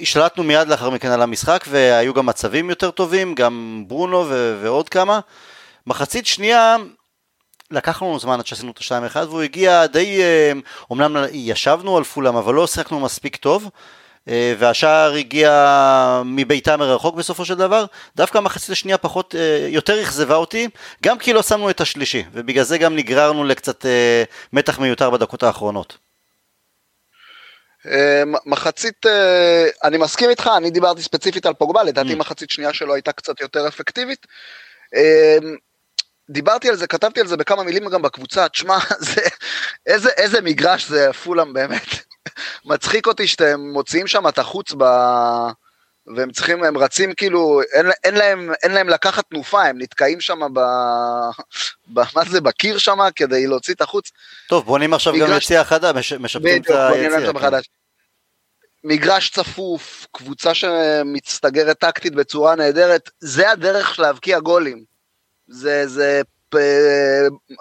השלטנו 0.00 0.42
מיד 0.42 0.68
לאחר 0.68 0.90
מכן 0.90 1.10
על 1.10 1.22
המשחק 1.22 1.64
והיו 1.68 2.14
גם 2.14 2.26
מצבים 2.26 2.70
יותר 2.70 2.90
טובים, 2.90 3.34
גם 3.34 3.84
ברונו 3.86 4.24
ו- 4.28 4.58
ועוד 4.62 4.88
כמה. 4.88 5.20
מחצית 5.86 6.26
שנייה, 6.26 6.76
לקח 7.72 8.02
לנו 8.02 8.18
זמן 8.18 8.38
עד 8.38 8.46
שעשינו 8.46 8.70
את 8.70 8.78
השתיים 8.78 9.04
אחד 9.04 9.26
והוא 9.28 9.42
הגיע 9.42 9.86
די, 9.86 10.22
אה, 10.22 10.52
אומנם 10.90 11.16
ישבנו 11.32 11.96
על 11.96 12.04
פולם 12.04 12.36
אבל 12.36 12.54
לא 12.54 12.66
שיחקנו 12.66 13.00
מספיק 13.00 13.36
טוב. 13.36 13.70
אה, 14.28 14.54
והשער 14.58 15.14
הגיע 15.14 16.22
מביתה 16.24 16.76
מרחוק 16.76 17.14
בסופו 17.14 17.44
של 17.44 17.54
דבר, 17.54 17.84
דווקא 18.16 18.38
המחצית 18.38 18.70
השנייה 18.70 18.98
פחות, 18.98 19.34
אה, 19.34 19.66
יותר 19.68 20.02
אכזבה 20.02 20.34
אותי, 20.34 20.68
גם 21.02 21.18
כי 21.18 21.32
לא 21.32 21.42
שמנו 21.42 21.70
את 21.70 21.80
השלישי, 21.80 22.24
ובגלל 22.32 22.64
זה 22.64 22.78
גם 22.78 22.96
נגררנו 22.96 23.44
לקצת 23.44 23.86
אה, 23.86 24.24
מתח 24.52 24.78
מיותר 24.78 25.10
בדקות 25.10 25.42
האחרונות. 25.42 25.98
אה, 27.86 28.22
מחצית, 28.46 29.06
אה, 29.06 29.66
אני 29.84 29.98
מסכים 29.98 30.30
איתך, 30.30 30.50
אני 30.56 30.70
דיברתי 30.70 31.02
ספציפית 31.02 31.46
על 31.46 31.54
פוגבה, 31.54 31.82
לדעתי 31.82 32.12
Mm. 32.12 32.16
מחצית 32.16 32.50
שנייה 32.50 32.72
שלו 32.72 32.94
הייתה 32.94 33.12
קצת 33.12 33.40
יותר 33.40 33.68
אפקטיבית. 33.68 34.26
דיברתי 36.30 36.68
על 36.68 36.76
זה, 36.76 36.86
כתבתי 36.86 37.20
על 37.20 37.26
זה 37.26 37.36
בכמה 37.36 37.62
מילים 37.62 37.88
גם 37.88 38.02
בקבוצה, 38.02 38.48
תשמע, 38.48 38.78
זה, 38.98 39.20
איזה, 39.86 40.08
איזה 40.08 40.40
מגרש 40.40 40.86
זה 40.86 41.12
פולאם 41.12 41.52
באמת. 41.52 41.86
מצחיק 42.64 43.06
אותי 43.06 43.26
שאתם 43.26 43.60
מוציאים 43.60 44.06
שם 44.06 44.28
את 44.28 44.38
החוץ 44.38 44.72
ב... 44.78 44.84
והם 46.16 46.30
צריכים, 46.30 46.64
הם 46.64 46.78
רצים 46.78 47.14
כאילו, 47.14 47.60
אין, 47.72 47.86
אין, 48.04 48.14
להם, 48.14 48.50
אין 48.62 48.72
להם 48.72 48.88
לקחת 48.88 49.24
תנופה, 49.30 49.64
הם 49.64 49.78
נתקעים 49.78 50.20
שם 50.20 50.40
ב... 50.52 50.60
ב... 51.94 52.00
מה 52.16 52.24
זה, 52.30 52.40
בקיר 52.40 52.78
שם 52.78 52.98
כדי 53.16 53.46
להוציא 53.46 53.74
את 53.74 53.80
החוץ. 53.80 54.10
טוב, 54.48 54.64
בונים 54.66 54.94
עכשיו 54.94 55.12
גם 55.12 55.20
מגרש- 55.20 55.44
יציאה 55.44 55.64
חדה, 55.64 55.92
מש, 55.92 56.12
משפטים 56.12 56.62
את 56.62 56.70
היציאה. 56.70 57.32
מחדש. 57.32 57.68
מגרש 58.84 59.30
צפוף, 59.30 60.06
קבוצה 60.12 60.54
שמצטגרת 60.54 61.78
טקטית 61.78 62.14
בצורה 62.14 62.54
נהדרת, 62.54 63.10
זה 63.20 63.50
הדרך 63.50 63.98
להבקיע 63.98 64.38
גולים. 64.38 64.91
זה, 65.52 65.86
זה 65.86 66.20
פ... 66.48 66.56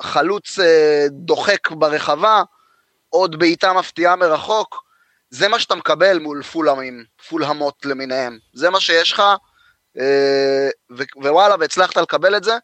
חלוץ 0.01 0.59
אה, 0.59 1.05
דוחק 1.09 1.71
ברחבה, 1.71 2.43
עוד 3.09 3.39
בעיטה 3.39 3.73
מפתיעה 3.73 4.15
מרחוק, 4.15 4.83
זה 5.29 5.47
מה 5.47 5.59
שאתה 5.59 5.75
מקבל 5.75 6.19
מול 6.19 6.43
פולהמים, 6.43 7.03
פולהמות 7.29 7.85
למיניהם. 7.85 8.37
זה 8.53 8.69
מה 8.69 8.79
שיש 8.79 9.11
לך, 9.11 9.23
אה, 9.99 10.69
ו- 10.97 11.03
ווואלה, 11.15 11.55
והצלחת 11.59 11.97
לקבל 11.97 12.37
את 12.37 12.43
זה. 12.43 12.57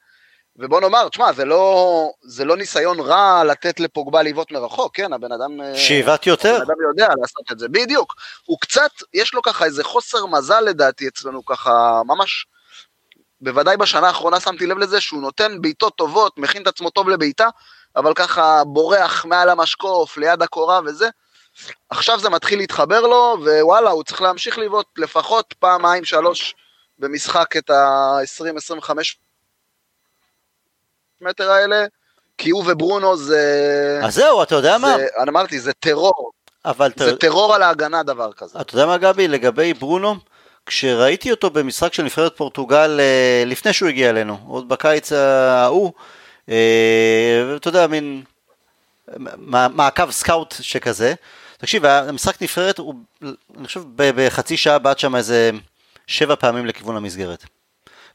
ובוא 0.60 0.82
נאמר, 0.82 1.10
תשמע, 1.10 1.34
זה 1.34 1.46
לא, 1.46 2.12
זה 2.22 2.46
לא 2.46 2.58
ניסיון 2.58 3.00
רע 3.00 3.44
לתת 3.44 3.80
לפוגבה 3.80 4.24
לבעוט 4.24 4.52
מרחוק, 4.52 4.96
כן, 4.96 5.14
הבן 5.14 5.32
אדם... 5.32 5.62
אה, 5.62 5.78
שאיבת 5.78 6.28
יותר? 6.28 6.56
הבן 6.56 6.62
אדם 6.62 6.82
יודע 6.90 7.08
לעשות 7.22 7.52
את 7.52 7.60
זה, 7.60 7.68
בדיוק. 7.68 8.16
הוא 8.46 8.58
קצת, 8.62 8.92
יש 9.14 9.34
לו 9.34 9.42
ככה 9.42 9.66
איזה 9.66 9.84
חוסר 9.84 10.26
מזל 10.26 10.62
לדעתי 10.62 11.08
אצלנו, 11.08 11.46
ככה, 11.46 12.02
ממש, 12.06 12.46
בוודאי 13.42 13.78
בשנה 13.78 14.08
האחרונה 14.08 14.40
שמתי 14.40 14.66
לב 14.66 14.78
לזה, 14.78 15.02
שהוא 15.02 15.22
נותן 15.22 15.62
בעיטות 15.62 15.96
טובות, 15.96 16.38
מכין 16.38 16.62
את 16.62 16.68
עצמו 16.68 16.90
טוב 16.90 17.10
לבעיטה, 17.10 17.48
אבל 17.96 18.14
ככה 18.14 18.64
בורח 18.64 19.26
מעל 19.26 19.50
המשקוף, 19.50 20.18
ליד 20.18 20.42
הקורה 20.42 20.80
וזה. 20.86 21.10
עכשיו 21.90 22.20
זה 22.20 22.30
מתחיל 22.30 22.60
להתחבר 22.60 23.02
לו, 23.02 23.38
ווואלה, 23.42 23.90
הוא 23.90 24.04
צריך 24.04 24.22
להמשיך 24.22 24.58
לבעוט 24.58 24.88
לפחות 24.98 25.54
פעמיים, 25.60 26.06
שלוש 26.06 26.56
במשחק 27.00 27.58
את 27.58 27.70
ה-20-25 27.70 28.92
מטר 31.22 31.52
האלה, 31.52 31.86
כי 32.38 32.50
הוא 32.50 32.64
וברונו 32.68 33.18
זה... 33.18 34.00
אז 34.04 34.16
זהו, 34.16 34.44
אתה 34.44 34.56
יודע 34.56 34.78
מה? 34.78 34.98
זה, 34.98 35.08
אני 35.22 35.30
אמרתי, 35.30 35.60
זה 35.60 35.74
טרור. 35.74 36.32
אבל 36.66 36.88
אתה, 36.88 37.06
זה 37.06 37.16
טרור 37.16 37.56
על 37.56 37.62
ההגנה 37.62 38.04
דבר 38.04 38.34
כזה. 38.34 38.62
אתה 38.62 38.76
יודע 38.76 38.86
מה 38.86 38.98
גבי, 38.98 39.28
לגבי 39.28 39.74
ברונו, 39.74 40.16
כשראיתי 40.68 41.32
אותו 41.32 41.50
במשחק 41.50 41.94
של 41.94 42.04
נבחרת 42.04 42.38
פורטוגל 42.38 43.00
אה, 43.00 43.44
לפני 43.46 43.74
שהוא 43.74 43.90
הגיע 43.90 44.10
אלינו, 44.10 44.38
עוד 44.48 44.70
בקיץ 44.70 45.12
ההוא, 45.12 45.92
אה, 46.50 47.56
אתה 47.56 47.68
יודע, 47.68 47.88
מין 47.88 48.24
מע- 49.18 49.68
מעקב 49.68 50.12
סקאוט 50.12 50.56
שכזה, 50.62 51.14
תקשיב, 51.58 51.86
המשחק 51.86 52.42
נבחרת, 52.42 52.78
הוא, 52.78 52.96
אני 53.58 53.68
חושב 53.68 53.82
בחצי 53.96 54.58
שעה 54.58 54.80
בעט 54.80 55.00
שם 55.00 55.16
איזה 55.16 55.52
שבע 56.08 56.36
פעמים 56.36 56.66
לכיוון 56.66 56.98
המסגרת. 56.98 57.46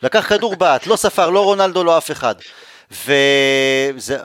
לקח 0.02 0.28
כדור 0.28 0.56
בעט, 0.56 0.86
לא 0.86 0.96
ספר, 0.96 1.30
לא 1.30 1.44
רונלדו, 1.44 1.84
לא 1.84 1.98
אף 1.98 2.10
אחד. 2.10 2.34
וזה, 2.90 4.16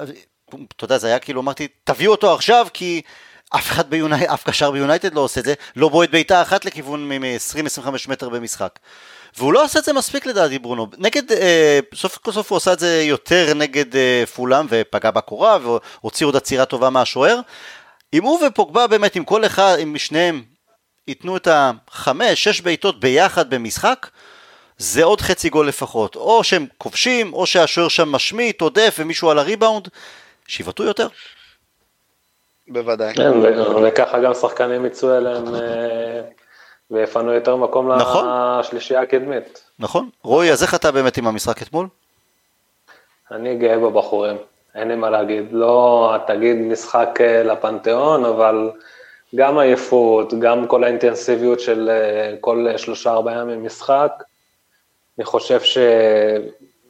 אתה 0.76 0.86
יודע, 0.86 0.98
זה 0.98 1.08
היה 1.08 1.20
כאילו, 1.20 1.42
אמרתי, 1.42 1.68
תביאו 1.84 2.12
אותו 2.12 2.34
עכשיו, 2.34 2.68
כי 2.74 3.02
אף 3.50 3.72
אחד 3.72 3.90
ביונייטד, 3.90 4.26
אף 4.34 4.44
קשר 4.44 4.72
ביונייטד 4.72 5.14
לא 5.14 5.22
עושה 5.22 5.40
את 5.40 5.46
זה, 5.46 5.54
לא 5.76 5.90
בועט 5.90 6.10
בעיטה 6.10 6.42
אחת 6.42 6.66
לכיוון 6.66 7.10
מ-20-25 7.10 7.90
מטר 8.08 8.30
במשחק. 8.30 8.80
והוא 9.38 9.54
לא 9.54 9.64
עשה 9.64 9.80
את 9.80 9.84
זה 9.84 9.94
מספיק 9.94 10.26
לדעתי 10.26 10.60
ברונו, 10.60 10.88
נגד, 10.98 11.32
אה, 11.32 11.80
סוף 11.96 12.18
כל 12.18 12.32
סוף 12.32 12.52
הוא 12.52 12.58
עשה 12.58 12.74
את 12.74 12.80
זה 12.80 13.02
יותר 13.04 13.54
נגד 13.56 13.96
אה, 13.96 14.24
פולאם 14.36 14.66
ופגע 14.70 15.12
בקורה 15.12 15.58
והוציא 15.62 16.26
עוד 16.26 16.36
עצירה 16.36 16.66
טובה 16.66 16.90
מהשוער. 16.90 17.40
אם 18.14 18.24
הוא 18.24 18.46
ופוגבה 18.46 18.88
באמת, 18.88 19.18
אם 19.18 19.24
כל 19.24 19.46
אחד, 19.46 19.78
אם 19.84 19.98
שניהם 19.98 20.44
ייתנו 21.08 21.38
את 21.38 21.48
החמש, 21.52 22.44
שש 22.44 22.62
בעיטות 22.62 23.00
ביחד 23.00 23.50
במשחק, 23.50 24.10
זה 24.78 25.04
עוד 25.04 25.22
חצי 25.22 25.50
גול 25.50 25.68
לפחות. 25.68 26.16
או 26.16 26.44
שהם 26.44 26.66
כובשים, 26.78 27.34
או 27.34 27.46
שהשוער 27.46 27.88
שם 27.88 28.12
משמיט, 28.12 28.62
עודף 28.62 28.96
ומישהו 29.00 29.30
על 29.30 29.40
הריבאונד, 29.40 29.88
שיבעטו 30.48 30.84
יותר. 30.84 31.08
בוודאי. 32.70 33.14
כן, 33.14 33.32
וככה 33.84 34.20
גם 34.20 34.34
שחקנים 34.34 34.86
יצאו 34.86 35.18
אליהם 35.18 35.56
אה, 35.56 36.22
ויפנו 36.92 37.34
יותר 37.34 37.56
מקום 37.56 37.92
נכון. 37.92 38.26
לשלישייה 38.60 39.02
הקדמית. 39.02 39.64
נכון? 39.80 40.10
רועי, 40.24 40.52
אז 40.52 40.64
איך 40.64 40.76
אתה 40.76 40.92
באמת 40.92 41.18
עם 41.18 41.28
המשחק 41.28 41.62
אתמול? 41.62 41.88
אני 43.32 43.56
גאה 43.56 43.80
בבחורים, 43.80 44.38
אין 44.76 44.88
לי 44.88 44.96
מה 44.96 45.10
להגיד. 45.10 45.46
לא 45.52 46.16
תגיד 46.28 46.56
משחק 46.56 47.20
אה, 47.22 47.44
לפנתיאון, 47.44 48.26
אבל 48.26 48.72
גם 49.36 49.58
עייפות, 49.58 50.34
גם 50.40 50.68
כל 50.68 50.84
האינטנסיביות 50.84 51.60
של 51.60 51.90
אה, 51.90 52.36
כל 52.42 52.68
שלושה 52.78 53.12
ארבעה 53.12 53.42
ימים 53.42 53.66
משחק. 53.66 54.24
אני 55.18 55.26
חושב 55.26 55.60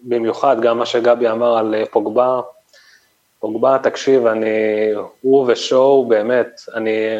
שבמיוחד 0.04 0.62
גם 0.62 0.78
מה 0.78 0.86
שגבי 0.86 1.30
אמר 1.30 1.58
על 1.58 1.76
פוגבה, 1.92 2.42
פוגבה, 3.40 3.78
תקשיב, 3.84 4.26
אני, 4.26 4.48
הוא 5.22 5.46
ושואו, 5.52 6.06
באמת, 6.06 6.62
אני 6.76 7.18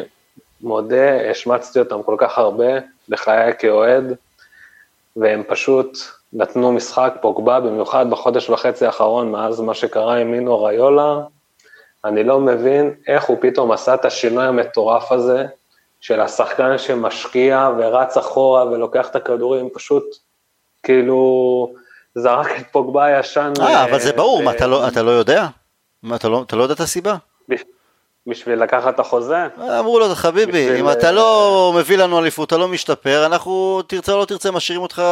מודה, 0.60 1.30
השמצתי 1.30 1.78
אותם 1.78 2.02
כל 2.02 2.14
כך 2.18 2.38
הרבה 2.38 2.66
בחיי 3.08 3.52
כאוהד, 3.58 4.04
והם 5.16 5.42
פשוט 5.48 5.98
נתנו 6.32 6.72
משחק 6.72 7.14
פוגבה, 7.20 7.60
במיוחד 7.60 8.10
בחודש 8.10 8.50
וחצי 8.50 8.86
האחרון, 8.86 9.32
מאז 9.32 9.60
מה 9.60 9.74
שקרה 9.74 10.16
עם 10.16 10.30
מינו 10.30 10.64
ריולה, 10.64 11.20
אני 12.04 12.24
לא 12.24 12.40
מבין 12.40 12.94
איך 13.08 13.24
הוא 13.24 13.36
פתאום 13.40 13.72
עשה 13.72 13.94
את 13.94 14.04
השינוי 14.04 14.44
המטורף 14.44 15.12
הזה, 15.12 15.46
של 16.00 16.20
השחקן 16.20 16.78
שמשקיע 16.78 17.70
ורץ 17.78 18.16
אחורה 18.16 18.66
ולוקח 18.66 19.08
את 19.08 19.16
הכדורים, 19.16 19.68
פשוט 19.74 20.04
כאילו 20.82 21.72
זרק 22.14 22.46
את 22.60 22.66
פוגבה 22.72 23.04
הישן. 23.04 23.52
אה, 23.60 23.84
אבל 23.84 23.98
זה 23.98 24.12
ברור, 24.12 24.38
ו- 24.38 24.42
מה, 24.44 24.50
אתה 24.50 24.66
לא- 24.66 24.88
אתה 24.88 25.02
לא 25.02 25.10
יודע? 25.10 25.46
מה, 26.02 26.16
אתה 26.16 26.28
לא 26.28 26.42
אתה 26.46 26.56
לא 26.56 26.62
יודע 26.62 26.74
את 26.74 26.80
הסיבה? 26.80 27.16
בשביל 28.26 28.62
לקחת 28.62 28.94
את 28.94 29.00
החוזה? 29.00 29.36
אמרו 29.78 29.98
לו, 29.98 30.14
חביבי, 30.14 30.52
בשביל- 30.52 30.76
אם 30.76 30.90
אתה 30.90 31.12
לא 31.12 31.72
מביא 31.76 31.98
לנו 31.98 32.18
אליפות, 32.18 32.46
אתה 32.48 32.56
לא 32.56 32.68
משתפר, 32.68 33.26
אנחנו, 33.26 33.82
תרצה 33.86 34.12
או 34.12 34.18
לא 34.18 34.24
תרצה, 34.24 34.50
משאירים 34.50 34.82
אותך, 34.82 35.02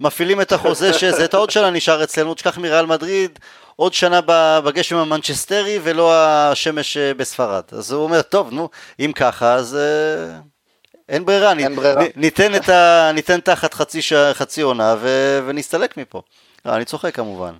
מפעילים 0.00 0.40
את 0.40 0.52
החוזה 0.52 0.92
שזה, 0.98 1.24
אתה 1.24 1.36
עוד 1.36 1.50
שנה 1.50 1.70
נשאר 1.70 2.04
אצלנו, 2.04 2.34
תשכח 2.34 2.58
מריאל 2.58 2.86
מדריד, 2.86 3.38
עוד 3.76 3.94
שנה 3.94 4.20
בגשם 4.64 4.96
המנצ'סטרי 4.96 5.78
ולא 5.82 6.14
השמש 6.14 6.96
אה, 6.96 7.14
בספרד. 7.14 7.62
אז 7.72 7.92
הוא 7.92 8.02
אומר, 8.04 8.22
טוב, 8.22 8.48
נו, 8.52 8.68
אם 9.00 9.12
ככה, 9.14 9.54
אז 9.54 9.76
אה, 9.76 10.38
אין 11.08 11.24
ברירה, 11.24 11.50
אין 11.52 11.72
נ- 11.72 11.76
ברירה. 11.76 12.02
נ- 12.04 12.08
ניתן, 12.16 12.54
את 12.54 12.68
ה, 12.68 13.10
ניתן 13.14 13.40
תחת 13.40 13.74
חצי, 13.74 14.00
חצי 14.32 14.62
עונה 14.62 14.94
ו, 15.00 15.08
ונסתלק 15.46 15.96
מפה. 15.96 16.22
לא, 16.64 16.72
אני 16.76 16.84
צוחק 16.84 17.14
כמובן. 17.14 17.52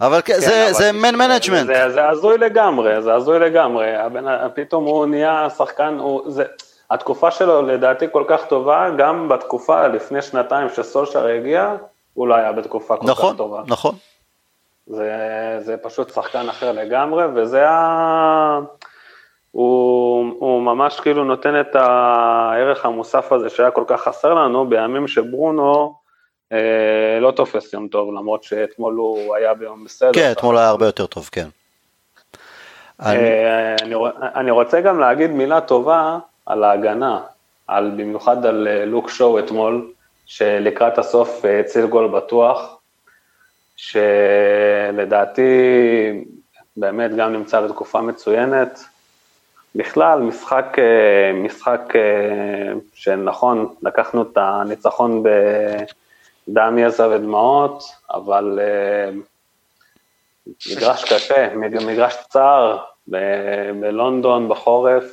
אבל 0.00 0.20
כן, 0.24 0.40
זה, 0.40 0.64
אבל 0.64 0.72
זה 0.72 0.92
man 0.92 1.16
management. 1.16 1.66
זה, 1.66 1.90
זה 1.90 2.08
הזוי 2.08 2.38
לגמרי, 2.38 3.02
זה 3.02 3.14
הזוי 3.14 3.38
לגמרי. 3.38 3.96
הבן, 3.96 4.24
פתאום 4.54 4.84
הוא 4.84 5.06
נהיה 5.06 5.48
שחקן, 5.50 5.98
הוא, 6.00 6.22
זה, 6.26 6.44
התקופה 6.90 7.30
שלו 7.30 7.62
לדעתי 7.62 8.06
כל 8.12 8.24
כך 8.28 8.44
טובה, 8.44 8.90
גם 8.98 9.28
בתקופה 9.28 9.86
לפני 9.86 10.22
שנתיים 10.22 10.68
שסולשר 10.68 11.26
הגיע, 11.26 11.74
הוא 12.14 12.28
לא 12.28 12.34
היה 12.34 12.52
בתקופה 12.52 12.96
כל 12.96 13.06
נכון, 13.06 13.32
כך 13.32 13.38
טובה. 13.38 13.62
נכון. 13.66 13.94
זה, 14.86 15.10
זה 15.60 15.76
פשוט 15.76 16.14
שחקן 16.14 16.48
אחר 16.48 16.72
לגמרי, 16.72 17.24
וזה 17.34 17.68
ה... 17.68 18.60
הוא, 19.50 20.34
הוא 20.38 20.62
ממש 20.62 21.00
כאילו 21.00 21.24
נותן 21.24 21.60
את 21.60 21.76
הערך 21.76 22.84
המוסף 22.84 23.32
הזה 23.32 23.50
שהיה 23.50 23.70
כל 23.70 23.84
כך 23.86 24.00
חסר 24.00 24.34
לנו 24.34 24.68
בימים 24.68 25.08
שברונו 25.08 25.94
לא 27.20 27.30
תופס 27.36 27.72
יום 27.72 27.88
טוב, 27.88 28.14
למרות 28.14 28.44
שאתמול 28.44 28.94
הוא 28.94 29.36
היה 29.36 29.54
ביום 29.54 29.84
בסדר. 29.84 30.12
כן, 30.12 30.32
אתמול 30.32 30.56
היה 30.58 30.68
הרבה 30.68 30.86
יותר 30.86 31.06
טוב, 31.06 31.28
כן. 31.32 31.48
אני- 33.00 33.18
אה, 33.18 33.74
אני, 33.82 33.94
רוצ- 33.94 34.08
אני 34.34 34.50
רוצה 34.50 34.80
גם 34.80 35.00
להגיד 35.00 35.30
מילה 35.30 35.60
טובה 35.60 36.18
על 36.46 36.64
ההגנה, 36.64 37.20
על, 37.68 37.90
במיוחד 37.96 38.46
על 38.46 38.68
אה, 38.70 38.84
לוק 38.84 39.10
שואו 39.10 39.38
אתמול, 39.38 39.90
שלקראת 40.26 40.98
הסוף 40.98 41.44
אה, 41.44 41.60
הציל 41.60 41.86
גול 41.86 42.08
בטוח, 42.08 42.76
שלדעתי 43.76 45.50
באמת 46.76 47.16
גם 47.16 47.32
נמצא 47.32 47.60
בתקופה 47.60 48.00
מצוינת. 48.00 48.80
בכלל, 49.74 50.20
משחק, 50.20 50.76
אה, 50.78 51.32
משחק 51.34 51.80
אה, 51.94 52.00
שנכון, 52.94 53.74
לקחנו 53.82 54.22
את 54.22 54.36
הניצחון 54.36 55.22
בדם, 56.48 56.78
יזע 56.78 57.08
ודמעות, 57.08 57.82
אבל 58.10 58.58
אה, 58.62 59.10
מגרש 60.76 61.04
קשה, 61.12 61.54
מג- 61.56 61.84
מגרש 61.86 62.14
צר, 62.28 62.78
ב- 63.08 63.70
בלונדון 63.80 64.48
בחורף, 64.48 65.04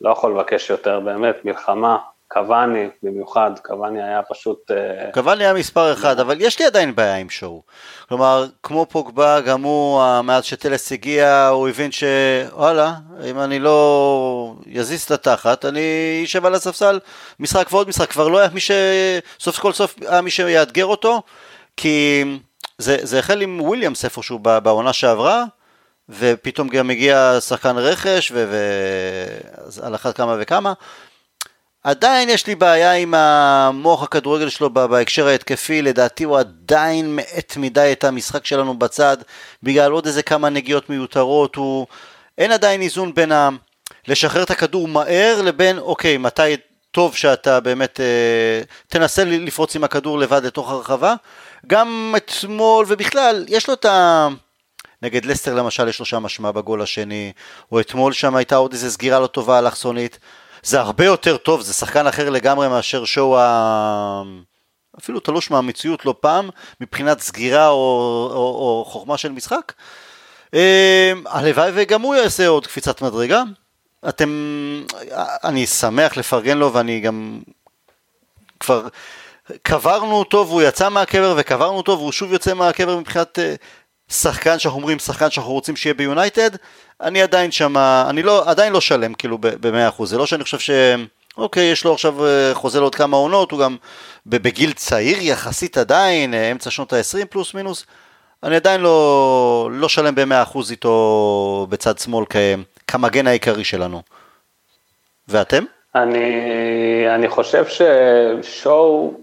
לא 0.00 0.10
יכול 0.10 0.32
לבקש 0.32 0.70
יותר, 0.70 1.00
באמת, 1.00 1.44
מלחמה, 1.44 1.98
קוואני 2.32 2.88
במיוחד, 3.02 3.50
קוואני 3.64 4.02
היה 4.02 4.22
פשוט... 4.22 4.70
אה, 4.70 5.12
קוואני 5.12 5.44
היה 5.44 5.54
מספר 5.54 5.92
אחד, 5.92 6.20
אבל 6.20 6.40
יש 6.40 6.58
לי 6.58 6.64
עדיין 6.64 6.94
בעיה 6.94 7.16
עם 7.16 7.30
שואו. 7.30 7.62
כלומר, 8.08 8.46
כמו 8.62 8.86
פוגבה, 8.86 9.40
גם 9.40 9.62
הוא, 9.62 10.00
אה, 10.00 10.22
מאז 10.22 10.44
שטלס 10.44 10.92
הגיע, 10.92 11.48
הוא 11.48 11.68
הבין 11.68 11.90
שוואלה, 11.92 12.94
אם 13.30 13.38
אני 13.38 13.58
לא 13.58 14.54
יזיז 14.66 15.02
את 15.02 15.10
התחת, 15.10 15.64
אני 15.64 16.20
אשב 16.24 16.46
על 16.46 16.54
הספסל 16.54 17.00
משחק 17.40 17.72
ועוד 17.72 17.88
משחק. 17.88 18.10
כבר 18.10 18.28
לא 18.28 18.38
היה 18.38 18.48
מי 18.54 18.60
ש... 18.60 18.70
סוף 19.40 19.58
כל 19.58 19.72
סוף 19.72 19.94
היה 20.08 20.20
מי 20.20 20.30
שיאתגר 20.30 20.86
אותו, 20.86 21.22
כי 21.76 22.24
זה, 22.78 22.96
זה 23.02 23.18
החל 23.18 23.40
עם 23.40 23.60
וויליאמס 23.60 24.04
איפשהו 24.04 24.38
בעונה 24.38 24.92
שעברה, 24.92 25.44
ופתאום 26.08 26.68
גם 26.68 26.90
הגיע 26.90 27.40
שחקן 27.40 27.76
רכש, 27.78 28.32
ו... 28.34 28.46
ו... 28.50 29.94
אחת 29.94 30.16
כמה 30.16 30.36
וכמה. 30.40 30.72
עדיין 31.84 32.28
יש 32.28 32.46
לי 32.46 32.54
בעיה 32.54 32.92
עם 32.92 33.14
המוח 33.14 34.02
הכדורגל 34.02 34.48
שלו 34.48 34.70
בהקשר 34.70 35.26
ההתקפי, 35.26 35.82
לדעתי 35.82 36.24
הוא 36.24 36.38
עדיין 36.38 37.16
מאט 37.16 37.56
מדי 37.56 37.88
את 37.92 38.04
המשחק 38.04 38.46
שלנו 38.46 38.78
בצד, 38.78 39.16
בגלל 39.62 39.92
עוד 39.92 40.06
איזה 40.06 40.22
כמה 40.22 40.48
נגיעות 40.48 40.90
מיותרות, 40.90 41.56
הוא... 41.56 41.86
אין 42.38 42.52
עדיין 42.52 42.82
איזון 42.82 43.14
בין 43.14 43.32
ה... 43.32 43.48
לשחרר 44.08 44.42
את 44.42 44.50
הכדור 44.50 44.88
מהר 44.88 45.42
לבין, 45.42 45.78
אוקיי, 45.78 46.16
מתי 46.16 46.56
טוב 46.90 47.16
שאתה 47.16 47.60
באמת 47.60 48.00
אה, 48.00 48.62
תנסה 48.88 49.24
לפרוץ 49.24 49.76
עם 49.76 49.84
הכדור 49.84 50.18
לבד 50.18 50.44
לתוך 50.44 50.70
הרחבה. 50.70 51.14
גם 51.66 52.14
אתמול 52.16 52.86
ובכלל, 52.88 53.44
יש 53.48 53.68
לו 53.68 53.74
את 53.74 53.84
ה... 53.84 54.28
נגד 55.02 55.24
לסטר 55.24 55.54
למשל 55.54 55.88
יש 55.88 55.98
לו 55.98 56.04
שם 56.04 56.26
אשמה 56.26 56.52
בגול 56.52 56.82
השני, 56.82 57.32
או 57.72 57.80
אתמול 57.80 58.12
שם 58.12 58.36
הייתה 58.36 58.56
עוד 58.56 58.72
איזה 58.72 58.90
סגירה 58.90 59.20
לא 59.20 59.26
טובה 59.26 59.58
אלכסונית. 59.58 60.18
זה 60.62 60.80
הרבה 60.80 61.04
יותר 61.04 61.36
טוב, 61.36 61.60
זה 61.60 61.72
שחקן 61.72 62.06
אחר 62.06 62.30
לגמרי 62.30 62.68
מאשר 62.68 63.04
שואו 63.04 63.38
ה... 63.38 64.22
אפילו 64.98 65.20
תלוש 65.20 65.50
מהמציאות 65.50 66.06
לא 66.06 66.14
פעם, 66.20 66.50
מבחינת 66.80 67.20
סגירה 67.20 67.68
או, 67.68 67.74
או, 68.32 68.36
או 68.36 68.84
חוכמה 68.88 69.18
של 69.18 69.32
משחק. 69.32 69.72
אה, 70.54 71.12
הלוואי 71.26 71.70
וגם 71.74 72.02
הוא 72.02 72.14
יעשה 72.14 72.48
עוד 72.48 72.66
קפיצת 72.66 73.02
מדרגה. 73.02 73.42
אתם, 74.08 74.30
אני 75.44 75.66
שמח 75.66 76.16
לפרגן 76.16 76.58
לו 76.58 76.72
ואני 76.72 77.00
גם 77.00 77.40
כבר 78.60 78.88
קברנו 79.62 80.14
אותו 80.14 80.44
והוא 80.48 80.62
יצא 80.62 80.88
מהקבר 80.88 81.34
וקברנו 81.36 81.76
אותו 81.76 81.98
והוא 81.98 82.12
שוב 82.12 82.32
יוצא 82.32 82.54
מהקבר 82.54 82.98
מבחינת 82.98 83.38
אה, 83.38 83.54
שחקן 84.12 84.58
שאנחנו 84.58 84.78
אומרים, 84.78 84.98
שחקן 84.98 85.30
שאנחנו 85.30 85.52
רוצים 85.52 85.76
שיהיה 85.76 85.94
ביונייטד, 85.94 86.50
אני 87.00 87.22
עדיין 87.22 87.50
שמה, 87.50 88.06
אני 88.10 88.22
לא, 88.22 88.50
עדיין 88.50 88.72
לא 88.72 88.80
שלם 88.80 89.14
כאילו 89.14 89.38
ב-100%, 89.40 90.04
זה 90.04 90.18
לא 90.18 90.26
שאני 90.26 90.42
חושב 90.42 90.58
ש... 90.58 90.70
אוקיי, 91.38 91.64
יש 91.64 91.84
לו 91.84 91.92
עכשיו 91.92 92.26
אה, 92.26 92.50
חוזה 92.54 92.80
לעוד 92.80 92.94
כמה 92.94 93.16
עונות, 93.16 93.50
הוא 93.50 93.60
גם 93.60 93.76
בגיל 94.26 94.72
צעיר 94.72 95.16
יחסית 95.20 95.78
עדיין, 95.78 96.34
אה, 96.34 96.52
אמצע 96.52 96.70
שנות 96.70 96.92
ה-20 96.92 97.26
פלוס 97.26 97.54
מינוס, 97.54 97.86
אני 98.42 98.56
עדיין 98.56 98.80
לא, 98.80 99.68
לא 99.72 99.88
שלם 99.88 100.14
ב-100% 100.14 100.58
איתו 100.70 101.66
בצד 101.70 101.98
שמאל 101.98 102.24
כ, 102.30 102.36
כמגן 102.86 103.26
העיקרי 103.26 103.64
שלנו. 103.64 104.02
ואתם? 105.28 105.64
אני, 105.94 106.24
אני 107.14 107.28
חושב 107.28 107.64
ששואו, 107.68 109.14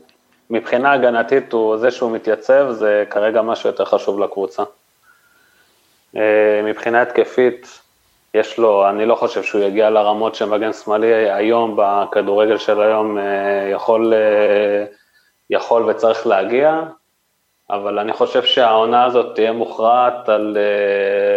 מבחינה 0.50 0.92
הגנתית, 0.92 1.54
הוא 1.54 1.78
זה 1.78 1.92
שהוא 1.92 2.12
מתייצב, 2.12 2.72
זה 2.72 3.04
כרגע 3.10 3.42
משהו 3.42 3.70
יותר 3.70 3.86
חשוב 3.86 4.20
לקבוצה. 4.20 4.64
אה, 6.18 6.62
מבחינה 6.64 7.02
התקפית, 7.02 7.80
יש 8.34 8.58
לו, 8.58 8.90
אני 8.90 9.06
לא 9.06 9.16
חושב 9.16 9.44
שהוא 9.44 9.62
יגיע 9.62 9.90
לרמות 9.90 10.36
שמגן 10.36 10.74
שמאלי 10.74 11.32
היום, 11.32 11.78
בכדורגל 11.78 12.58
של 12.58 12.82
היום, 12.82 13.18
אה, 13.18 13.70
יכול, 13.72 14.14
אה, 14.14 14.86
יכול 15.50 15.84
וצריך 15.84 16.28
להגיע, 16.28 16.82
אבל 17.70 18.00
אני 18.00 18.14
חושב 18.14 18.44
שהעונה 18.44 19.06
הזאת 19.06 19.36
תהיה 19.36 19.52
מוכרעת 19.52 20.30
על, 20.30 20.58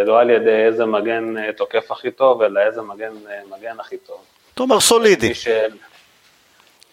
לא 0.07 0.21
על 0.21 0.31
ידי 0.31 0.65
איזה 0.67 0.85
מגן 0.87 1.53
תוקף 1.53 1.91
הכי 1.91 2.11
טוב, 2.11 2.43
אלא 2.43 2.61
איזה 2.61 2.83
מגן, 2.83 3.13
מגן 3.51 3.81
הכי 3.81 3.97
טוב. 3.97 4.17
אתה 4.55 4.63
אומר 4.63 4.81
סולידי. 4.81 5.33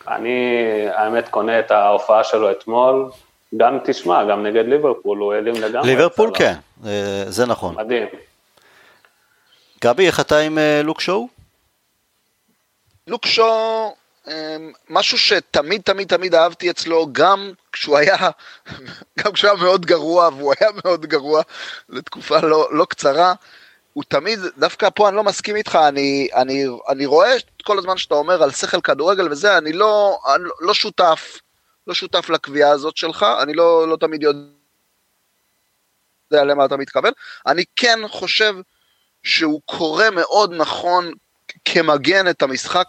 אני, 0.07 0.65
האמת, 0.93 1.29
קונה 1.29 1.59
את 1.59 1.71
ההופעה 1.71 2.23
שלו 2.23 2.51
אתמול, 2.51 3.09
גם 3.57 3.77
תשמע, 3.85 4.23
גם 4.25 4.45
נגד 4.45 4.65
ליברפול, 4.65 5.17
הוא 5.17 5.33
העלים 5.33 5.53
לגמרי. 5.53 5.87
ליברפול 5.89 6.31
כן, 6.33 6.53
זה 7.27 7.45
נכון. 7.45 7.75
מדהים. 7.75 8.07
גבי, 9.83 10.07
איך 10.07 10.19
אתה 10.19 10.37
עם 10.37 10.57
אה, 10.57 10.81
לוק 10.83 11.01
שואו? 11.01 11.27
לוק 13.07 13.25
שואו, 13.25 13.95
אמ, 14.27 14.71
משהו 14.89 15.17
שתמיד 15.17 15.81
תמיד 15.81 16.07
תמיד 16.07 16.35
אהבתי 16.35 16.69
אצלו, 16.69 17.07
גם 17.11 17.51
כשהוא 17.71 17.97
היה, 17.97 18.17
גם 19.19 19.31
כשהוא 19.31 19.51
היה 19.51 19.61
מאוד 19.61 19.85
גרוע, 19.85 20.29
והוא 20.37 20.53
היה 20.59 20.69
מאוד 20.85 21.05
גרוע 21.05 21.41
לתקופה 21.89 22.39
לא, 22.39 22.67
לא 22.71 22.85
קצרה, 22.85 23.33
הוא 23.93 24.03
תמיד, 24.07 24.39
דווקא 24.57 24.89
פה 24.89 25.07
אני 25.09 25.15
לא 25.15 25.23
מסכים 25.23 25.55
איתך, 25.55 25.79
אני, 25.87 26.27
אני, 26.35 26.65
אני 26.89 27.05
רואה 27.05 27.33
כל 27.63 27.77
הזמן 27.77 27.97
שאתה 27.97 28.15
אומר 28.15 28.43
על 28.43 28.51
שכל 28.51 28.81
כדורגל 28.81 29.31
וזה, 29.31 29.57
אני 29.57 29.73
לא, 29.73 30.19
אני 30.35 30.43
לא 30.61 30.73
שותף, 30.73 31.39
לא 31.89 31.95
שותף 31.95 32.29
לקביעה 32.29 32.71
הזאת 32.71 32.97
שלך, 32.97 33.25
אני 33.43 33.53
לא, 33.53 33.87
לא 33.87 33.95
תמיד 33.95 34.23
יודע 34.23 34.43
למה 36.31 36.65
אתה 36.65 36.77
מתכוון, 36.77 37.11
אני 37.47 37.63
כן 37.75 37.99
חושב 38.07 38.55
שהוא 39.23 39.61
קורא 39.65 40.09
מאוד 40.09 40.53
נכון 40.53 41.13
כמגן 41.65 42.29
את 42.29 42.41
המשחק, 42.41 42.85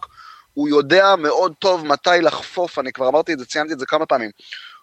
הוא 0.53 0.69
יודע 0.69 1.15
מאוד 1.15 1.53
טוב 1.59 1.85
מתי 1.85 2.09
לחפוף, 2.21 2.79
אני 2.79 2.91
כבר 2.91 3.07
אמרתי 3.07 3.33
את 3.33 3.39
זה, 3.39 3.45
ציינתי 3.45 3.73
את 3.73 3.79
זה 3.79 3.85
כמה 3.85 4.05
פעמים, 4.05 4.31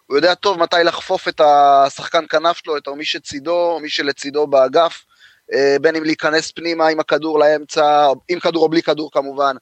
הוא 0.05 0.17
יודע 0.17 0.35
טוב 0.35 0.59
מתי 0.59 0.75
לחפוף 0.83 1.27
את 1.27 1.41
השחקן 1.41 2.25
כנף 2.29 2.57
שלו, 2.57 2.77
את 2.77 2.87
מי 2.87 3.05
שצידו, 3.05 3.79
מי 3.81 3.89
שלצידו 3.89 4.47
באגף, 4.47 5.05
אה, 5.53 5.75
בין 5.81 5.95
אם 5.95 6.03
להיכנס 6.03 6.51
פנימה 6.51 6.87
עם 6.87 6.99
הכדור 6.99 7.39
לאמצע, 7.39 8.07
עם 8.29 8.39
כדור 8.39 8.63
או 8.63 8.69
בלי 8.69 8.81
כדור 8.81 9.11
כמובן, 9.11 9.55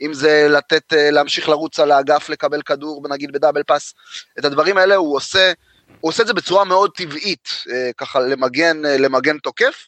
אם 0.00 0.14
זה 0.14 0.46
לתת, 0.50 0.92
אה, 0.92 1.10
להמשיך 1.10 1.48
לרוץ 1.48 1.80
על 1.80 1.92
האגף, 1.92 2.28
לקבל 2.28 2.62
כדור, 2.62 3.02
נגיד 3.10 3.32
ב 3.32 3.36
double 3.36 3.62
pass, 3.62 3.94
את 4.38 4.44
הדברים 4.44 4.78
האלה 4.78 4.96
הוא 4.96 5.16
עושה, 5.16 5.52
הוא 6.00 6.08
עושה 6.08 6.22
את 6.22 6.26
זה 6.26 6.34
בצורה 6.34 6.64
מאוד 6.64 6.90
טבעית, 6.94 7.48
אה, 7.70 7.90
ככה 7.96 8.20
למגן, 8.20 8.82
למגן 8.82 9.38
תוקף. 9.38 9.86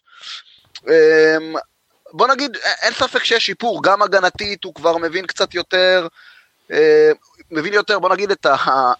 בוא 2.12 2.28
נגיד, 2.28 2.56
אין 2.82 2.92
ספק 2.92 3.24
שיש 3.24 3.46
שיפור, 3.46 3.82
גם 3.82 4.02
הגנתית 4.02 4.64
הוא 4.64 4.74
כבר 4.74 4.96
מבין 4.96 5.26
קצת 5.26 5.54
יותר, 5.54 6.06
מבין 7.50 7.72
יותר, 7.72 7.98
בוא 7.98 8.08
נגיד, 8.08 8.30
את, 8.30 8.46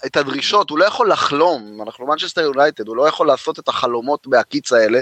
את 0.06 0.16
הדרישות, 0.16 0.70
הוא 0.70 0.78
לא 0.78 0.84
יכול 0.84 1.10
לחלום, 1.10 1.82
אנחנו 1.82 2.06
מנצ'סטר 2.06 2.40
יונייטד, 2.40 2.88
הוא 2.88 2.96
לא 2.96 3.08
יכול 3.08 3.26
לעשות 3.26 3.58
את 3.58 3.68
החלומות 3.68 4.26
בהקיץ 4.26 4.72
האלה, 4.72 5.00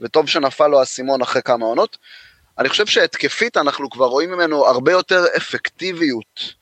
וטוב 0.00 0.28
שנפל 0.28 0.66
לו 0.66 0.80
האסימון 0.80 1.22
אחרי 1.22 1.42
כמה 1.42 1.66
עונות. 1.66 1.96
אני 2.58 2.68
חושב 2.68 2.86
שהתקפית 2.86 3.56
אנחנו 3.56 3.90
כבר 3.90 4.06
רואים 4.06 4.30
ממנו 4.30 4.66
הרבה 4.66 4.92
יותר 4.92 5.24
אפקטיביות. 5.36 6.54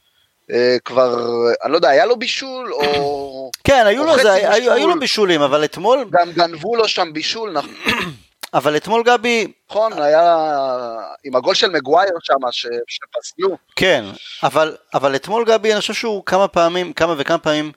אה, 0.50 0.76
כבר, 0.84 1.16
אני 1.64 1.72
לא 1.72 1.76
יודע, 1.76 1.88
היה 1.88 2.06
לו 2.06 2.16
בישול 2.16 2.72
או... 2.72 3.50
כן, 3.64 3.86
היו, 3.86 4.04
לו, 4.04 4.16
זה, 4.18 4.32
היו, 4.32 4.72
היו 4.72 4.88
לו 4.88 5.00
בישולים, 5.00 5.40
אבל 5.42 5.64
אתמול... 5.64 6.04
גם 6.20 6.32
גנבו 6.32 6.76
לו 6.76 6.88
שם 6.88 7.12
בישול, 7.12 7.52
נכון. 7.52 7.74
אבל 8.54 8.76
אתמול 8.76 9.02
גבי... 9.02 9.52
נכון, 9.70 9.92
היה 10.02 10.36
עם 11.24 11.36
הגול 11.36 11.54
של 11.54 11.70
מגווייר 11.70 12.12
שם, 12.22 12.68
שפסלו. 12.86 13.56
כן, 13.76 14.04
אבל, 14.42 14.76
אבל 14.94 15.16
אתמול 15.16 15.44
גבי, 15.44 15.72
אני 15.72 15.80
חושב 15.80 15.94
שהוא 15.94 16.22
כמה 16.26 16.48
פעמים, 16.48 16.92
כמה 16.92 17.14
וכמה 17.18 17.38
פעמים... 17.38 17.72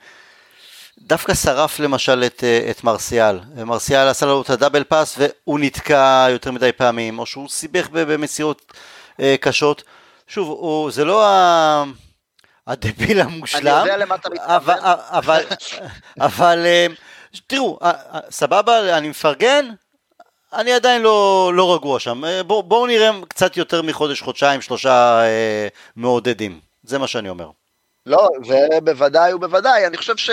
דווקא 1.07 1.33
שרף 1.33 1.79
למשל 1.79 2.23
את, 2.25 2.43
אה, 2.43 2.67
את 2.71 2.83
מרסיאל, 2.83 3.39
מרסיאל 3.65 4.07
עשה 4.07 4.25
לו 4.25 4.41
את 4.41 4.49
הדאבל 4.49 4.83
פאס 4.83 5.17
והוא 5.17 5.59
נתקע 5.59 6.27
יותר 6.29 6.51
מדי 6.51 6.71
פעמים, 6.71 7.19
או 7.19 7.25
שהוא 7.25 7.49
סיבך 7.49 7.87
במסירות 7.91 8.73
אה, 9.19 9.35
קשות. 9.41 9.83
שוב, 10.27 10.47
הוא, 10.47 10.91
זה 10.91 11.05
לא 11.05 11.27
ה... 11.27 11.83
הדביל 12.67 13.21
המושלם, 13.21 13.67
אני 13.67 13.79
יודע 13.79 13.97
למה 13.97 14.15
אתה 14.15 14.29
מתכוון. 14.29 14.55
אבל, 14.55 14.75
אבל, 14.83 15.43
אבל 16.27 16.63
אה, 16.65 16.87
תראו, 17.47 17.79
סבבה, 18.29 18.97
אני 18.97 19.09
מפרגן, 19.09 19.69
אני 20.53 20.73
עדיין 20.73 21.01
לא, 21.01 21.51
לא 21.53 21.75
רגוע 21.75 21.99
שם. 21.99 22.23
בואו 22.47 22.63
בוא 22.63 22.87
נראה 22.87 23.11
קצת 23.27 23.57
יותר 23.57 23.81
מחודש, 23.81 24.21
חודשיים, 24.21 24.61
שלושה 24.61 25.21
אה, 25.21 25.67
מעודדים. 25.95 26.59
זה 26.83 26.97
מה 26.97 27.07
שאני 27.07 27.29
אומר. 27.29 27.49
לא, 28.07 28.29
זה 28.45 28.67
בוודאי 28.83 29.33
ובוודאי, 29.33 29.87
אני 29.87 29.97
חושב 29.97 30.17
ש... 30.17 30.29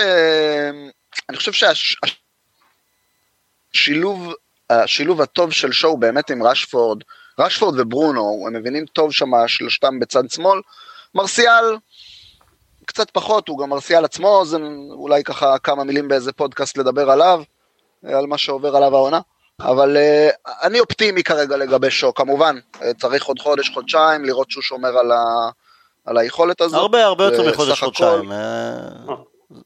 אני 1.29 1.37
חושב 1.37 1.53
שהשילוב, 3.75 4.33
השילוב 4.71 5.21
הטוב 5.21 5.53
של 5.53 5.73
שואו 5.73 5.97
באמת 5.97 6.31
עם 6.31 6.43
רשפורד, 6.43 7.03
רשפורד 7.39 7.81
וברונו, 7.81 8.45
הם 8.47 8.53
מבינים 8.53 8.87
טוב 8.87 9.13
שם 9.13 9.31
שלושתם 9.47 10.01
בצד 10.01 10.31
שמאל, 10.31 10.61
מרסיאל 11.15 11.77
קצת 12.87 13.11
פחות, 13.11 13.49
הוא 13.49 13.59
גם 13.59 13.71
מרסיאל 13.71 14.05
עצמו, 14.05 14.43
זה 14.47 14.57
אולי 14.91 15.25
ככה 15.25 15.59
כמה 15.59 15.85
מילים 15.85 16.09
באיזה 16.09 16.33
פודקאסט 16.33 16.79
לדבר 16.79 17.11
עליו, 17.11 17.43
על 18.05 18.27
מה 18.27 18.39
שעובר 18.39 18.77
עליו 18.77 18.97
העונה. 18.97 19.21
אבל 19.61 19.97
uh, 19.97 20.51
אני 20.63 20.81
אופטימי 20.81 21.23
כרגע 21.23 21.57
לגבי 21.57 21.91
שואו, 21.91 22.15
כמובן, 22.15 22.57
uh, 22.75 22.79
צריך 23.01 23.25
עוד 23.25 23.39
חודש, 23.39 23.71
חודשיים, 23.71 24.25
לראות 24.25 24.51
שהוא 24.51 24.63
שומר 24.63 24.99
על, 24.99 25.13
ה, 25.13 25.51
על 26.07 26.19
היכולת 26.19 26.61
הזאת. 26.61 26.81
הרבה 26.81 27.05
הרבה 27.05 27.25
יותר 27.25 27.51
מחודש 27.51 27.81
חודשיים. 27.83 28.33
אה, 28.33 28.75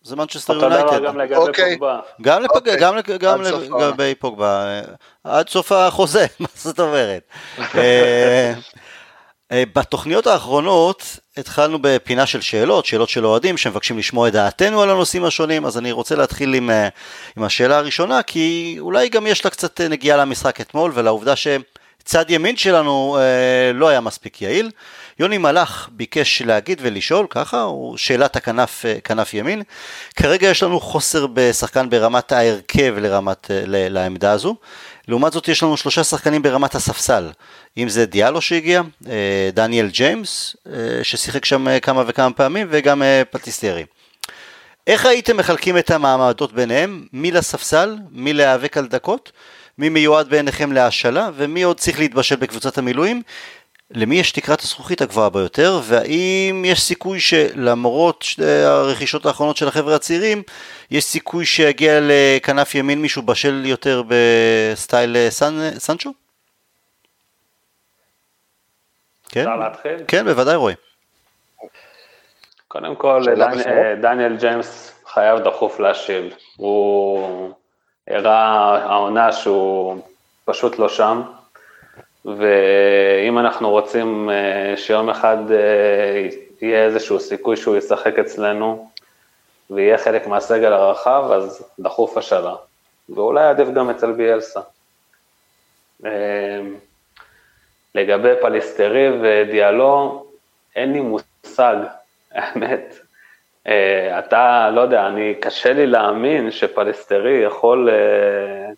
זה 0.03 0.16
מנצ'סטר 0.16 0.55
יונייטד. 0.55 1.03
גם 1.05 1.18
לגבי 1.18 1.36
אוקיי. 1.36 1.78
פוגבה. 1.78 2.01
גם 2.20 3.43
לגבי 3.43 4.14
פוגבה. 4.18 4.66
אה, 4.66 4.80
עד 5.24 5.49
סוף 5.49 5.72
החוזה, 5.72 6.26
מה 6.41 6.49
זאת 6.55 6.80
אומרת? 6.80 7.22
אה, 9.53 9.64
בתוכניות 9.72 10.26
האחרונות 10.26 11.18
התחלנו 11.36 11.78
בפינה 11.80 12.26
של 12.26 12.41
שאלות, 12.41 12.86
שאלות 12.86 13.09
של 13.09 13.26
אוהדים 13.26 13.57
שמבקשים 13.57 13.99
לשמוע 13.99 14.28
את 14.28 14.32
דעתנו 14.32 14.82
על 14.82 14.91
הנושאים 14.91 15.24
השונים, 15.24 15.64
אז 15.64 15.78
אני 15.78 15.93
רוצה 15.93 16.16
להתחיל 16.16 16.55
עם, 16.55 16.70
עם 17.36 17.43
השאלה 17.43 17.78
הראשונה, 17.78 18.22
כי 18.22 18.76
אולי 18.78 19.09
גם 19.09 19.26
יש 19.26 19.45
לה 19.45 19.51
קצת 19.51 19.80
נגיעה 19.80 20.16
למשחק 20.16 20.61
אתמול 20.61 20.93
ולעובדה 20.95 21.34
שצד 21.36 22.24
ימין 22.28 22.57
שלנו 22.57 23.16
אה, 23.20 23.72
לא 23.74 23.89
היה 23.89 24.01
מספיק 24.01 24.43
יעיל. 24.43 24.70
יוני 25.18 25.38
מלאך 25.38 25.88
ביקש 25.92 26.42
להגיד 26.42 26.80
ולשאול, 26.82 27.26
ככה, 27.30 27.60
הוא 27.60 27.96
שאלת 27.96 28.36
הכנף 28.36 28.84
כנף 29.04 29.34
ימין. 29.34 29.62
כרגע 30.16 30.48
יש 30.48 30.62
לנו 30.62 30.80
חוסר 30.80 31.26
בשחקן 31.32 31.90
ברמת 31.90 32.32
ההרכב 32.32 32.94
לרמת, 32.98 33.50
לעמדה 33.66 34.32
הזו. 34.32 34.56
לעומת 35.08 35.32
זאת 35.32 35.48
יש 35.48 35.62
לנו 35.62 35.76
שלושה 35.76 36.04
שחקנים 36.04 36.42
ברמת 36.42 36.74
הספסל, 36.74 37.30
אם 37.76 37.88
זה 37.88 38.06
דיאלו 38.06 38.40
שהגיע, 38.40 38.82
אה, 39.08 39.50
דניאל 39.52 39.88
ג'יימס, 39.88 40.56
אה, 40.66 40.72
ששיחק 41.02 41.44
שם 41.44 41.68
אה, 41.68 41.80
כמה 41.80 42.04
וכמה 42.06 42.32
פעמים, 42.32 42.66
וגם 42.70 43.02
פטיסטרי. 43.30 43.84
איך 44.86 45.06
הייתם 45.06 45.36
מחלקים 45.36 45.78
את 45.78 45.90
המעמדות 45.90 46.52
ביניהם? 46.52 47.06
מי 47.12 47.30
לספסל? 47.30 47.96
מי 48.10 48.32
להיאבק 48.32 48.76
על 48.76 48.86
דקות? 48.86 49.32
מי 49.78 49.88
מיועד 49.88 50.28
בעיניכם 50.28 50.72
להשאלה? 50.72 51.30
ומי 51.36 51.62
עוד 51.62 51.80
צריך 51.80 51.98
להתבשל 51.98 52.36
בקבוצת 52.36 52.78
המילואים? 52.78 53.22
למי 53.91 54.16
יש 54.16 54.32
תקרת 54.32 54.61
הזכוכית 54.61 55.01
הגבוהה 55.01 55.30
ביותר, 55.30 55.80
והאם 55.82 56.62
יש 56.66 56.82
סיכוי 56.82 57.20
שלמרות 57.20 58.24
הרכישות 58.64 59.26
האחרונות 59.26 59.57
של 59.57 59.68
החבר'ה 59.68 59.95
הצעירים, 59.95 60.43
יש 60.91 61.05
סיכוי 61.05 61.47
שיגיע 61.47 61.99
לכנף 62.03 62.74
ימין 62.74 63.03
מישהו 63.03 63.22
בשל 63.22 63.62
יותר 63.66 64.03
בסטייל 64.09 65.16
אה, 65.16 65.30
סן, 65.30 65.70
סנצ'ו? 65.78 66.12
כן, 69.28 69.47
כן, 70.09 70.24
בוודאי 70.24 70.57
רועי. 70.56 70.74
קודם 72.68 72.97
כל, 72.97 73.24
דניאל 74.01 74.36
ג'יימס 74.36 74.93
חייב 75.07 75.39
דחוף 75.39 75.80
להשיב. 75.80 76.32
הוא 76.57 77.53
הראה 78.09 78.78
העונה 78.84 79.32
שהוא 79.32 80.03
פשוט 80.45 80.78
לא 80.78 80.89
שם, 80.89 81.22
ואם 82.36 83.38
אנחנו 83.38 83.70
רוצים 83.70 84.30
אה, 84.30 84.76
שיום 84.76 85.10
אחד 85.10 85.50
אה, 85.50 86.28
יהיה 86.62 86.84
איזשהו 86.84 87.20
סיכוי 87.20 87.56
שהוא 87.56 87.76
ישחק 87.76 88.18
אצלנו 88.18 88.90
ויהיה 89.70 89.98
חלק 89.98 90.26
מהסגל 90.26 90.72
הרחב, 90.72 91.30
אז 91.32 91.64
דחוף 91.78 92.16
השאלה. 92.16 92.54
ואולי 93.08 93.44
עדיף 93.44 93.68
גם 93.68 93.90
אצל 93.90 94.12
ביאלסה. 94.12 94.60
לגבי 97.94 98.32
פליסטרי 98.40 99.08
ודיאלו, 99.22 100.26
אין 100.76 100.92
לי 100.92 101.00
מושג, 101.00 101.76
האמת. 102.32 102.98
אה, 103.66 104.18
אתה, 104.18 104.70
לא 104.74 104.80
יודע, 104.80 105.06
אני, 105.06 105.34
קשה 105.40 105.72
לי 105.72 105.86
להאמין 105.86 106.50
שפלסטרי 106.50 107.38
יכול 107.44 107.88
אה, 107.90 108.70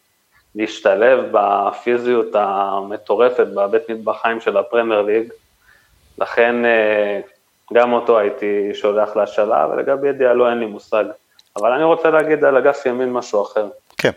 להשתלב 0.54 1.24
בפיזיות 1.32 2.28
המטורפת 2.34 3.46
בבית 3.46 3.88
מטבחיים 3.88 4.40
של 4.40 4.56
הפרמייר 4.56 5.02
ליג, 5.02 5.32
לכן 6.18 6.64
אה, 6.64 7.20
גם 7.72 7.92
אותו 7.92 8.18
הייתי 8.18 8.70
שולח 8.74 9.16
להשאלה, 9.16 9.66
ולגבי 9.70 10.12
דיאלו 10.12 10.50
אין 10.50 10.58
לי 10.58 10.66
מושג. 10.66 11.04
אבל 11.56 11.72
אני 11.72 11.84
רוצה 11.84 12.10
להגיד 12.10 12.44
על 12.44 12.56
אגף 12.56 12.86
ימין 12.86 13.12
משהו 13.12 13.42
אחר. 13.42 13.68
כן. 13.98 14.10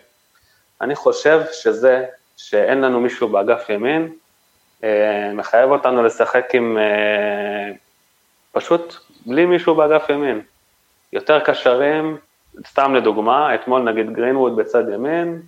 אני 0.82 0.96
חושב 0.96 1.42
שזה 1.52 2.06
שאין 2.38 2.82
לנו 2.82 3.00
מישהו 3.00 3.28
באגף 3.28 3.70
ימין, 3.70 4.14
מחייב 5.34 5.72
אותנו 5.72 6.04
לשחק 6.04 6.50
עם, 6.54 6.78
פשוט 8.52 8.96
בלי 9.26 9.46
מישהו 9.46 9.76
באגף 9.76 10.10
ימין. 10.10 10.42
יותר 11.14 11.40
קשרים, 11.40 12.18
סתם 12.68 12.96
לדוגמה, 12.96 13.56
אתמול 13.56 13.82
נגיד 13.82 14.14
גרינווד 14.14 14.56
בצד 14.56 14.90
ימין, 14.94 15.42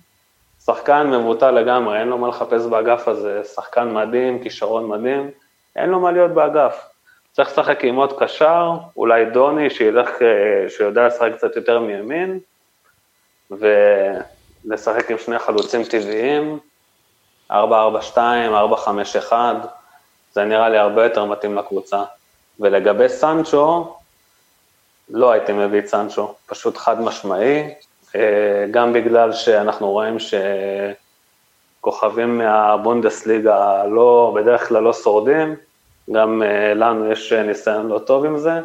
שחקן 0.66 1.10
מבוטל 1.10 1.50
לגמרי, 1.50 2.00
אין 2.00 2.08
לו 2.08 2.18
מה 2.18 2.28
לחפש 2.28 2.66
באגף 2.66 3.08
הזה, 3.08 3.44
שחקן 3.54 3.94
מדהים, 3.94 4.42
כישרון 4.42 4.88
מדהים, 4.88 5.30
אין 5.76 5.90
לו 5.90 6.00
מה 6.00 6.12
להיות 6.12 6.30
באגף. 6.30 6.88
צריך 7.32 7.48
לשחק 7.48 7.84
עם 7.84 7.96
עוד 7.96 8.18
קשר, 8.18 8.70
אולי 8.96 9.24
דוני 9.24 9.70
שילך, 9.70 10.08
אה, 10.22 10.70
שיודע 10.70 11.06
לשחק 11.06 11.32
קצת 11.36 11.56
יותר 11.56 11.78
מימין, 11.80 12.38
ולשחק 13.50 15.10
עם 15.10 15.18
שני 15.18 15.38
חלוצים 15.38 15.84
טבעיים, 15.84 16.58
4-4-2, 17.50 17.54
4-5-1, 19.30 19.32
זה 20.32 20.44
נראה 20.44 20.68
לי 20.68 20.78
הרבה 20.78 21.04
יותר 21.04 21.24
מתאים 21.24 21.54
לקבוצה. 21.54 22.02
ולגבי 22.60 23.08
סנצ'ו, 23.08 23.96
לא 25.08 25.30
הייתי 25.30 25.52
מביא 25.52 25.78
את 25.78 25.86
סנצ'ו, 25.86 26.34
פשוט 26.46 26.76
חד 26.76 27.00
משמעי, 27.00 27.74
גם 28.70 28.92
בגלל 28.92 29.32
שאנחנו 29.32 29.90
רואים 29.90 30.16
שכוכבים 31.80 32.38
מהבונדסליגה 32.38 33.84
לא, 33.84 34.32
בדרך 34.36 34.68
כלל 34.68 34.82
לא 34.82 34.92
שורדים, 34.92 35.56
גם 36.12 36.42
אה, 36.42 36.74
לנו 36.74 37.12
יש 37.12 37.32
ניסיון 37.32 37.88
לא 37.88 37.98
טוב 37.98 38.24
עם 38.24 38.38
זה, 38.38 38.60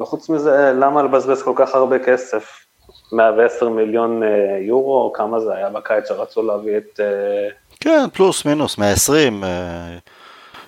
וחוץ 0.00 0.28
מזה, 0.28 0.72
למה 0.74 1.02
לבזבז 1.02 1.42
כל 1.42 1.52
כך 1.56 1.74
הרבה 1.74 1.98
כסף? 1.98 2.64
110 3.12 3.68
מיליון 3.68 4.22
אה, 4.22 4.58
יורו, 4.60 5.12
כמה 5.14 5.40
זה 5.40 5.54
היה 5.54 5.68
בקיץ 5.70 6.08
שרצו 6.08 6.42
להביא 6.42 6.76
את... 6.76 7.00
כן, 7.80 8.04
פלוס 8.12 8.44
מינוס, 8.44 8.78
120. 8.78 9.44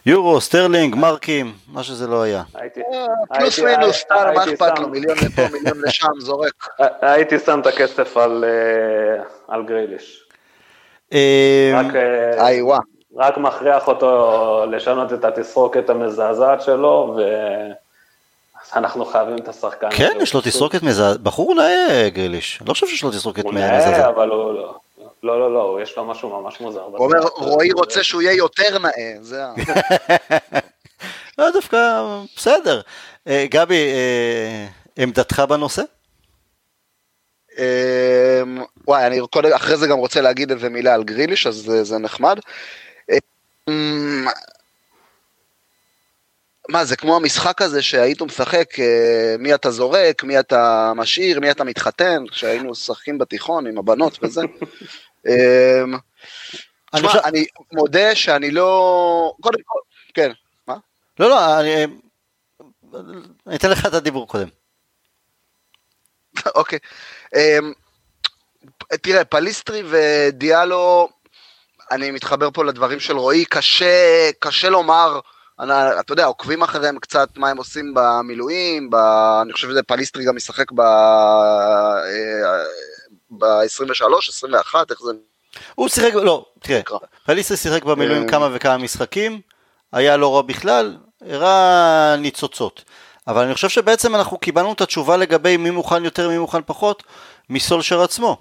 יורו, 0.06 0.40
סטרלינג, 0.40 0.94
מרקים, 0.94 1.52
מה 1.68 1.82
שזה 1.82 2.06
לא 2.06 2.22
היה. 2.22 2.42
אה, 2.56 3.06
פלוס 3.38 3.58
מינוס, 3.58 3.96
סטאר, 3.96 4.32
מה 4.32 4.44
אכפת 4.44 4.78
לו, 4.78 4.88
מיליון 4.88 5.16
לפה, 5.18 5.42
מיליון 5.52 5.82
לשם, 5.86 6.08
זורק. 6.18 6.68
הייתי 7.02 7.38
שם 7.38 7.60
את 7.60 7.66
הכסף 7.66 8.16
על 8.16 8.44
אה, 9.50 9.62
גריליש. 9.62 10.24
אה, 11.12 11.80
רק 13.16 13.38
מכריח 13.38 13.88
אותו 13.88 14.64
לשנות 14.70 15.12
את 15.12 15.24
התסרוקת 15.24 15.90
המזעזעת 15.90 16.62
שלו, 16.62 17.18
ואנחנו 18.74 19.04
חייבים 19.04 19.36
את 19.36 19.48
השחקן. 19.48 19.88
כן, 19.90 20.12
יש 20.20 20.34
לו 20.34 20.40
תסרוקת 20.40 20.82
מזעזעת, 20.82 21.20
בחור 21.20 21.54
נאה 21.54 22.08
גריליש, 22.08 22.62
לא 22.66 22.72
חושב 22.72 22.86
שיש 22.86 23.02
לו 23.02 23.10
תסרוקת 23.10 23.44
מזעזעת. 23.44 23.86
הוא 23.86 23.96
נאה, 23.96 24.08
אבל 24.08 24.28
הוא 24.28 24.54
לא. 24.54 24.78
לא, 25.22 25.40
לא, 25.40 25.54
לא, 25.54 25.78
יש 25.82 25.96
לו 25.96 26.04
משהו 26.04 26.42
ממש 26.42 26.60
מוזר. 26.60 26.80
הוא 26.80 27.06
אומר, 27.06 27.18
רועי 27.36 27.72
רוצה 27.72 28.02
שהוא 28.04 28.22
יהיה 28.22 28.36
יותר 28.36 28.78
נאה, 28.78 29.14
זה 29.20 29.44
ה... 29.44 29.54
לא, 31.38 31.50
דווקא 31.50 32.02
בסדר. 32.36 32.80
אה, 33.26 33.46
גבי, 33.50 33.92
אה, 33.92 34.66
עמדתך 34.96 35.42
בנושא? 35.48 35.82
אמ, 37.58 37.64
וואי, 38.86 39.06
אני 39.06 39.20
קודם, 39.30 39.52
אחרי 39.52 39.76
זה 39.76 39.86
גם 39.86 39.98
רוצה 39.98 40.20
להגיד 40.20 40.50
איזה 40.50 40.68
מילה 40.68 40.94
על 40.94 41.04
גריליש, 41.04 41.46
אז 41.46 41.72
זה 41.82 41.98
נחמד. 41.98 42.38
אמ, 43.68 44.26
מה, 46.68 46.84
זה 46.84 46.96
כמו 46.96 47.16
המשחק 47.16 47.62
הזה 47.62 47.82
שהיית 47.82 48.22
משחק, 48.22 48.80
אה, 48.80 49.36
מי 49.38 49.54
אתה 49.54 49.70
זורק, 49.70 50.24
מי 50.24 50.40
אתה 50.40 50.92
משאיר, 50.96 51.40
מי 51.40 51.50
אתה 51.50 51.64
מתחתן, 51.64 52.24
שהיינו 52.32 52.70
משחקים 52.70 53.18
בתיכון 53.18 53.66
עם 53.66 53.78
הבנות 53.78 54.18
וזה. 54.22 54.40
אמ, 55.26 55.98
תשמע, 56.94 57.10
אני 57.24 57.46
מודה 57.72 58.14
שאני 58.14 58.50
לא... 58.50 59.34
קודם 59.40 59.58
כל, 59.64 59.78
כן, 60.14 60.30
מה? 60.66 60.76
לא, 61.18 61.28
לא, 61.28 61.60
אני 61.60 61.86
אני 63.46 63.56
אתן 63.56 63.70
לך 63.70 63.86
את 63.86 63.94
הדיבור 63.94 64.28
קודם. 64.28 64.48
אוקיי. 66.54 66.78
אמ, 67.36 67.72
תראה, 69.02 69.24
פליסטרי 69.24 69.82
ודיאלו, 69.90 71.08
אני 71.90 72.10
מתחבר 72.10 72.50
פה 72.50 72.64
לדברים 72.64 73.00
של 73.00 73.16
רועי, 73.16 73.44
קשה, 73.44 74.30
קשה 74.38 74.68
לומר, 74.68 75.20
אני, 75.60 75.72
אתה 76.00 76.12
יודע, 76.12 76.24
עוקבים 76.24 76.62
אחריהם 76.62 76.98
קצת 76.98 77.28
מה 77.36 77.48
הם 77.48 77.56
עושים 77.56 77.94
במילואים, 77.94 78.90
ב, 78.90 78.94
אני 79.42 79.52
חושב 79.52 79.68
שזה 79.68 79.82
פליסטרי 79.82 80.24
גם 80.24 80.36
משחק 80.36 80.72
ב... 80.72 80.80
אה, 83.32 83.38
ב-23, 83.38 84.28
21, 84.28 84.90
איך 84.90 84.98
זה... 85.02 85.12
הוא 85.74 85.88
שיחק, 85.88 86.14
לא, 86.14 86.46
תראה, 86.60 86.80
פליסה 87.26 87.56
שיחק 87.56 87.84
במילואים 87.84 88.22
אה. 88.22 88.28
כמה 88.28 88.48
וכמה 88.52 88.76
משחקים, 88.76 89.40
היה 89.92 90.16
לא 90.16 90.36
רע 90.36 90.42
בכלל, 90.42 90.96
הראה 91.26 92.16
ניצוצות. 92.18 92.84
אבל 93.26 93.44
אני 93.44 93.54
חושב 93.54 93.68
שבעצם 93.68 94.14
אנחנו 94.14 94.38
קיבלנו 94.38 94.72
את 94.72 94.80
התשובה 94.80 95.16
לגבי 95.16 95.56
מי 95.56 95.70
מוכן 95.70 96.04
יותר, 96.04 96.28
מי 96.28 96.38
מוכן 96.38 96.60
פחות, 96.66 97.02
מסולשר 97.50 98.02
עצמו. 98.02 98.36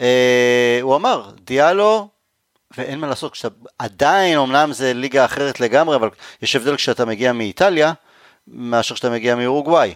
אה, 0.00 0.78
הוא 0.82 0.96
אמר, 0.96 1.30
דיאלו, 1.44 2.08
ואין 2.76 2.98
מה 3.00 3.06
לעשות, 3.06 3.32
כשאתה, 3.32 3.54
עדיין, 3.78 4.38
אמנם 4.38 4.72
זה 4.72 4.92
ליגה 4.94 5.24
אחרת 5.24 5.60
לגמרי, 5.60 5.96
אבל 5.96 6.08
יש 6.42 6.56
הבדל 6.56 6.76
כשאתה 6.76 7.04
מגיע 7.04 7.32
מאיטליה, 7.32 7.92
מאשר 8.48 8.94
כשאתה 8.94 9.10
מגיע 9.10 9.34
מאורוגוואי. 9.34 9.94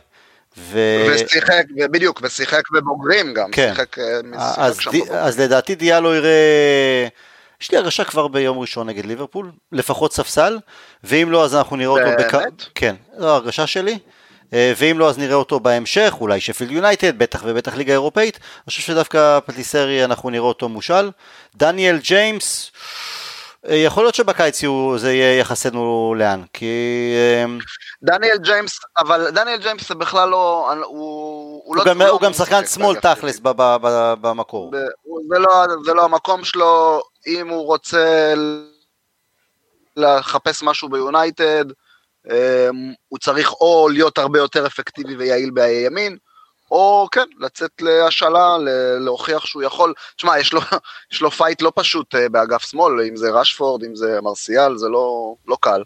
ו... 0.59 0.78
ושיחק, 1.11 1.64
בדיוק, 1.90 2.20
ושיחק 2.22 2.62
בבוגרים 2.72 3.34
גם, 3.34 3.50
כן. 3.50 3.68
שיחק, 3.74 3.98
אה, 3.98 4.20
אז, 4.57 4.78
די, 4.90 5.03
אז 5.11 5.40
לדעתי 5.40 5.74
דיאלו 5.74 6.14
יראה, 6.14 7.07
יש 7.61 7.70
לי 7.70 7.78
הרגשה 7.78 8.05
כבר 8.05 8.28
ביום 8.28 8.59
ראשון 8.59 8.88
נגד 8.88 9.07
ליברפול, 9.07 9.53
לפחות 9.72 10.12
ספסל, 10.12 10.59
ואם 11.05 11.30
לא 11.30 11.44
אז 11.44 11.55
אנחנו 11.55 11.76
נראה 11.76 11.90
אותו, 11.90 12.11
בק... 12.18 12.32
כן, 12.74 12.94
זו 13.18 13.28
הרגשה 13.28 13.66
שלי, 13.66 13.98
אה, 14.53 14.72
ואם 14.76 14.98
לא 14.98 15.09
אז 15.09 15.18
נראה 15.18 15.34
אותו 15.34 15.61
בהמשך, 15.61 16.14
אולי 16.20 16.40
שפילד 16.40 16.70
יונייטד, 16.70 17.18
בטח 17.18 17.42
ובטח 17.44 17.74
ליגה 17.74 17.92
אירופאית, 17.92 18.36
אני 18.36 18.66
חושב 18.66 18.82
שדווקא 18.82 19.38
פטיסרי 19.46 20.05
אנחנו 20.05 20.30
נראה 20.30 20.44
אותו 20.44 20.68
מושל, 20.68 21.11
דניאל 21.57 21.98
ג'יימס, 21.98 22.72
יכול 23.68 24.04
להיות 24.04 24.14
שבקיץ 24.14 24.60
זה 24.96 25.12
יהיה 25.12 25.38
יחסנו 25.38 26.14
לאן, 26.18 26.42
כי... 26.52 26.66
אה, 27.16 27.44
דניאל 28.02 28.38
ג'יימס, 28.38 28.80
אבל 28.98 29.30
דניאל 29.30 29.58
ג'יימס 29.58 29.88
זה 29.88 29.94
בכלל 29.94 30.28
לא... 30.28 30.72
הוא, 30.84 31.62
הוא, 31.64 31.76
לא... 31.76 31.84
גם, 31.84 32.02
הוא 32.02 32.20
גם 32.20 32.32
שחקן 32.32 32.66
שמאל 32.66 33.00
תכלס 33.00 33.40
במקור. 34.20 34.72
זה 35.32 35.38
לא, 35.38 35.64
זה 35.84 35.94
לא 35.94 36.04
המקום 36.04 36.44
שלו, 36.44 37.02
אם 37.26 37.48
הוא 37.48 37.66
רוצה 37.66 38.34
לחפש 39.96 40.62
משהו 40.62 40.88
ביונייטד, 40.88 41.64
אה, 42.30 42.68
הוא 43.08 43.18
צריך 43.18 43.52
או 43.52 43.88
להיות 43.92 44.18
הרבה 44.18 44.38
יותר 44.38 44.66
אפקטיבי 44.66 45.16
ויעיל 45.16 45.50
בימין, 45.50 46.16
או 46.72 47.08
כן, 47.12 47.24
לצאת 47.38 47.70
להשאלה, 47.80 48.56
להוכיח 49.00 49.46
שהוא 49.46 49.62
יכול, 49.62 49.94
תשמע, 50.16 50.38
יש, 50.38 50.54
יש 51.12 51.20
לו 51.20 51.30
fight 51.30 51.62
לא 51.62 51.72
פשוט 51.74 52.14
אה, 52.14 52.28
באגף 52.28 52.62
שמאל, 52.62 53.00
אם 53.08 53.16
זה 53.16 53.30
רשפורד, 53.30 53.84
אם 53.84 53.96
זה 53.96 54.20
מרסיאל, 54.22 54.76
זה 54.76 54.88
לא, 54.88 55.34
לא 55.48 55.56
קל. 55.60 55.82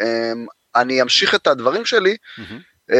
אמ, 0.00 0.46
אני 0.76 1.02
אמשיך 1.02 1.34
את 1.34 1.46
הדברים 1.46 1.84
שלי. 1.84 2.16
Mm-hmm. 2.38 2.94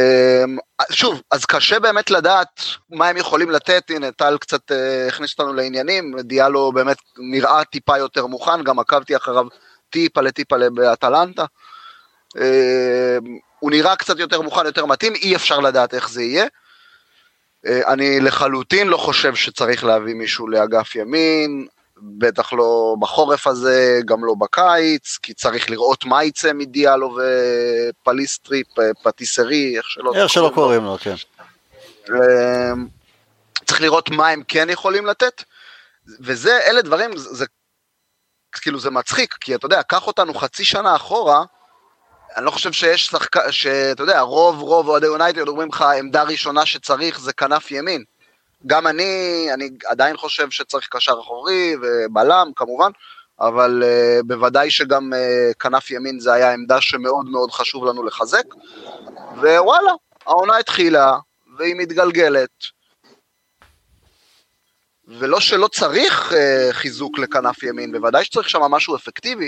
שוב, 0.91 1.21
אז 1.31 1.45
קשה 1.45 1.79
באמת 1.79 2.11
לדעת 2.11 2.61
מה 2.89 3.07
הם 3.07 3.17
יכולים 3.17 3.49
לתת, 3.49 3.83
הנה 3.89 4.11
טל 4.11 4.37
קצת 4.37 4.71
אה, 4.71 5.07
הכניס 5.07 5.31
אותנו 5.31 5.53
לעניינים, 5.53 6.19
דיאלו 6.19 6.71
באמת 6.71 6.97
נראה 7.17 7.63
טיפה 7.63 7.97
יותר 7.97 8.25
מוכן, 8.25 8.63
גם 8.63 8.79
עקבתי 8.79 9.15
אחריו 9.15 9.45
טיפה 9.89 10.21
לטיפה 10.21 10.55
באטלנטה. 10.73 11.45
אמ, 12.37 13.37
הוא 13.59 13.71
נראה 13.71 13.95
קצת 13.95 14.19
יותר 14.19 14.41
מוכן, 14.41 14.65
יותר 14.65 14.85
מתאים, 14.85 15.13
אי 15.15 15.35
אפשר 15.35 15.59
לדעת 15.59 15.93
איך 15.93 16.09
זה 16.09 16.23
יהיה. 16.23 16.45
אה, 17.65 17.93
אני 17.93 18.19
לחלוטין 18.19 18.87
לא 18.87 18.97
חושב 18.97 19.35
שצריך 19.35 19.83
להביא 19.83 20.13
מישהו 20.13 20.47
לאגף 20.47 20.95
ימין, 20.95 21.67
בטח 21.97 22.53
לא 22.53 22.95
בחורף 22.99 23.47
הזה, 23.47 23.99
גם 24.05 24.25
לא 24.25 24.33
בקיץ, 24.39 25.17
כי 25.23 25.33
צריך 25.33 25.69
לראות 25.69 26.05
מה 26.05 26.23
יצא 26.23 26.53
מדיאלו 26.53 27.17
ופליסטרי, 28.01 28.63
פטיסרי, 29.03 29.77
איך 29.77 29.89
שלא, 29.89 30.11
איך 30.15 30.29
שלא 30.29 30.51
קוראים 30.53 30.83
לו, 30.83 30.97
כן. 30.97 31.15
אמ, 32.09 32.87
צריך 33.65 33.81
לראות 33.81 34.09
מה 34.09 34.27
הם 34.27 34.43
כן 34.47 34.69
יכולים 34.69 35.05
לתת, 35.05 35.43
וזה, 36.19 36.59
אלה 36.67 36.81
דברים, 36.81 37.17
זה, 37.17 37.33
זה 37.33 37.45
כאילו 38.61 38.79
זה 38.79 38.89
מצחיק, 38.89 39.33
כי 39.33 39.55
אתה 39.55 39.65
יודע, 39.65 39.83
קח 39.83 40.07
אותנו 40.07 40.33
חצי 40.33 40.65
שנה 40.65 40.95
אחורה, 40.95 41.43
אני 42.37 42.45
לא 42.45 42.51
חושב 42.51 42.71
שיש 42.71 43.05
שחקן, 43.05 43.51
שאתה 43.51 44.03
יודע, 44.03 44.19
רוב 44.19 44.61
רוב 44.61 44.87
אוהדי 44.87 45.05
יונייטד 45.05 45.47
אומרים 45.47 45.69
לך, 45.69 45.81
עמדה 45.81 46.23
ראשונה 46.23 46.65
שצריך 46.65 47.19
זה 47.19 47.33
כנף 47.33 47.71
ימין. 47.71 48.03
גם 48.67 48.87
אני, 48.87 49.47
אני 49.53 49.69
עדיין 49.85 50.17
חושב 50.17 50.49
שצריך 50.49 50.87
קשר 50.91 51.19
אחורי 51.19 51.75
ובלם 51.81 52.51
כמובן, 52.55 52.91
אבל 53.39 53.83
uh, 53.83 54.23
בוודאי 54.23 54.71
שגם 54.71 55.13
uh, 55.13 55.53
כנף 55.53 55.91
ימין 55.91 56.19
זה 56.19 56.33
היה 56.33 56.53
עמדה 56.53 56.81
שמאוד 56.81 57.29
מאוד 57.29 57.51
חשוב 57.51 57.85
לנו 57.85 58.03
לחזק. 58.03 58.45
ווואלה, 59.37 59.91
העונה 60.25 60.57
התחילה, 60.57 61.17
והיא 61.57 61.75
מתגלגלת. 61.75 62.75
ולא 65.07 65.39
שלא 65.39 65.67
צריך 65.67 66.31
uh, 66.31 66.35
חיזוק 66.71 67.19
לכנף 67.19 67.63
ימין, 67.63 67.91
בוודאי 67.91 68.25
שצריך 68.25 68.49
שם 68.49 68.61
משהו 68.61 68.95
אפקטיבי, 68.95 69.47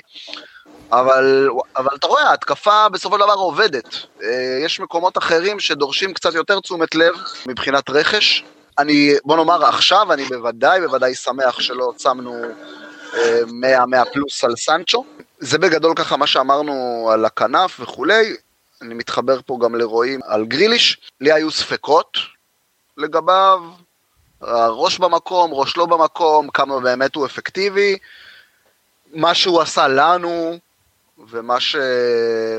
אבל, 0.91 1.49
אבל 1.75 1.95
אתה 1.95 2.07
רואה, 2.07 2.29
ההתקפה 2.29 2.89
בסופו 2.89 3.15
של 3.15 3.23
דבר 3.23 3.33
עובדת. 3.33 3.85
Uh, 4.19 4.23
יש 4.65 4.79
מקומות 4.79 5.17
אחרים 5.17 5.59
שדורשים 5.59 6.13
קצת 6.13 6.33
יותר 6.33 6.59
תשומת 6.59 6.95
לב 6.95 7.15
מבחינת 7.45 7.89
רכש. 7.89 8.43
אני, 8.79 9.13
בוא 9.25 9.37
נאמר 9.37 9.65
עכשיו, 9.65 10.13
אני 10.13 10.25
בוודאי 10.25 10.81
בוודאי 10.81 11.15
שמח 11.15 11.59
שלא 11.59 11.91
שמנו 11.97 12.35
100, 13.47 13.83
uh, 13.83 13.85
100 13.85 14.05
פלוס 14.05 14.43
על 14.43 14.55
סנצ'ו. 14.55 15.05
זה 15.39 15.57
בגדול 15.57 15.93
ככה 15.95 16.17
מה 16.17 16.27
שאמרנו 16.27 17.07
על 17.13 17.25
הכנף 17.25 17.79
וכולי. 17.79 18.35
אני 18.81 18.93
מתחבר 18.93 19.39
פה 19.45 19.57
גם 19.61 19.75
לרואים 19.75 20.19
על 20.25 20.45
גריליש. 20.45 20.97
לי 21.21 21.31
היו 21.31 21.51
ספקות 21.51 22.17
לגביו, 22.97 23.59
ראש 24.41 24.99
במקום, 24.99 25.53
ראש 25.53 25.77
לא 25.77 25.85
במקום, 25.85 26.49
כמה 26.49 26.79
באמת 26.79 27.15
הוא 27.15 27.25
אפקטיבי. 27.25 27.97
מה 29.13 29.33
שהוא 29.33 29.61
עשה 29.61 29.87
לנו, 29.87 30.57
ומה, 31.29 31.59
ש... 31.59 31.75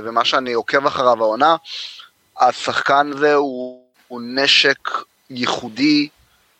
ומה 0.04 0.24
שאני 0.24 0.52
עוקב 0.52 0.86
אחריו 0.86 1.22
העונה, 1.22 1.56
השחקן 2.40 3.10
הזה 3.14 3.34
הוא, 3.34 3.84
הוא 4.08 4.20
נשק 4.24 4.88
ייחודי 5.30 6.08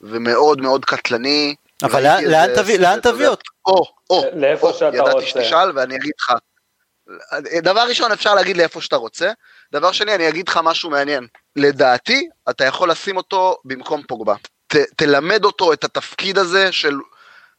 ומאוד 0.01 0.61
מאוד 0.61 0.85
קטלני. 0.85 1.55
אבל 1.83 2.03
לאן, 2.03 2.25
לאן 2.25 2.55
תביא, 2.55 2.79
לאן 2.79 3.01
תביא 3.01 3.29
אותו? 3.29 3.51
או, 3.67 3.85
או, 4.11 4.25
לאיפה 4.35 4.69
או, 4.69 4.75
שאתה 4.75 4.97
ידעתי 4.97 5.11
רוצה. 5.11 5.27
שתשאל 5.27 5.73
ואני 5.75 5.97
אגיד 5.97 6.13
לך. 6.19 6.33
דבר 7.63 7.81
ראשון 7.89 8.13
אפשר 8.13 8.35
להגיד 8.35 8.57
לאיפה 8.57 8.81
שאתה 8.81 8.97
רוצה, 8.97 9.31
דבר 9.73 9.93
שני 9.93 10.15
אני 10.15 10.29
אגיד 10.29 10.49
לך 10.49 10.61
משהו 10.63 10.91
מעניין. 10.91 11.27
לדעתי 11.57 12.29
אתה 12.51 12.65
יכול 12.65 12.91
לשים 12.91 13.17
אותו 13.17 13.57
במקום 13.65 14.03
פוגבה. 14.03 14.35
ת, 14.67 14.77
תלמד 14.77 15.45
אותו 15.45 15.73
את 15.73 15.85
התפקיד 15.85 16.39
הזה 16.39 16.73
של, 16.73 16.95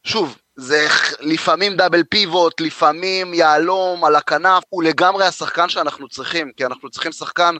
שוב, 0.04 0.38
זה 0.60 0.86
לפעמים 1.20 1.76
דאבל 1.76 2.02
פיבוט, 2.04 2.60
לפעמים 2.60 3.34
יהלום 3.34 4.04
על 4.04 4.16
הכנף, 4.16 4.62
הוא 4.68 4.82
לגמרי 4.82 5.24
השחקן 5.24 5.68
שאנחנו 5.68 6.08
צריכים, 6.08 6.52
כי 6.56 6.66
אנחנו 6.66 6.90
צריכים 6.90 7.12
שחקן 7.12 7.56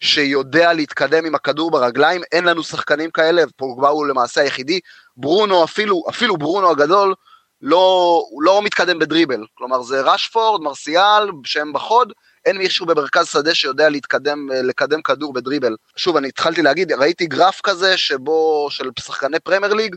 שיודע 0.00 0.72
להתקדם 0.72 1.26
עם 1.26 1.34
הכדור 1.34 1.70
ברגליים, 1.70 2.22
אין 2.32 2.44
לנו 2.44 2.62
שחקנים 2.62 3.10
כאלה, 3.10 3.42
פוגבה 3.56 3.88
הוא 3.88 4.06
למעשה 4.06 4.40
היחידי, 4.40 4.80
ברונו 5.16 5.64
אפילו, 5.64 6.02
אפילו 6.08 6.36
ברונו 6.36 6.70
הגדול, 6.70 7.14
לא, 7.60 8.22
הוא 8.30 8.42
לא 8.42 8.62
מתקדם 8.62 8.98
בדריבל, 8.98 9.44
כלומר 9.54 9.82
זה 9.82 10.00
רשפורד, 10.00 10.62
מרסיאל, 10.62 11.28
שהם 11.44 11.72
בחוד, 11.72 12.12
אין 12.44 12.56
מישהו 12.56 12.86
במרכז 12.86 13.28
שדה 13.28 13.54
שיודע 13.54 13.88
להתקדם, 13.88 14.48
לקדם 14.50 15.02
כדור 15.02 15.32
בדריבל. 15.32 15.76
שוב, 15.96 16.16
אני 16.16 16.28
התחלתי 16.28 16.62
להגיד, 16.62 16.92
ראיתי 16.92 17.26
גרף 17.26 17.60
כזה 17.60 17.96
שבו, 17.96 18.68
של 18.70 18.90
שחקני 19.00 19.40
פרמייר 19.40 19.74
ליג, 19.74 19.96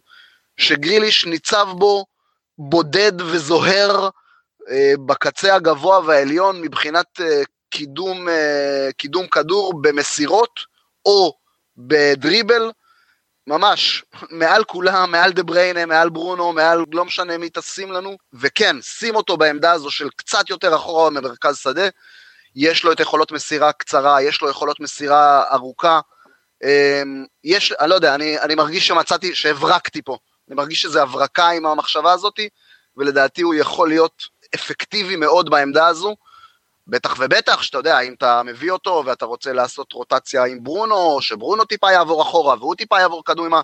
שגריליש 0.58 1.26
ניצב 1.26 1.68
בו 1.78 2.06
בודד 2.58 3.22
וזוהר 3.22 4.10
אה, 4.70 4.94
בקצה 5.06 5.56
הגבוה 5.56 6.00
והעליון 6.00 6.62
מבחינת 6.62 7.22
אה, 7.22 7.42
קידום, 7.70 8.30
אה, 8.30 8.90
קידום 8.98 9.28
כדור 9.28 9.82
במסירות 9.82 10.60
או 11.06 11.38
בדריבל, 11.78 12.72
ממש, 13.48 14.04
מעל 14.30 14.64
כולם, 14.64 15.12
מעל 15.12 15.32
דה 15.32 15.44
בריינה, 15.44 15.86
מעל 15.86 16.10
ברונו, 16.10 16.54
מעל 16.54 16.86
לא 16.92 17.06
משנה 17.06 17.38
מי 17.38 17.50
תשים 17.54 17.92
לנו, 17.92 18.18
וכן, 18.34 18.82
שים 18.82 19.16
אותו 19.16 19.38
בעמדה 19.38 19.72
הזו 19.72 19.92
של 19.92 20.10
קצת 20.16 20.50
יותר 20.50 20.76
אחורה 20.76 21.10
ממרכז 21.10 21.58
שדה, 21.58 21.88
יש 22.56 22.84
לו 22.84 22.92
את 22.92 23.00
יכולות 23.00 23.32
מסירה 23.32 23.72
קצרה, 23.72 24.22
יש 24.22 24.42
לו 24.42 24.50
יכולות 24.50 24.80
מסירה 24.80 25.44
ארוכה, 25.52 26.00
יש, 27.44 27.72
אני 27.72 27.90
לא 27.90 27.96
יודע, 27.96 28.16
אני, 28.16 28.40
אני 28.40 28.56
מרגיש 28.56 28.88
שמצאתי, 28.88 29.36
שהברקתי 29.36 30.02
פה, 30.02 30.18
אני 30.48 30.56
מרגיש 30.56 30.82
שזה 30.82 31.02
הברקה 31.02 31.50
עם 31.50 31.66
המחשבה 31.66 32.12
הזאתי, 32.12 32.50
ולדעתי 32.98 33.42
הוא 33.42 33.54
יכול 33.54 33.90
להיות 33.90 34.24
אפקטיבי 34.56 35.16
מאוד 35.16 35.50
בעמדה 35.50 35.88
הזו, 35.88 36.16
בטח 36.88 37.16
ובטח 37.20 37.62
שאתה 37.62 37.78
יודע, 37.78 38.00
אם 38.00 38.14
אתה 38.14 38.44
מביא 38.44 38.72
אותו 38.72 39.04
ואתה 39.06 39.26
רוצה 39.26 39.54
לעשות 39.54 39.94
רוטציה 39.94 40.46
עם 40.46 40.64
ברונו, 40.64 41.22
שברונו 41.22 41.66
טיפה 41.66 41.92
יעבור 41.92 42.22
אחורה 42.22 42.56
והוא 42.60 42.76
טיפה 42.76 43.00
יעבור 43.00 43.26
קדומה, 43.26 43.62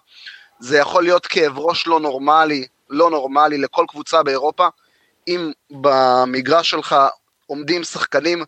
זה 0.60 0.78
יכול 0.78 1.04
להיות 1.04 1.26
כאב 1.26 1.60
ראש 1.60 1.88
לא 1.88 2.00
נורמלי, 2.00 2.68
לא 2.90 3.10
נורמלי 3.10 3.58
לכל 3.58 3.86
קבוצה 3.88 4.24
באירופה, 4.24 4.68
אם 5.28 5.52
במגרש 5.72 6.70
שלך 6.70 6.96
עומדים 7.46 7.84
שחקנים, 7.84 8.44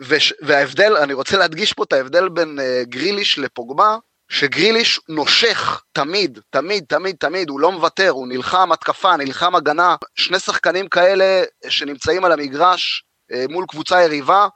וש, 0.00 0.34
וההבדל, 0.40 0.96
אני 0.96 1.12
רוצה 1.12 1.36
להדגיש 1.36 1.72
פה 1.72 1.84
את 1.84 1.92
ההבדל 1.92 2.28
בין 2.28 2.58
uh, 2.58 2.88
גריליש 2.88 3.38
לפוגבה, 3.38 3.96
שגריליש 4.28 5.00
נושך 5.08 5.82
תמיד, 5.92 6.38
תמיד, 6.50 6.84
תמיד, 6.88 7.16
תמיד, 7.16 7.48
הוא 7.48 7.60
לא 7.60 7.72
מוותר, 7.72 8.10
הוא 8.10 8.28
נלחם 8.28 8.72
התקפה, 8.72 9.16
נלחם 9.16 9.54
הגנה, 9.54 9.96
שני 10.14 10.38
שחקנים 10.38 10.88
כאלה 10.88 11.42
שנמצאים 11.68 12.24
על 12.24 12.32
המגרש 12.32 13.04
אה, 13.32 13.44
מול 13.48 13.64
קבוצה 13.68 14.02
יריבה, 14.02 14.48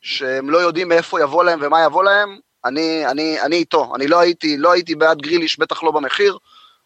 שהם 0.00 0.50
לא 0.50 0.58
יודעים 0.58 0.88
מאיפה 0.88 1.20
יבוא 1.20 1.44
להם 1.44 1.58
ומה 1.62 1.84
יבוא 1.84 2.04
להם, 2.04 2.38
אני, 2.64 3.06
אני, 3.06 3.40
אני 3.40 3.56
איתו, 3.56 3.92
אני 3.94 4.08
לא 4.08 4.20
הייתי, 4.20 4.56
לא 4.56 4.72
הייתי 4.72 4.94
בעד 4.94 5.22
גריליש, 5.22 5.58
בטח 5.58 5.82
לא 5.82 5.90
במחיר, 5.90 6.38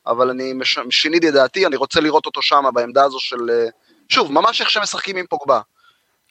אבל 0.06 0.30
אני 0.30 0.52
מש, 0.52 0.78
שיניתי 0.90 1.28
את 1.28 1.34
דעתי, 1.34 1.66
אני 1.66 1.76
רוצה 1.76 2.00
לראות 2.00 2.26
אותו 2.26 2.42
שם 2.42 2.64
בעמדה 2.74 3.04
הזו 3.04 3.20
של, 3.20 3.50
אה, 3.50 3.66
שוב, 4.08 4.32
ממש 4.32 4.60
איך 4.60 4.70
שמשחקים 4.70 5.16
עם 5.16 5.26
פוגבה. 5.26 5.60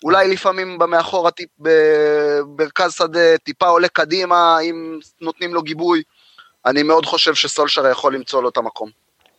אולי 0.03 0.27
לפעמים 0.27 0.77
במאחורה, 0.77 1.31
טיפ, 1.31 1.49
במרכז 1.59 2.93
שדה, 2.93 3.37
טיפה 3.43 3.67
עולה 3.67 3.87
קדימה, 3.87 4.59
אם 4.59 4.99
נותנים 5.21 5.53
לו 5.53 5.61
גיבוי. 5.61 6.01
אני 6.65 6.83
מאוד 6.83 7.05
חושב 7.05 7.35
שסולשר 7.35 7.87
יכול 7.87 8.15
למצוא 8.15 8.43
לו 8.43 8.49
את 8.49 8.57
המקום. 8.57 8.89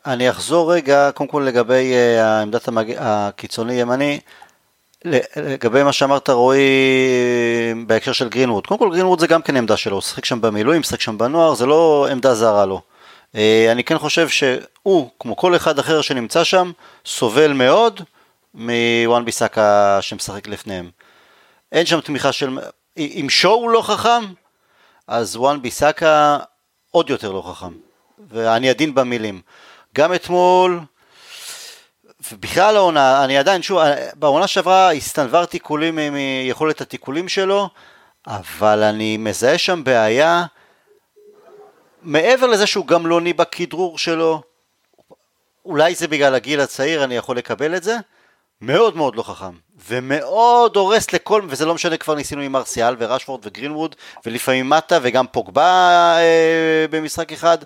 אני 0.06 0.30
אחזור 0.30 0.74
רגע, 0.74 1.10
קודם 1.14 1.30
כל 1.30 1.44
לגבי 1.46 1.92
uh, 1.92 2.42
עמדת 2.42 2.68
המג... 2.68 2.94
הקיצוני 2.98 3.74
ימני, 3.74 4.20
לגבי 5.36 5.82
מה 5.82 5.92
שאמרת 5.92 6.30
רועי 6.30 6.70
בהקשר 7.86 8.12
של 8.12 8.28
גרינווד. 8.28 8.66
קודם 8.66 8.80
כל 8.80 8.90
גרינווד 8.90 9.20
זה 9.20 9.26
גם 9.26 9.42
כן 9.42 9.56
עמדה 9.56 9.76
שלו, 9.76 9.96
הוא 9.96 10.02
שיחק 10.02 10.24
שם 10.24 10.40
במילואים, 10.40 10.82
שיחק 10.82 11.00
שם 11.00 11.18
בנוער, 11.18 11.54
זה 11.54 11.66
לא 11.66 12.06
עמדה 12.10 12.34
זרה 12.34 12.66
לו. 12.66 12.80
Uh, 13.32 13.36
אני 13.72 13.84
כן 13.84 13.98
חושב 13.98 14.28
שהוא, 14.28 15.10
כמו 15.20 15.36
כל 15.36 15.56
אחד 15.56 15.78
אחר 15.78 16.00
שנמצא 16.00 16.44
שם, 16.44 16.72
סובל 17.06 17.52
מאוד 17.52 18.00
מוואן 18.54 19.24
ביסאקה 19.24 19.98
שמשחק 20.00 20.46
לפניהם. 20.46 20.90
אין 21.72 21.86
שם 21.86 22.00
תמיכה 22.00 22.32
של... 22.32 22.58
אם 22.96 23.26
שואו 23.30 23.68
לא 23.68 23.82
חכם, 23.82 24.24
אז 25.06 25.36
וואן 25.36 25.62
ביסאקה 25.62 26.38
עוד 26.90 27.10
יותר 27.10 27.32
לא 27.32 27.42
חכם. 27.50 27.72
ואני 28.28 28.70
עדין 28.70 28.94
במילים. 28.94 29.40
גם 29.94 30.14
אתמול, 30.14 30.80
ובכלל 32.32 32.76
העונה, 32.76 33.24
אני 33.24 33.38
עדיין, 33.38 33.62
שוב, 33.62 33.80
בעונה 34.14 34.46
שעברה 34.46 34.92
הסתנוורתי 34.92 35.58
קולים 35.58 35.98
מיכולת 36.12 36.80
התיקולים 36.80 37.28
שלו, 37.28 37.68
אבל 38.26 38.82
אני 38.82 39.16
מזהה 39.16 39.58
שם 39.58 39.84
בעיה, 39.84 40.44
מעבר 42.02 42.46
לזה 42.46 42.66
שהוא 42.66 42.86
גם 42.86 43.06
לא 43.06 43.20
ניבא 43.20 43.44
כדרור 43.44 43.98
שלו, 43.98 44.42
אולי 45.64 45.94
זה 45.94 46.08
בגלל 46.08 46.34
הגיל 46.34 46.60
הצעיר, 46.60 47.04
אני 47.04 47.16
יכול 47.16 47.36
לקבל 47.36 47.76
את 47.76 47.82
זה, 47.82 47.96
מאוד 48.62 48.96
מאוד 48.96 49.16
לא 49.16 49.22
חכם, 49.22 49.52
ומאוד 49.88 50.76
הורס 50.76 51.12
לכל, 51.12 51.42
וזה 51.48 51.66
לא 51.66 51.74
משנה, 51.74 51.96
כבר 51.96 52.14
ניסינו 52.14 52.42
עם 52.42 52.56
ארסיאל 52.56 52.96
ורשפורד 52.98 53.46
וגרינווד, 53.46 53.96
ולפעמים 54.26 54.70
מטה 54.70 54.98
וגם 55.02 55.26
פוגבה 55.26 56.14
אה, 56.18 56.86
במשחק 56.90 57.32
אחד, 57.32 57.58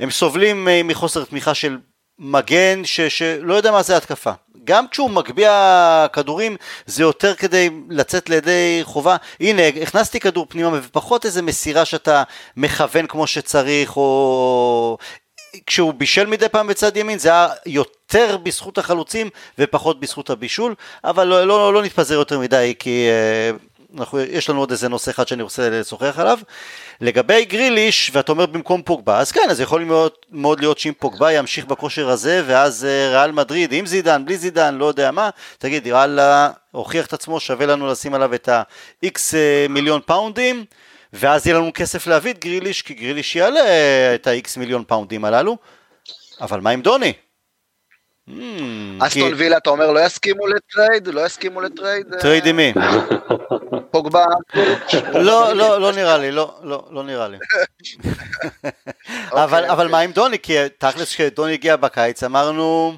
הם 0.00 0.10
סובלים 0.10 0.68
אה, 0.68 0.80
מחוסר 0.84 1.24
תמיכה 1.24 1.54
של 1.54 1.78
מגן 2.18 2.84
ש, 2.84 3.00
שלא 3.00 3.54
יודע 3.54 3.72
מה 3.72 3.82
זה 3.82 3.96
התקפה. 3.96 4.32
גם 4.64 4.88
כשהוא 4.88 5.10
מגביה 5.10 6.06
כדורים 6.12 6.56
זה 6.86 7.02
יותר 7.02 7.34
כדי 7.34 7.70
לצאת 7.90 8.28
לידי 8.28 8.80
חובה. 8.82 9.16
הנה, 9.40 9.62
הכנסתי 9.82 10.20
כדור 10.20 10.46
פנימה 10.48 10.78
ופחות 10.82 11.26
איזה 11.26 11.42
מסירה 11.42 11.84
שאתה 11.84 12.22
מכוון 12.56 13.06
כמו 13.06 13.26
שצריך, 13.26 13.96
או 13.96 14.98
כשהוא 15.66 15.94
בישל 15.94 16.26
מדי 16.26 16.48
פעם 16.48 16.66
בצד 16.66 16.96
ימין 16.96 17.18
זה 17.18 17.28
היה 17.28 17.48
יותר 17.66 18.36
בזכות 18.36 18.78
החלוצים 18.78 19.30
ופחות 19.58 20.00
בזכות 20.00 20.30
הבישול, 20.30 20.74
אבל 21.04 21.24
לא, 21.24 21.46
לא, 21.46 21.74
לא 21.74 21.82
נתפזר 21.82 22.14
יותר 22.14 22.38
מדי 22.38 22.74
כי 22.78 23.06
אה, 23.08 23.56
אנחנו, 23.98 24.20
יש 24.20 24.50
לנו 24.50 24.60
עוד 24.60 24.70
איזה 24.70 24.88
נושא 24.88 25.10
אחד 25.10 25.28
שאני 25.28 25.42
רוצה 25.42 25.70
לשוחח 25.70 26.18
עליו. 26.18 26.38
לגבי 27.00 27.44
גריליש, 27.44 28.10
ואתה 28.14 28.32
אומר 28.32 28.46
במקום 28.46 28.82
פוגבה, 28.82 29.18
אז 29.18 29.32
כן, 29.32 29.46
אז 29.50 29.60
יכול 29.60 29.84
מאוד, 29.84 30.12
מאוד 30.30 30.60
להיות 30.60 30.78
שאם 30.78 30.92
פוגבה 30.98 31.32
ימשיך 31.32 31.64
בכושר 31.64 32.08
הזה, 32.08 32.42
ואז 32.46 32.84
אה, 32.84 33.10
ריאל 33.10 33.32
מדריד, 33.32 33.72
עם 33.72 33.86
זידן, 33.86 34.24
בלי 34.24 34.36
זידן, 34.36 34.74
לא 34.74 34.84
יודע 34.84 35.10
מה, 35.10 35.30
תגיד, 35.58 35.86
יאללה, 35.86 36.50
הוכיח 36.70 37.06
את 37.06 37.12
עצמו, 37.12 37.40
שווה 37.40 37.66
לנו 37.66 37.86
לשים 37.86 38.14
עליו 38.14 38.34
את 38.34 38.48
ה-X 38.48 39.18
אה, 39.34 39.66
מיליון 39.68 40.00
פאונדים. 40.06 40.64
ואז 41.12 41.46
יהיה 41.46 41.58
לנו 41.58 41.70
כסף 41.74 42.06
להביא 42.06 42.32
את 42.32 42.38
גריליש, 42.38 42.82
כי 42.82 42.94
גריליש 42.94 43.36
יעלה 43.36 43.60
את 44.14 44.26
ה-X 44.26 44.58
מיליון 44.58 44.84
פאונדים 44.84 45.24
הללו, 45.24 45.56
אבל 46.40 46.60
מה 46.60 46.70
עם 46.70 46.82
דוני? 46.82 47.12
Hmm, 48.28 48.32
אסטון 48.98 49.32
וילה, 49.36 49.56
אתה 49.56 49.70
אומר, 49.70 49.90
לא 49.90 50.00
יסכימו 50.00 50.46
ל 50.46 50.55
trade? 50.55 51.08
לא 51.08 51.26
יסכימו 51.26 51.60
ל 51.60 51.67
trade? 51.67 52.06
trade 52.20 52.46
עם 52.46 52.56
מי? 52.56 52.72
פוגבה? 53.90 54.24
לא, 55.14 55.52
לא, 55.52 55.80
לא 55.80 55.92
נראה 55.92 56.18
לי, 56.18 56.30
לא, 56.30 56.58
לא, 56.62 56.88
לא 56.90 57.02
נראה 57.02 57.28
לי. 57.28 57.38
אבל, 59.32 59.62
אוקיי, 59.62 59.70
אבל 59.70 59.86
מה 59.86 59.90
אוקיי. 59.90 60.04
עם 60.04 60.12
דוני? 60.12 60.38
כי 60.38 60.56
תכלס 60.78 61.08
כשדוני 61.08 61.52
הגיע 61.52 61.76
בקיץ 61.76 62.22
אמרנו, 62.22 62.94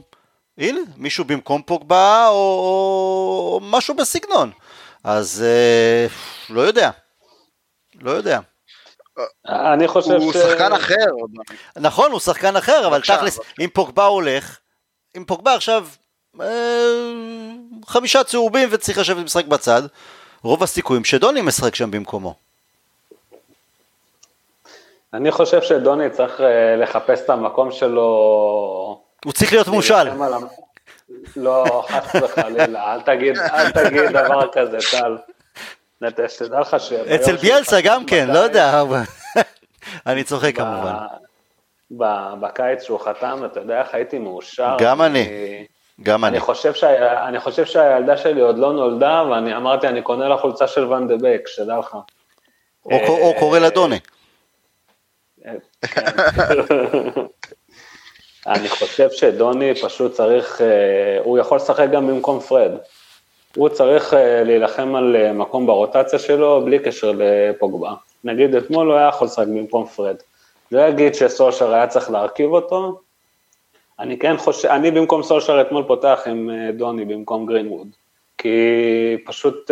הנה, 0.58 0.80
מישהו 0.96 1.24
במקום 1.24 1.62
פוגבה 1.62 2.28
או 2.28 3.60
משהו 3.62 3.94
בסגנון. 3.94 4.50
אז 5.04 5.44
אה, 5.46 6.06
לא 6.54 6.60
יודע. 6.60 6.90
לא 8.02 8.10
יודע. 8.10 8.40
אני 9.48 9.88
חושב 9.88 10.10
הוא 10.10 10.32
ש... 10.32 10.36
הוא 10.36 10.44
שחקן 10.44 10.72
אחר. 10.72 11.06
נכון, 11.76 12.12
הוא 12.12 12.20
שחקן 12.20 12.56
אחר, 12.56 12.86
אבל 12.86 13.00
תכלס, 13.00 13.40
אם 13.60 13.68
פוגבה 13.72 14.04
הולך, 14.04 14.58
אם 15.16 15.24
פוגבה 15.24 15.54
עכשיו 15.54 15.86
אה, 16.40 16.46
חמישה 17.86 18.24
צהובים 18.24 18.68
וצריך 18.72 18.98
לשבת 18.98 19.24
משחק 19.24 19.44
בצד, 19.44 19.82
רוב 20.42 20.62
הסיכויים 20.62 21.04
שדוני 21.04 21.40
משחק 21.40 21.74
שם 21.74 21.90
במקומו. 21.90 22.34
אני 25.14 25.32
חושב 25.32 25.62
שדוני 25.62 26.10
צריך 26.10 26.40
אה, 26.40 26.76
לחפש 26.76 27.20
את 27.20 27.30
המקום 27.30 27.72
שלו. 27.72 28.02
הוא 29.24 29.32
צריך 29.32 29.52
להיות 29.52 29.68
מושל. 29.68 30.08
לא, 31.36 31.84
חס 31.88 32.22
וחלילה, 32.22 32.94
אל 32.94 33.00
תגיד, 33.00 33.38
אל 33.38 33.70
תגיד 33.70 34.10
דבר 34.10 34.48
כזה, 34.52 34.78
טל. 34.90 35.16
שתדע 36.28 36.60
לך 36.60 36.76
ש... 36.80 36.92
אצל 36.92 37.36
ביאלסה 37.36 37.80
גם 37.80 38.06
כן, 38.06 38.28
לא 38.28 38.38
יודע, 38.38 38.82
אני 40.06 40.24
צוחק 40.24 40.56
כמובן. 40.56 40.94
בקיץ 42.40 42.82
שהוא 42.82 43.00
חתם, 43.00 43.42
אתה 43.44 43.60
יודע 43.60 43.80
איך 43.80 43.94
הייתי 43.94 44.18
מאושר. 44.18 44.76
גם 44.80 45.02
אני, 45.02 45.26
גם 46.02 46.24
אני. 46.24 46.38
אני 47.26 47.40
חושב 47.40 47.64
שהילדה 47.64 48.16
שלי 48.16 48.40
עוד 48.40 48.58
לא 48.58 48.72
נולדה, 48.72 49.22
ואני 49.30 49.56
אמרתי, 49.56 49.88
אני 49.88 50.02
קונה 50.02 50.28
לה 50.28 50.36
חולצה 50.36 50.66
של 50.66 50.84
ואן 50.84 51.08
דה 51.08 51.14
בק, 51.20 51.42
שתדע 51.46 51.78
לך. 51.78 51.96
או 52.84 53.34
קורא 53.38 53.58
לה 53.58 53.70
דוני. 53.70 53.98
כן. 55.42 55.56
אני 58.46 58.68
חושב 58.68 59.10
שדוני 59.10 59.74
פשוט 59.82 60.12
צריך, 60.12 60.60
אה, 60.60 61.18
הוא 61.24 61.38
יכול 61.38 61.56
לשחק 61.56 61.86
גם 61.92 62.06
במקום 62.06 62.40
פרד. 62.40 62.70
הוא 63.56 63.68
צריך 63.68 64.14
אה, 64.14 64.44
להילחם 64.44 64.94
על 64.94 65.16
אה, 65.16 65.32
מקום 65.32 65.66
ברוטציה 65.66 66.18
שלו 66.18 66.62
בלי 66.64 66.78
קשר 66.78 67.12
לפוגבה. 67.18 67.94
נגיד 68.24 68.54
אתמול 68.54 68.86
הוא 68.86 68.96
היה 68.96 69.08
יכול 69.08 69.26
לשחק 69.26 69.46
במקום 69.46 69.86
פרד. 69.86 70.16
לא 70.72 70.88
אגיד 70.88 71.14
שסולשר 71.14 71.74
היה 71.74 71.86
צריך 71.86 72.10
להרכיב 72.10 72.50
אותו, 72.50 73.00
אני 73.98 74.18
כן 74.18 74.36
חושב, 74.36 74.68
אני 74.68 74.90
במקום 74.90 75.22
סולשר 75.22 75.60
אתמול 75.60 75.84
פותח 75.86 76.20
עם 76.26 76.50
אה, 76.50 76.72
דוני 76.72 77.04
במקום 77.04 77.46
גרינווד, 77.46 77.88
כי 78.38 78.58
פשוט 79.24 79.70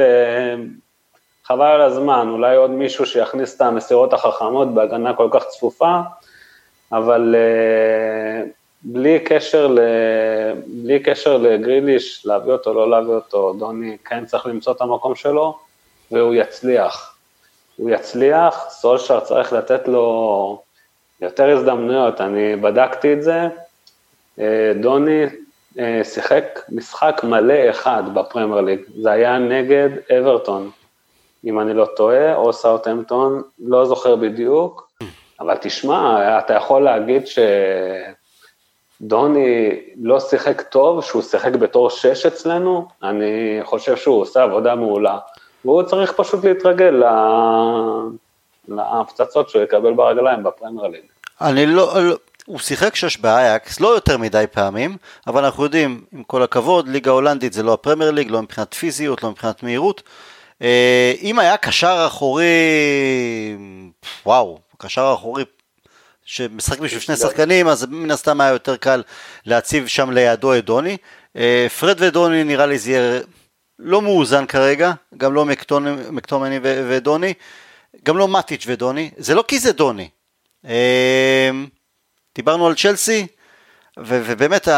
חבל 1.44 1.66
על 1.66 1.80
הזמן, 1.80 2.28
אולי 2.30 2.56
עוד 2.56 2.70
מישהו 2.70 3.06
שיכניס 3.06 3.56
את 3.56 3.60
המסירות 3.60 4.12
החכמות 4.12 4.74
בהגנה 4.74 5.14
כל 5.14 5.28
כך 5.32 5.44
צפופה, 5.44 6.00
אבל 6.92 7.34
בלי 8.82 9.18
קשר, 9.18 9.66
ל... 9.66 9.78
בלי 10.66 11.00
קשר 11.00 11.36
לגריליש, 11.36 12.26
להביא 12.26 12.52
אותו, 12.52 12.74
לא 12.74 12.90
להביא 12.90 13.12
אותו, 13.12 13.52
דוני 13.58 13.96
כן 14.04 14.24
צריך 14.26 14.46
למצוא 14.46 14.72
את 14.72 14.80
המקום 14.80 15.14
שלו, 15.14 15.58
והוא 16.10 16.34
יצליח. 16.34 17.16
הוא 17.76 17.90
יצליח, 17.90 18.66
סולשר 18.70 19.20
צריך 19.20 19.52
לתת 19.52 19.88
לו 19.88 20.62
יותר 21.20 21.50
הזדמנויות, 21.50 22.20
אני 22.20 22.56
בדקתי 22.56 23.12
את 23.12 23.22
זה, 23.22 23.48
אה, 24.38 24.72
דוני 24.80 25.24
אה, 25.78 26.00
שיחק 26.04 26.60
משחק 26.68 27.20
מלא 27.24 27.70
אחד 27.70 28.02
בפרמייר 28.14 28.60
ליג, 28.60 28.80
זה 29.02 29.10
היה 29.10 29.38
נגד 29.38 29.88
אברטון, 30.18 30.70
אם 31.44 31.60
אני 31.60 31.74
לא 31.74 31.86
טועה, 31.96 32.34
או 32.34 32.52
סאוטהמפטון, 32.52 33.42
לא 33.58 33.86
זוכר 33.86 34.16
בדיוק, 34.16 34.90
אבל 35.40 35.56
תשמע, 35.60 36.38
אתה 36.38 36.54
יכול 36.54 36.82
להגיד 36.82 37.26
ש... 37.26 37.38
דוני 39.00 39.70
לא 40.02 40.20
שיחק 40.20 40.62
טוב, 40.62 41.04
שהוא 41.04 41.22
שיחק 41.22 41.52
בתור 41.52 41.90
שש 41.90 42.26
אצלנו, 42.26 42.88
אני 43.02 43.60
חושב 43.62 43.96
שהוא 43.96 44.20
עושה 44.20 44.42
עבודה 44.42 44.74
מעולה. 44.74 45.18
והוא 45.64 45.82
צריך 45.82 46.12
פשוט 46.12 46.44
להתרגל 46.44 47.02
להפצצות 48.68 49.48
שהוא 49.48 49.62
יקבל 49.62 49.94
ברגליים 49.94 50.42
בפרמייר 50.42 50.86
ליג. 50.86 51.00
אני 51.40 51.66
לא, 51.66 52.02
לא, 52.02 52.16
הוא 52.46 52.58
שיחק 52.58 52.94
שש 52.94 53.16
באייקס, 53.16 53.80
לא 53.80 53.88
יותר 53.88 54.18
מדי 54.18 54.44
פעמים, 54.52 54.96
אבל 55.26 55.44
אנחנו 55.44 55.64
יודעים, 55.64 56.04
עם 56.12 56.22
כל 56.22 56.42
הכבוד, 56.42 56.88
ליגה 56.88 57.10
הולנדית 57.10 57.52
זה 57.52 57.62
לא 57.62 57.72
הפרמייר 57.72 58.10
ליג, 58.10 58.30
לא 58.30 58.42
מבחינת 58.42 58.74
פיזיות, 58.74 59.22
לא 59.22 59.30
מבחינת 59.30 59.62
מהירות. 59.62 60.02
אה, 60.62 61.12
אם 61.22 61.38
היה 61.38 61.56
קשר 61.56 62.04
אחורי, 62.06 62.44
וואו, 64.26 64.58
קשר 64.78 65.12
אחורי 65.14 65.44
שמשחק 66.30 66.78
בשביל 66.78 67.00
שני 67.00 67.16
שחקנים, 67.16 67.68
אז 67.68 67.86
מן 67.90 68.10
הסתם 68.10 68.40
היה 68.40 68.50
יותר 68.50 68.76
קל 68.76 69.02
להציב 69.46 69.86
שם 69.86 70.10
לידו 70.10 70.54
את 70.54 70.64
דוני. 70.64 70.96
אה, 71.36 71.66
פרד 71.78 71.96
ודוני 71.98 72.44
נראה 72.44 72.66
לי 72.66 72.78
זה 72.78 72.90
יהיה 72.90 73.20
לא 73.78 74.02
מאוזן 74.02 74.46
כרגע, 74.46 74.92
גם 75.16 75.34
לא 75.34 75.44
מקטומני 76.10 76.58
ודוני, 76.62 77.34
גם 78.04 78.16
לא 78.16 78.28
מטיץ' 78.28 78.64
ודוני, 78.66 79.10
זה 79.16 79.34
לא 79.34 79.44
כי 79.48 79.58
זה 79.58 79.72
דוני. 79.72 80.08
אה, 80.66 81.50
דיברנו 82.34 82.66
על 82.66 82.74
צ'לסי, 82.74 83.26
ובאמת 83.98 84.68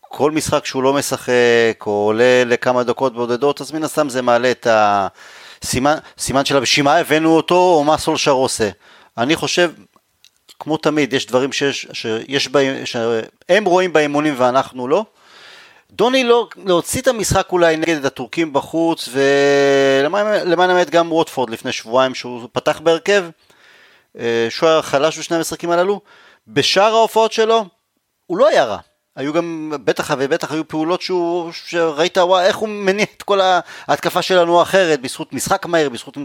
כל 0.00 0.30
משחק 0.30 0.66
שהוא 0.66 0.82
לא 0.82 0.92
משחק, 0.92 1.86
או 1.86 1.92
עולה 1.92 2.44
לכמה 2.46 2.82
דקות 2.82 3.14
בודדות, 3.14 3.60
אז 3.60 3.72
מן 3.72 3.84
הסתם 3.84 4.08
זה 4.08 4.22
מעלה 4.22 4.50
את 4.50 4.66
הסימן 4.70 6.44
של 6.44 6.60
בשביל 6.60 6.84
מה 6.84 6.96
הבאנו 6.96 7.36
אותו, 7.36 7.54
או 7.54 7.84
מה 7.84 7.98
סולשר 7.98 8.30
עושה. 8.30 8.68
אני 9.18 9.36
חושב, 9.36 9.70
כמו 10.60 10.76
תמיד, 10.76 11.12
יש 11.12 11.26
דברים 11.26 11.52
שיש, 11.52 11.86
שיש 11.92 12.48
בהם, 12.48 12.86
שהם 12.86 13.64
רואים 13.64 13.92
באימונים 13.92 14.34
ואנחנו 14.38 14.88
לא. 14.88 15.04
דוני 15.90 16.24
לא, 16.24 16.48
להוציא 16.64 17.00
את 17.00 17.08
המשחק 17.08 17.48
אולי 17.52 17.76
נגד 17.76 18.06
הטורקים 18.06 18.52
בחוץ, 18.52 19.08
ולמען 19.12 20.70
האמת 20.70 20.90
גם 20.90 21.12
ווטפורד 21.12 21.50
לפני 21.50 21.72
שבועיים 21.72 22.14
שהוא 22.14 22.48
פתח 22.52 22.80
בהרכב, 22.80 23.24
שהוא 24.48 24.68
היה 24.68 24.82
חלש 24.82 25.18
בשני 25.18 25.36
המשחקים 25.36 25.70
הללו, 25.70 26.00
בשאר 26.48 26.94
ההופעות 26.94 27.32
שלו, 27.32 27.64
הוא 28.26 28.38
לא 28.38 28.48
היה 28.48 28.64
רע. 28.64 28.78
היו 29.16 29.32
גם, 29.32 29.72
בטח 29.84 30.10
ובטח 30.18 30.52
היו 30.52 30.68
פעולות 30.68 31.02
שהוא, 31.02 31.52
שראית 31.52 32.18
וואי 32.18 32.46
איך 32.46 32.56
הוא 32.56 32.68
מניע 32.68 33.06
את 33.16 33.22
כל 33.22 33.40
ההתקפה 33.86 34.22
שלנו 34.22 34.62
אחרת, 34.62 35.00
בזכות 35.00 35.32
משחק 35.32 35.66
מהיר, 35.66 35.88
בזכות 35.88 36.16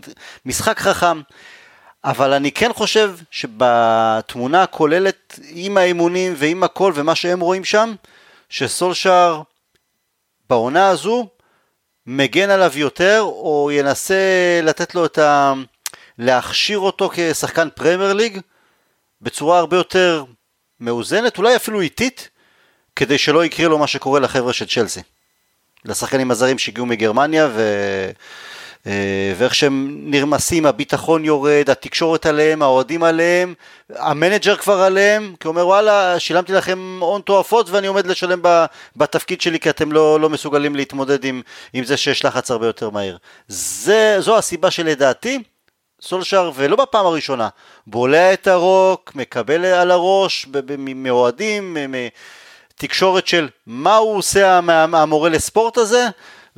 משחק 0.46 0.80
חכם. 0.80 1.22
אבל 2.04 2.34
אני 2.34 2.52
כן 2.52 2.74
חושב 2.74 3.16
שבתמונה 3.32 4.64
הכוללת 4.64 5.40
עם 5.50 5.78
האימונים 5.78 6.34
ועם 6.38 6.64
הכל 6.64 6.92
ומה 6.96 7.16
שהם 7.16 7.40
רואים 7.40 7.66
שם, 7.66 7.96
שסולשאר 8.50 9.42
בעונה 10.50 10.88
הזו 10.88 11.28
מגן 12.06 12.50
עליו 12.50 12.72
יותר 12.76 13.20
או 13.22 13.70
ינסה 13.74 14.16
לתת 14.64 14.96
לו 14.96 15.06
את 15.06 15.18
ה... 15.18 15.54
להכשיר 16.18 16.80
אותו 16.80 17.10
כשחקן 17.14 17.68
פרמייר 17.76 18.14
ליג 18.14 18.40
בצורה 19.22 19.60
הרבה 19.60 19.78
יותר 19.78 20.24
מאוזנת, 20.80 21.38
אולי 21.38 21.56
אפילו 21.56 21.82
איטית, 21.82 22.30
כדי 22.96 23.18
שלא 23.18 23.46
יקרה 23.46 23.68
לו 23.68 23.78
מה 23.78 23.88
שקורה 23.88 24.20
לחבר'ה 24.20 24.54
של 24.54 24.68
צ'לסי. 24.68 25.02
לשחקנים 25.86 26.32
הזרים 26.32 26.60
שהגיעו 26.60 26.86
מגרמניה 26.86 27.48
ו... 27.54 27.62
אה, 28.88 29.34
ואיך 29.38 29.56
שהם 29.56 29.98
נרמסים, 30.02 30.66
הביטחון 30.66 31.26
יורד, 31.26 31.70
התקשורת 31.70 32.26
עליהם, 32.26 32.62
האוהדים 32.62 33.04
עליהם, 33.04 33.54
המנג'ר 33.90 34.56
כבר 34.56 34.82
עליהם, 34.82 35.34
כי 35.40 35.48
הוא 35.48 35.52
אומר 35.52 35.68
וואלה, 35.68 36.20
שילמתי 36.20 36.54
לכם 36.54 36.98
הון 37.02 37.22
תועפות 37.22 37.70
ואני 37.70 37.88
עומד 37.88 38.08
לשלם 38.08 38.42
בתפקיד 38.96 39.42
שלי 39.42 39.60
כי 39.60 39.70
אתם 39.70 39.92
לא, 39.92 40.20
לא 40.20 40.30
מסוגלים 40.30 40.76
להתמודד 40.76 41.24
עם, 41.26 41.42
עם 41.74 41.84
זה 41.84 41.98
שיש 41.98 42.26
לחץ 42.26 42.52
הרבה 42.52 42.66
יותר 42.66 42.90
מהיר. 42.90 43.18
זה, 43.48 44.16
זו 44.20 44.38
הסיבה 44.38 44.72
שלדעתי, 44.72 45.44
סולשר, 46.02 46.52
ולא 46.56 46.76
בפעם 46.76 47.06
הראשונה, 47.06 47.50
בולע 47.88 48.34
את 48.34 48.48
הרוק, 48.48 49.12
מקבל 49.16 49.66
על 49.66 49.92
הראש 49.92 50.48
מאוהדים, 50.78 51.78
תקשורת 52.76 53.28
של 53.28 53.50
מה 53.68 53.96
הוא 53.96 54.18
עושה 54.18 54.60
המורה 54.68 55.30
לספורט 55.30 55.78
הזה, 55.78 56.08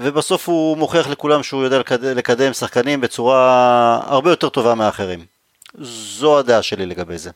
ובסוף 0.01 0.49
הוא 0.49 0.77
מוכיח 0.77 1.09
לכולם 1.09 1.43
שהוא 1.43 1.63
יודע 1.63 1.79
לקדם 2.01 2.53
שחקנים 2.53 3.01
בצורה 3.01 3.99
הרבה 4.05 4.29
יותר 4.29 4.49
טובה 4.49 4.75
מאחרים. 4.75 5.25
זו 5.79 6.39
הדעה 6.39 6.61
שלי 6.61 6.85
לגבי 6.85 7.17
זה. 7.17 7.31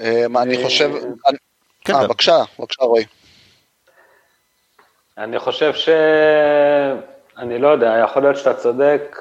אמ, 0.00 0.36
אני 0.36 0.64
חושב... 0.64 0.90
כן, 1.84 1.94
אה, 1.94 2.06
בבקשה, 2.06 2.36
בבקשה 2.58 2.82
רועי. 2.82 3.04
אני 5.18 5.38
חושב 5.38 5.74
ש... 5.74 5.88
אני 7.38 7.58
לא 7.58 7.68
יודע, 7.68 7.94
יכול 8.04 8.22
להיות 8.22 8.36
שאתה 8.36 8.54
צודק, 8.54 9.16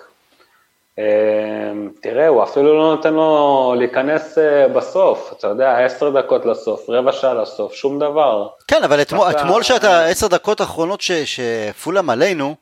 תראה, 2.02 2.28
הוא 2.28 2.44
אפילו 2.44 2.78
לא 2.78 2.96
נותן 2.96 3.14
לו 3.14 3.76
להיכנס 3.78 4.38
אה, 4.38 4.68
בסוף, 4.68 5.34
אתה 5.38 5.48
יודע, 5.48 5.78
עשר 5.78 6.10
דקות 6.10 6.46
לסוף, 6.46 6.90
רבע 6.90 7.12
שעה 7.12 7.34
לסוף, 7.34 7.74
שום 7.74 8.00
דבר. 8.00 8.48
כן, 8.68 8.84
אבל 8.84 9.02
אתמול, 9.02 9.32
אתמול 9.32 9.64
שאתה 9.64 10.06
עשר 10.06 10.28
דקות 10.28 10.62
האחרונות 10.62 11.02
שפולאם 11.26 12.10
עלינו, 12.10 12.56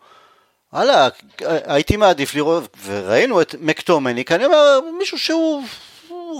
וואלה, 0.73 1.07
הייתי 1.65 1.97
מעדיף 1.97 2.35
לראות, 2.35 2.77
וראינו 2.85 3.41
את 3.41 3.55
מקטומני, 3.59 4.25
כי 4.25 4.35
אני 4.35 4.45
אומר, 4.45 4.79
מישהו 4.97 5.19
שהוא 5.19 5.63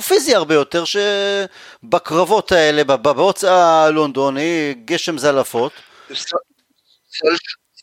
פיזי 0.08 0.36
הרבה 0.36 0.54
יותר, 0.54 0.84
שבקרבות 0.86 2.52
האלה, 2.52 2.84
בהוצאה 2.84 3.84
הלונדוני, 3.84 4.76
גשם 4.86 5.18
זלעפות. 5.18 5.72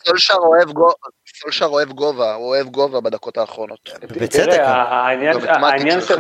סולשר 0.07 0.35
אוהב 0.35 0.73
סולשר 1.43 1.67
אוהב 1.67 1.93
גובה, 1.93 2.35
הוא 2.35 2.47
אוהב 2.49 2.67
גובה 2.67 3.01
בדקות 3.01 3.39
האחרונות. 3.39 3.91
בצדק. 4.03 4.59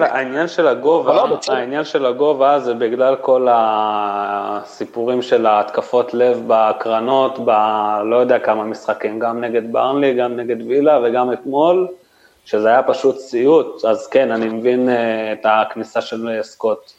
העניין 0.00 0.48
של 0.48 0.66
הגובה, 0.66 1.14
לא, 1.14 1.38
העניין 1.48 1.84
של 1.84 2.06
הגובה 2.06 2.60
זה 2.60 2.74
בגלל 2.74 3.16
כל 3.16 3.46
הסיפורים 3.50 5.22
של 5.22 5.46
ההתקפות 5.46 6.14
לב 6.14 6.42
בהקרנות, 6.46 7.38
ב... 7.44 7.50
לא 8.04 8.16
יודע 8.16 8.38
כמה 8.38 8.64
משחקים, 8.64 9.18
גם 9.18 9.40
נגד 9.40 9.72
ברנלי, 9.72 10.14
גם 10.14 10.36
נגד 10.36 10.62
וילה 10.66 11.00
וגם 11.04 11.32
אתמול, 11.32 11.88
שזה 12.44 12.68
היה 12.68 12.82
פשוט 12.82 13.18
סיוט, 13.18 13.84
אז 13.84 14.06
כן, 14.06 14.30
אני 14.30 14.46
מבין 14.48 14.88
אה, 14.88 15.32
את 15.32 15.40
הכניסה 15.44 16.00
של 16.00 16.38
סקוט. 16.42 16.92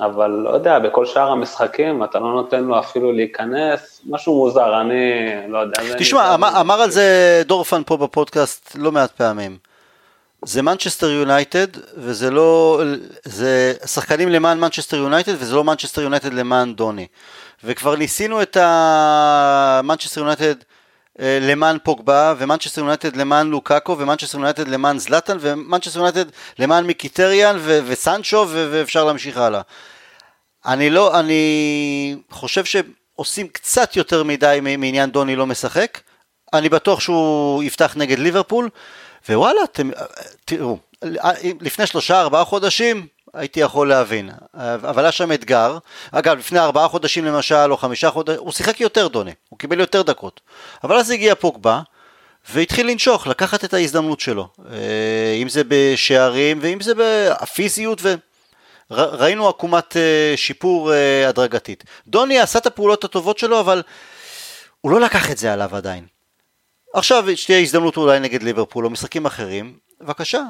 אבל 0.00 0.30
לא 0.30 0.50
יודע, 0.50 0.78
בכל 0.78 1.06
שאר 1.06 1.30
המשחקים 1.30 2.04
אתה 2.04 2.18
לא 2.18 2.32
נותן 2.32 2.64
לו 2.64 2.78
אפילו 2.78 3.12
להיכנס, 3.12 4.00
משהו 4.06 4.34
מוזר, 4.34 4.80
אני 4.80 5.22
לא 5.48 5.58
יודע. 5.58 5.82
תשמע, 5.98 6.34
אמר, 6.34 6.60
אמר 6.60 6.82
על 6.82 6.90
זה 6.90 7.42
דורפן 7.46 7.82
פה 7.86 7.96
בפודקאסט 7.96 8.76
לא 8.78 8.92
מעט 8.92 9.10
פעמים. 9.10 9.56
זה 10.44 10.62
מנצ'סטר 10.62 11.10
יונייטד, 11.10 11.66
וזה 11.96 12.30
לא, 12.30 12.82
זה 13.24 13.74
שחקנים 13.86 14.28
למען 14.28 14.60
מנצ'סטר 14.60 14.96
יונייטד, 14.96 15.32
וזה 15.38 15.54
לא 15.54 15.64
מנצ'סטר 15.64 16.02
יונייטד 16.02 16.32
למען 16.32 16.74
דוני. 16.74 17.06
וכבר 17.64 17.96
ניסינו 17.96 18.42
את 18.42 18.56
המנצ'סטר 18.60 20.20
יונייטד 20.20 20.54
למען 21.18 21.78
פוגבה, 21.82 22.34
ומנצ'סטר 22.38 22.80
יונייטד 22.80 23.16
למען 23.16 23.46
לוקאקו, 23.46 23.98
ומנצ'סטר 23.98 24.38
יונייטד 24.38 24.68
למען 24.68 24.98
זלטן, 24.98 25.36
ומנצ'סטר 25.40 25.98
יונייטד 25.98 26.24
למען 26.58 26.86
מיקיטריאן 26.86 27.56
ו- 27.60 27.80
וסנצ'ו, 27.86 28.46
ו- 28.48 28.68
ואפשר 28.72 29.04
להמשיך 29.04 29.36
הלאה. 29.36 29.60
אני 30.66 30.90
לא, 30.90 31.20
אני 31.20 32.16
חושב 32.30 32.64
שעושים 32.64 33.48
קצת 33.48 33.96
יותר 33.96 34.22
מדי 34.22 34.58
מעניין 34.62 35.10
דוני 35.10 35.36
לא 35.36 35.46
משחק. 35.46 36.00
אני 36.52 36.68
בטוח 36.68 37.00
שהוא 37.00 37.62
יפתח 37.62 37.94
נגד 37.96 38.18
ליברפול, 38.18 38.68
ווואלה, 39.28 39.64
אתם, 39.64 39.90
תראו, 40.44 40.78
לפני 41.60 41.86
שלושה 41.86 42.20
ארבעה 42.20 42.44
חודשים 42.44 43.06
הייתי 43.38 43.60
יכול 43.60 43.88
להבין, 43.88 44.30
אבל 44.54 45.02
היה 45.02 45.12
שם 45.12 45.32
אתגר, 45.32 45.78
אגב 46.12 46.38
לפני 46.38 46.58
ארבעה 46.58 46.88
חודשים 46.88 47.24
למשל 47.24 47.72
או 47.72 47.76
חמישה 47.76 48.10
חודשים, 48.10 48.40
הוא 48.40 48.52
שיחק 48.52 48.80
יותר 48.80 49.08
דוני, 49.08 49.32
הוא 49.48 49.58
קיבל 49.58 49.80
יותר 49.80 50.02
דקות, 50.02 50.40
אבל 50.84 50.96
אז 50.96 51.10
הגיע 51.10 51.34
פוגבה 51.34 51.80
והתחיל 52.50 52.90
לנשוך, 52.90 53.26
לקחת 53.26 53.64
את 53.64 53.74
ההזדמנות 53.74 54.20
שלו, 54.20 54.48
אה, 54.70 55.38
אם 55.42 55.48
זה 55.48 55.62
בשערים 55.68 56.58
ואם 56.62 56.80
זה 56.80 56.92
בפיזיות 56.96 58.02
וראינו 58.90 59.48
עקומת 59.48 59.96
אה, 59.96 60.32
שיפור 60.36 60.92
אה, 60.92 61.28
הדרגתית. 61.28 61.84
דוני 62.06 62.38
עשה 62.38 62.58
את 62.58 62.66
הפעולות 62.66 63.04
הטובות 63.04 63.38
שלו 63.38 63.60
אבל 63.60 63.82
הוא 64.80 64.92
לא 64.92 65.00
לקח 65.00 65.30
את 65.30 65.38
זה 65.38 65.52
עליו 65.52 65.76
עדיין. 65.76 66.06
עכשיו 66.94 67.24
שתהיה 67.36 67.58
הזדמנות 67.58 67.96
אולי 67.96 68.20
נגד 68.20 68.42
ליברפול 68.42 68.84
או 68.84 68.90
משחקים 68.90 69.26
אחרים, 69.26 69.78
בבקשה, 70.00 70.42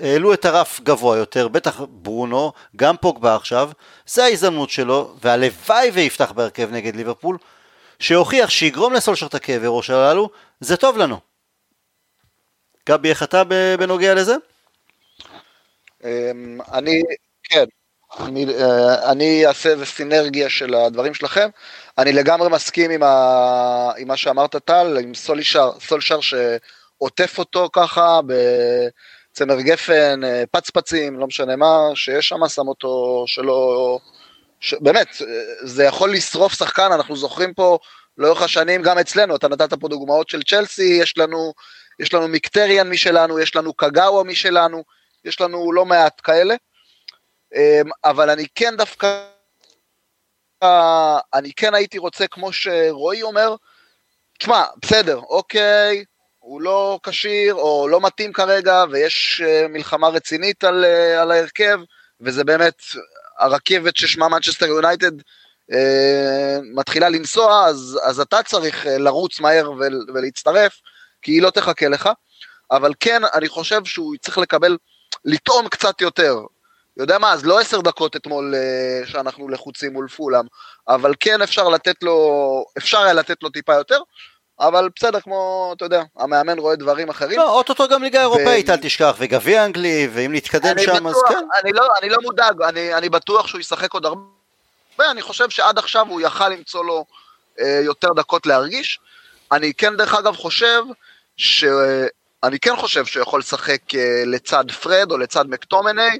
העלו 0.00 0.34
את 0.34 0.44
הרף 0.44 0.80
גבוה 0.80 1.16
יותר, 1.16 1.48
בטח 1.48 1.80
ברונו, 1.80 2.52
גם 2.76 2.96
פוגבה 2.96 3.36
עכשיו, 3.36 3.70
זה 4.06 4.24
ההזדמנות 4.24 4.70
שלו, 4.70 5.16
והלוואי 5.22 5.90
ויפתח 5.90 6.32
בהרכב 6.32 6.68
נגד 6.72 6.96
ליברפול, 6.96 7.38
שהוכיח 7.98 8.50
שיגרום 8.50 8.92
לסולשר 8.92 9.26
את 9.26 9.34
הכאבי 9.34 9.66
ראש 9.68 9.90
הללו, 9.90 10.30
זה 10.60 10.76
טוב 10.76 10.98
לנו. 10.98 11.20
גבי, 12.88 13.10
איך 13.10 13.22
אתה 13.22 13.42
בנוגע 13.78 14.14
לזה? 14.14 14.34
אמ, 16.04 16.58
אני, 16.72 17.02
כן, 17.42 17.64
אני, 18.20 18.46
אה, 18.54 19.10
אני 19.12 19.46
אעשה 19.46 19.68
איזה 19.68 19.86
סינרגיה 19.86 20.50
של 20.50 20.74
הדברים 20.74 21.14
שלכם. 21.14 21.48
אני 21.98 22.12
לגמרי 22.12 22.48
מסכים 22.48 22.90
עם, 22.90 23.02
ה, 23.02 23.92
עם 23.98 24.08
מה 24.08 24.16
שאמרת 24.16 24.56
טל, 24.56 24.98
עם 25.02 25.14
סולישר, 25.14 25.70
סולשר 25.80 26.20
שעוטף 27.00 27.38
אותו 27.38 27.68
ככה 27.72 28.20
בצמר 28.26 29.60
גפן, 29.60 30.24
אה, 30.24 30.44
פצפצים, 30.50 31.18
לא 31.18 31.26
משנה 31.26 31.56
מה, 31.56 31.78
שיש 31.94 32.28
שם, 32.28 32.48
שם 32.48 32.68
אותו 32.68 33.24
שלא... 33.26 33.98
ש... 34.60 34.74
באמת, 34.74 35.08
זה 35.62 35.84
יכול 35.84 36.12
לשרוף 36.12 36.52
שחקן, 36.54 36.92
אנחנו 36.92 37.16
זוכרים 37.16 37.54
פה 37.54 37.78
לאורך 38.18 38.42
השנים, 38.42 38.82
גם 38.82 38.98
אצלנו, 38.98 39.36
אתה 39.36 39.48
נתת 39.48 39.74
פה 39.74 39.88
דוגמאות 39.88 40.28
של 40.28 40.42
צ'לסי, 40.42 40.98
יש 41.02 41.18
לנו, 41.18 41.52
יש 41.98 42.14
לנו 42.14 42.28
מיקטריאן 42.28 42.90
משלנו, 42.90 43.38
יש 43.38 43.56
לנו 43.56 43.74
קגאווה 43.74 44.24
משלנו, 44.24 44.84
יש 45.24 45.40
לנו 45.40 45.72
לא 45.72 45.84
מעט 45.84 46.20
כאלה. 46.24 46.54
אמ, 47.54 47.90
אבל 48.04 48.30
אני 48.30 48.46
כן 48.54 48.74
דווקא, 48.76 49.24
אני 51.34 51.52
כן 51.56 51.74
הייתי 51.74 51.98
רוצה, 51.98 52.26
כמו 52.26 52.52
שרועי 52.52 53.22
אומר, 53.22 53.54
תשמע, 54.38 54.64
בסדר, 54.82 55.16
אוקיי, 55.16 56.04
הוא 56.40 56.62
לא 56.62 56.98
כשיר 57.02 57.54
או 57.54 57.88
לא 57.88 58.00
מתאים 58.00 58.32
כרגע, 58.32 58.84
ויש 58.90 59.42
אה, 59.44 59.68
מלחמה 59.68 60.08
רצינית 60.08 60.64
על, 60.64 60.84
אה, 60.84 61.22
על 61.22 61.30
ההרכב, 61.30 61.78
וזה 62.20 62.44
באמת 62.44 62.82
הרכבת 63.38 63.96
ששמה 63.96 64.28
מנצ'סטר 64.28 64.66
יונייטד 64.66 65.12
אה, 65.72 66.58
מתחילה 66.74 67.08
לנסוע, 67.08 67.66
אז, 67.66 67.98
אז 68.02 68.20
אתה 68.20 68.42
צריך 68.42 68.86
אה, 68.86 68.98
לרוץ 68.98 69.40
מהר 69.40 69.70
ול, 69.70 70.06
ולהצטרף, 70.14 70.80
כי 71.22 71.32
היא 71.32 71.42
לא 71.42 71.50
תחכה 71.50 71.88
לך. 71.88 72.08
אבל 72.70 72.92
כן, 73.00 73.22
אני 73.34 73.48
חושב 73.48 73.84
שהוא 73.84 74.14
צריך 74.20 74.38
לקבל, 74.38 74.76
לטעום 75.24 75.68
קצת 75.68 76.00
יותר. 76.00 76.36
יודע 76.96 77.18
מה, 77.18 77.32
אז 77.32 77.44
לא 77.46 77.60
עשר 77.60 77.80
דקות 77.80 78.16
אתמול 78.16 78.54
אה, 78.54 79.06
שאנחנו 79.06 79.48
לחוצים 79.48 79.92
מול 79.92 80.08
פולאם, 80.08 80.44
אבל 80.88 81.14
כן 81.20 81.42
אפשר 81.42 81.68
לתת 81.68 82.02
לו, 82.02 82.64
אפשר 82.78 82.98
היה 82.98 83.12
לתת 83.12 83.42
לו 83.42 83.50
טיפה 83.50 83.74
יותר, 83.74 84.00
אבל 84.60 84.88
בסדר, 84.96 85.20
כמו, 85.20 85.72
אתה 85.76 85.84
יודע, 85.84 86.02
המאמן 86.16 86.58
רואה 86.58 86.76
דברים 86.76 87.08
אחרים. 87.08 87.38
לא, 87.38 87.50
אוטוטו 87.50 87.88
גם 87.88 88.02
ליגה 88.02 88.20
אירופאית, 88.20 88.70
אל 88.70 88.76
תשכח, 88.76 89.16
וגביע 89.18 89.64
אנגלי, 89.64 90.08
ואם 90.12 90.32
נתקדם 90.34 90.78
שם, 90.78 91.06
אז 91.06 91.22
כן. 91.28 91.46
אני 91.62 91.72
לא, 91.72 91.88
אני 92.02 92.08
לא 92.08 92.16
מודאג, 92.22 92.62
אני, 92.62 92.94
אני 92.94 93.08
בטוח 93.08 93.46
שהוא 93.46 93.60
ישחק 93.60 93.92
עוד 93.92 94.06
הרבה, 94.06 94.20
ואני 94.98 95.22
חושב 95.22 95.50
שעד 95.50 95.78
עכשיו 95.78 96.06
הוא 96.08 96.20
יכל 96.20 96.48
למצוא 96.48 96.84
לו 96.84 97.04
אה, 97.60 97.80
יותר 97.84 98.08
דקות 98.16 98.46
להרגיש. 98.46 99.00
אני 99.52 99.74
כן, 99.74 99.96
דרך 99.96 100.14
אגב, 100.14 100.36
חושב, 100.36 100.82
ש... 101.36 101.64
אני 102.44 102.58
כן 102.58 102.76
חושב 102.76 103.06
שהוא 103.06 103.22
יכול 103.22 103.40
לשחק 103.40 103.94
אה, 103.94 104.22
לצד 104.26 104.70
פרד 104.70 105.12
או 105.12 105.18
לצד 105.18 105.44
מקטומני, 105.48 106.18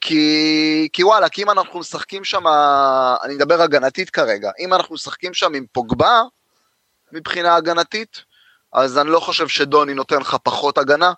כי, 0.00 0.88
כי 0.92 1.04
וואלה, 1.04 1.28
כי 1.28 1.42
אם 1.42 1.50
אנחנו 1.50 1.80
משחקים 1.80 2.24
שם, 2.24 2.46
אני 3.22 3.34
מדבר 3.34 3.62
הגנתית 3.62 4.10
כרגע, 4.10 4.50
אם 4.58 4.74
אנחנו 4.74 4.94
משחקים 4.94 5.34
שם 5.34 5.54
עם 5.54 5.64
פוגבה, 5.72 6.22
מבחינה 7.14 7.56
הגנתית, 7.56 8.24
אז 8.72 8.98
אני 8.98 9.10
לא 9.10 9.20
חושב 9.20 9.48
שדוני 9.48 9.94
נותן 9.94 10.18
לך 10.20 10.36
פחות 10.42 10.78
הגנה. 10.78 11.12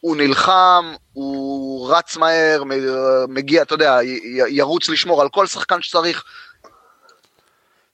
הוא 0.00 0.16
נלחם, 0.16 0.94
הוא 1.12 1.92
רץ 1.92 2.16
מהר, 2.16 2.62
מגיע, 3.28 3.62
אתה 3.62 3.74
יודע, 3.74 3.98
ירוץ 4.48 4.88
לשמור 4.88 5.22
על 5.22 5.28
כל 5.28 5.46
שחקן 5.46 5.82
שצריך. 5.82 6.24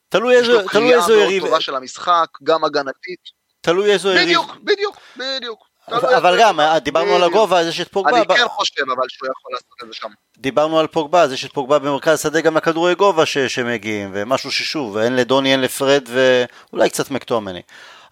תלוי 0.08 0.36
איזה 0.36 0.52
יריב. 0.52 0.60
יש 0.60 0.74
לו 0.74 0.80
קריאה 0.80 1.08
מאוד 1.08 1.32
טובה 1.40 1.60
של 1.60 1.74
המשחק, 1.74 2.26
גם 2.42 2.64
הגנתית. 2.64 3.20
תלוי 3.60 3.92
איזו 3.92 4.08
יריב. 4.08 4.22
בדיוק, 4.22 4.56
בדיוק, 4.64 4.96
בדיוק. 5.16 5.69
אבל, 5.88 6.14
אבל 6.14 6.36
גם, 6.40 6.60
אה, 6.60 6.78
דיברנו 6.78 7.14
על 7.14 7.22
הגובה, 7.22 7.60
אז 7.60 7.66
יש 7.66 7.80
את 7.80 7.88
פוגבה. 7.88 8.16
אני 8.16 8.26
כן 8.26 8.48
חושב 8.48 8.82
אבל 8.82 9.06
שהוא 9.08 9.28
יכול 9.28 9.52
לעשות 9.52 9.66
את 9.82 9.88
זה 9.88 9.94
שם. 9.94 10.08
דיברנו 10.38 10.78
על 10.78 10.86
פוגבה, 10.86 11.22
אז 11.22 11.32
יש 11.32 11.44
את 11.44 11.52
פוגבה 11.52 11.78
במרכז 11.78 12.20
שדה 12.20 12.40
גם 12.40 12.56
לכדורי 12.56 12.94
גובה 12.94 13.26
שמגיעים, 13.26 14.10
ומשהו 14.12 14.52
ששוב, 14.52 14.96
אין 14.96 15.16
לדוני, 15.16 15.52
אין 15.52 15.60
לפרד, 15.60 16.08
ואולי 16.08 16.90
קצת 16.90 17.10
מקטומני. 17.10 17.62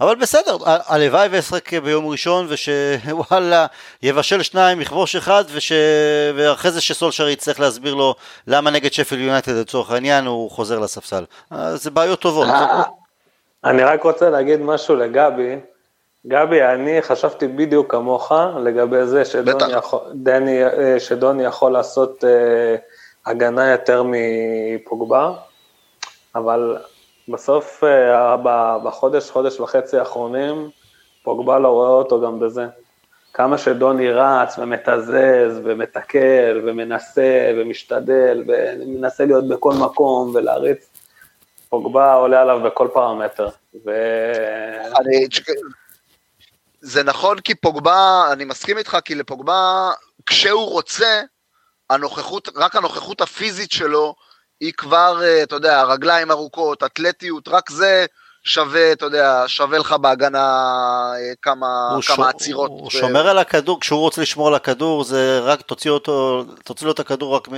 אבל 0.01 0.15
בסדר, 0.15 0.57
הלוואי 0.65 1.29
וישחק 1.29 1.75
ביום 1.75 2.07
ראשון 2.07 2.49
שוואלה 2.57 3.67
יבשל 4.03 4.43
שניים, 4.43 4.81
יכבוש 4.81 5.17
אחד 5.17 5.45
וש... 5.53 5.73
ואחרי 6.35 6.71
זה 6.71 6.81
שסולשר 6.81 7.29
יצטרך 7.29 7.61
להסביר 7.61 7.95
לו 7.95 8.15
למה 8.47 8.71
נגד 8.71 8.93
שפל 8.93 9.19
יונייטד 9.19 9.53
לצורך 9.53 9.91
העניין 9.91 10.27
הוא 10.27 10.51
חוזר 10.51 10.79
לספסל. 10.79 11.25
זה 11.75 11.91
בעיות 11.91 12.21
טובות. 12.21 12.49
אני 13.65 13.83
רק 13.85 14.03
רוצה 14.03 14.31
להגיד 14.31 14.61
משהו 14.61 14.97
לגבי. 14.97 15.57
גבי, 16.29 16.63
אני 16.63 17.03
חשבתי 17.03 17.49
בדיוק 17.49 17.93
כמוך 17.93 18.33
לגבי 18.65 19.07
זה 19.07 19.25
שדוני 19.25 19.73
יכול, 19.73 20.01
דני, 20.15 20.65
אה, 20.65 21.01
שדוני 21.01 21.45
יכול 21.45 21.73
לעשות 21.73 22.25
אה, 22.25 22.77
הגנה 23.27 23.71
יותר 23.71 24.03
מפוגבה, 24.07 25.33
אבל 26.35 26.77
בסוף, 27.29 27.85
אה, 27.85 28.37
בחודש, 28.85 29.31
חודש 29.31 29.61
וחצי 29.61 29.99
האחרונים, 29.99 30.71
פוגבה 31.23 31.59
לא 31.59 31.69
רואה 31.69 31.91
אותו 31.91 32.21
גם 32.21 32.41
בזה. 32.41 32.67
כמה 33.35 33.59
שדוני 33.59 34.11
רץ 34.11 34.59
ומתזז 34.59 35.61
ומתקל 35.65 36.61
ומנסה 36.65 37.53
ומשתדל 37.57 38.45
ומנסה 38.47 39.25
להיות 39.25 39.49
בכל 39.49 39.73
מקום 39.75 40.35
ולהריץ, 40.35 40.91
פוגבה 41.69 42.15
עולה 42.15 42.43
עליו 42.43 42.61
בכל 42.65 42.89
פרמטר. 42.93 43.49
ו... 43.85 43.91
אני... 45.01 45.27
זה 46.89 47.03
נכון 47.03 47.41
כי 47.41 47.55
פוגבה, 47.55 48.29
אני 48.33 48.45
מסכים 48.45 48.79
איתך, 48.79 48.99
כי 49.05 49.15
לפוגבה, 49.15 49.91
כשהוא 50.27 50.71
רוצה, 50.71 51.23
הנוכחות, 51.91 52.49
רק 52.57 52.77
הנוכחות 52.77 53.21
הפיזית 53.21 53.73
שלו, 53.73 54.15
היא 54.61 54.73
כבר, 54.77 55.23
אה, 55.23 55.43
אתה 55.43 55.55
יודע, 55.55 55.83
רגליים 55.83 56.31
ארוכות, 56.31 56.83
אתלטיות, 56.83 57.49
רק 57.49 57.71
זה 57.71 58.07
שווה, 58.45 58.93
אתה 58.93 59.05
יודע, 59.05 59.45
שווה 59.47 59.79
לך 59.79 59.93
בהגנה 59.93 60.39
אה, 61.15 61.35
כמה, 61.43 61.67
כמה. 62.07 62.29
עצירות. 62.29 62.71
הוא 62.71 62.87
ו... 62.87 62.91
שומר 62.91 63.29
על 63.29 63.39
הכדור, 63.39 63.81
כשהוא 63.81 64.01
רוצה 64.01 64.23
לשמור 64.23 64.49
על 64.49 64.55
הכדור, 64.55 65.05
זה 65.05 65.41
רק 65.41 65.63
תוציא 65.63 65.91
אותו, 65.91 66.45
תוציא 66.65 66.87
לו 66.87 66.93
את 66.93 67.01
הכדור 67.01 67.37
רק, 67.37 67.49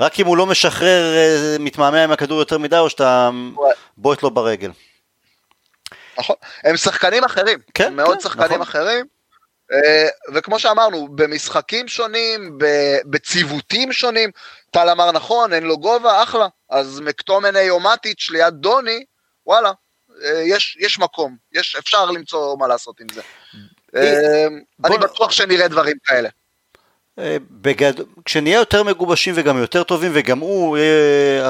רק 0.00 0.20
אם 0.20 0.26
הוא 0.26 0.36
לא 0.36 0.46
משחרר, 0.46 1.14
אה, 1.16 1.56
מתמהמה 1.60 2.04
עם 2.04 2.10
הכדור 2.10 2.38
יותר 2.38 2.58
מדי, 2.58 2.78
או 2.78 2.90
שאתה 2.90 3.30
בועט 3.96 4.22
לו 4.22 4.30
ברגל. 4.30 4.70
נכון, 6.18 6.36
הם 6.64 6.76
שחקנים 6.76 7.24
אחרים, 7.24 7.58
כן, 7.74 7.86
הם 7.86 7.96
מאוד 7.96 8.16
כן, 8.16 8.20
שחקנים 8.20 8.46
נכון. 8.46 8.62
אחרים. 8.62 9.06
וכמו 10.34 10.58
שאמרנו, 10.58 11.08
במשחקים 11.08 11.88
שונים, 11.88 12.58
בציוותים 13.04 13.92
שונים, 13.92 14.30
טל 14.70 14.88
אמר 14.88 15.12
נכון, 15.12 15.52
אין 15.52 15.64
לו 15.64 15.78
גובה, 15.78 16.22
אחלה. 16.22 16.46
אז 16.70 17.00
מקטומני 17.00 17.70
או 17.70 17.80
מאטיץ' 17.80 18.30
ליד 18.30 18.54
דוני, 18.54 19.04
וואלה, 19.46 19.72
אה, 20.22 20.42
יש, 20.44 20.76
יש 20.80 20.98
מקום, 20.98 21.36
יש, 21.52 21.76
אפשר 21.76 22.10
למצוא 22.10 22.56
מה 22.56 22.66
לעשות 22.68 23.00
עם 23.00 23.06
זה. 23.14 23.20
אה, 23.96 24.46
אני 24.84 24.98
בטוח 24.98 25.30
שנראה 25.30 25.68
דברים 25.68 25.96
כאלה. 26.04 26.28
אה, 27.18 27.36
בגד... 27.50 27.92
כשנהיה 28.24 28.58
יותר 28.58 28.82
מגובשים 28.82 29.34
וגם 29.36 29.58
יותר 29.58 29.82
טובים 29.82 30.12
וגם 30.14 30.38
הוא 30.38 30.78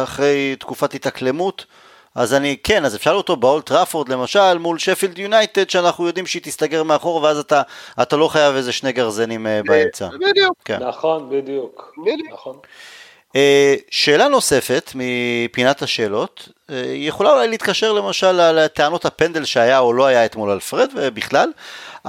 אחרי 0.05 0.57
תקופת 0.61 0.95
התאקלמות 0.95 1.67
אז 2.15 2.35
אני, 2.35 2.57
כן, 2.63 2.85
אז 2.85 2.97
אפשר 2.97 3.13
אותו 3.13 3.37
באולד 3.37 3.67
טראפורד 3.67 4.09
למשל 4.09 4.59
מול 4.59 4.79
שפילד 4.79 5.19
יונייטד 5.19 5.71
שאנחנו 5.71 6.07
יודעים 6.07 6.27
שהיא 6.27 6.43
תסתגר 6.43 6.83
מאחור 6.83 7.23
ואז 7.23 7.39
אתה, 7.39 7.63
אתה 8.03 8.17
לא 8.17 8.29
חייב 8.29 8.55
איזה 8.55 8.73
שני 8.73 8.93
גרזנים 8.93 9.47
באמצע. 9.67 10.09
בדיוק. 10.09 10.57
כן. 10.65 10.83
נכון, 10.83 11.31
בדיוק. 11.31 11.95
בדיוק. 12.07 12.33
נכון. 12.33 12.57
אה, 13.37 13.75
שאלה 13.91 14.29
נוספת 14.29 14.93
מפינת 14.95 15.83
השאלות, 15.83 16.49
אה, 16.71 16.83
היא 16.83 17.09
יכולה 17.09 17.33
אולי 17.33 17.49
להתקשר 17.49 17.93
למשל 17.93 18.33
לטענות 18.33 19.05
הפנדל 19.05 19.45
שהיה 19.45 19.79
או 19.79 19.93
לא 19.93 20.07
היה 20.07 20.25
אתמול 20.25 20.51
על 20.51 20.61
פרד 20.61 20.89
ובכלל. 20.95 21.53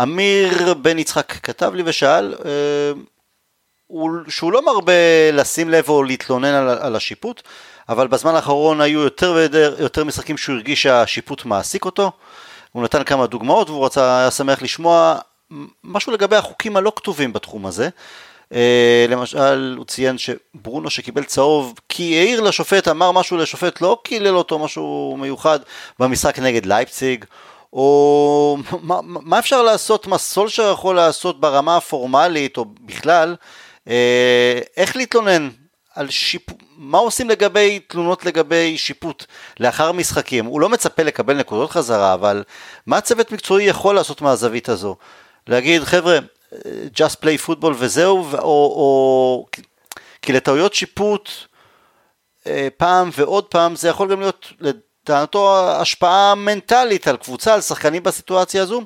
אמיר 0.02 0.74
בן 0.74 1.00
יצחק 1.00 1.32
כתב 1.32 1.74
לי 1.76 1.84
ושאל 1.86 2.36
אה, 2.46 2.92
שהוא 4.28 4.52
לא 4.52 4.66
מרבה 4.66 5.32
לשים 5.34 5.70
לב 5.70 5.90
או 5.90 6.04
להתלונן 6.04 6.54
על, 6.54 6.70
על 6.70 6.96
השיפוט, 6.96 7.42
אבל 7.90 8.08
בזמן 8.08 8.36
האחרון 8.36 8.82
היו 8.82 9.00
יותר 9.00 9.48
ויותר 9.52 10.04
משחקים 10.04 10.38
שהוא 10.38 10.56
הרגיש 10.56 10.84
שהשיפוט 10.84 11.46
מעסיק 11.46 11.86
אותו. 11.86 12.12
הוא 12.72 12.84
נתן 12.84 13.04
כמה 13.04 13.28
דוגמאות 13.28 13.70
והוא 13.70 13.86
רצה, 13.86 14.20
היה 14.20 14.32
שמח 14.32 14.62
לשמוע 14.62 15.16
משהו 15.84 16.12
לגבי 16.12 16.36
החוקים 16.36 16.78
הלא 16.78 16.92
כתובים 16.96 17.34
בתחום 17.34 17.66
הזה. 17.66 17.90
Uh, 18.50 18.56
למשל, 19.10 19.76
הוא 19.78 19.86
ציין 19.86 20.18
שברונו 20.18 20.90
שקיבל 20.90 21.24
צהוב 21.24 21.74
כי 21.90 22.20
העיר 22.20 22.42
לשופט, 22.42 22.88
אמר 22.88 23.12
משהו 23.12 23.38
לשופט, 23.38 23.82
לא 23.82 23.98
קילל 24.04 24.38
אותו 24.38 24.60
משהו 24.60 25.18
מיוחד 25.20 25.60
במשחק 26.00 26.40
נגד 26.40 26.66
לייפציג, 26.66 27.26
או 27.74 28.58
מה, 28.82 29.00
מה 29.04 29.40
אפשר 29.40 29.62
לעשות, 29.62 30.08
מה 30.08 30.18
סולשר 30.18 30.72
יכול 30.72 30.96
לעשות 30.96 31.40
ברמה 31.40 31.78
הפורמלית, 31.78 32.58
או 32.58 32.66
בכלל, 32.82 33.36
uh, 33.86 33.90
איך 34.78 34.96
להתלונן 34.96 35.50
על 35.96 36.10
שיפוט, 36.10 36.58
מה 36.78 36.98
עושים 36.98 37.30
לגבי 37.30 37.80
תלונות 37.88 38.26
לגבי 38.26 38.78
שיפוט 38.78 39.26
לאחר 39.60 39.92
משחקים? 39.92 40.46
הוא 40.46 40.62
לא 40.62 40.70
מצפה 40.70 41.04
לקבל 41.04 41.38
נקודות 41.38 41.72
חזרה, 41.72 42.14
אבל 42.14 42.44
מה 42.86 43.02
צוות 43.02 43.32
מקצועי 43.32 43.66
יכול 43.66 43.96
לעשות 43.96 44.22
מהזווית 44.22 44.70
הזו? 44.70 44.96
להגיד, 45.48 45.84
חבר'ה, 45.84 46.20
just 46.96 47.16
play 47.22 47.48
football 47.48 47.74
וזהו, 47.78 48.26
או, 48.34 48.40
או 48.42 49.46
כי 50.22 50.34
לטעויות 50.34 50.74
שיפוט 50.74 51.30
אה, 52.48 52.68
פעם 52.78 53.10
ועוד 53.18 53.46
פעם 53.46 53.76
זה 53.76 53.90
יכול 53.90 54.12
גם 54.12 54.20
להיות 54.20 54.54
לטענתו 54.60 55.70
השפעה 55.70 56.36
מנטלית 56.36 57.08
על 57.08 57.18
קבוצה, 57.18 57.54
על 57.54 57.62
שחקנים 57.62 58.04
בסיטואציה 58.04 58.64
הזו. 58.64 58.82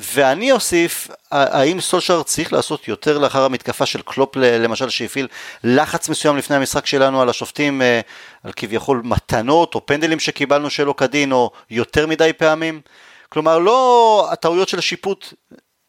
ואני 0.00 0.52
אוסיף, 0.52 1.08
האם 1.30 1.80
סולשר 1.80 2.22
צריך 2.22 2.52
לעשות 2.52 2.88
יותר 2.88 3.18
לאחר 3.18 3.44
המתקפה 3.44 3.86
של 3.86 4.02
קלופ 4.02 4.36
למשל 4.36 4.88
שהפעיל 4.88 5.28
לחץ 5.64 6.08
מסוים 6.08 6.36
לפני 6.36 6.56
המשחק 6.56 6.86
שלנו 6.86 7.22
על 7.22 7.28
השופטים, 7.28 7.82
אה, 7.82 8.00
על 8.44 8.52
כביכול 8.56 9.02
מתנות 9.04 9.74
או 9.74 9.86
פנדלים 9.86 10.20
שקיבלנו 10.20 10.70
שלא 10.70 10.94
כדין 10.96 11.32
או 11.32 11.50
יותר 11.70 12.06
מדי 12.06 12.32
פעמים? 12.32 12.80
כלומר 13.28 13.58
לא 13.58 14.28
הטעויות 14.32 14.68
של 14.68 14.78
השיפוט 14.78 15.34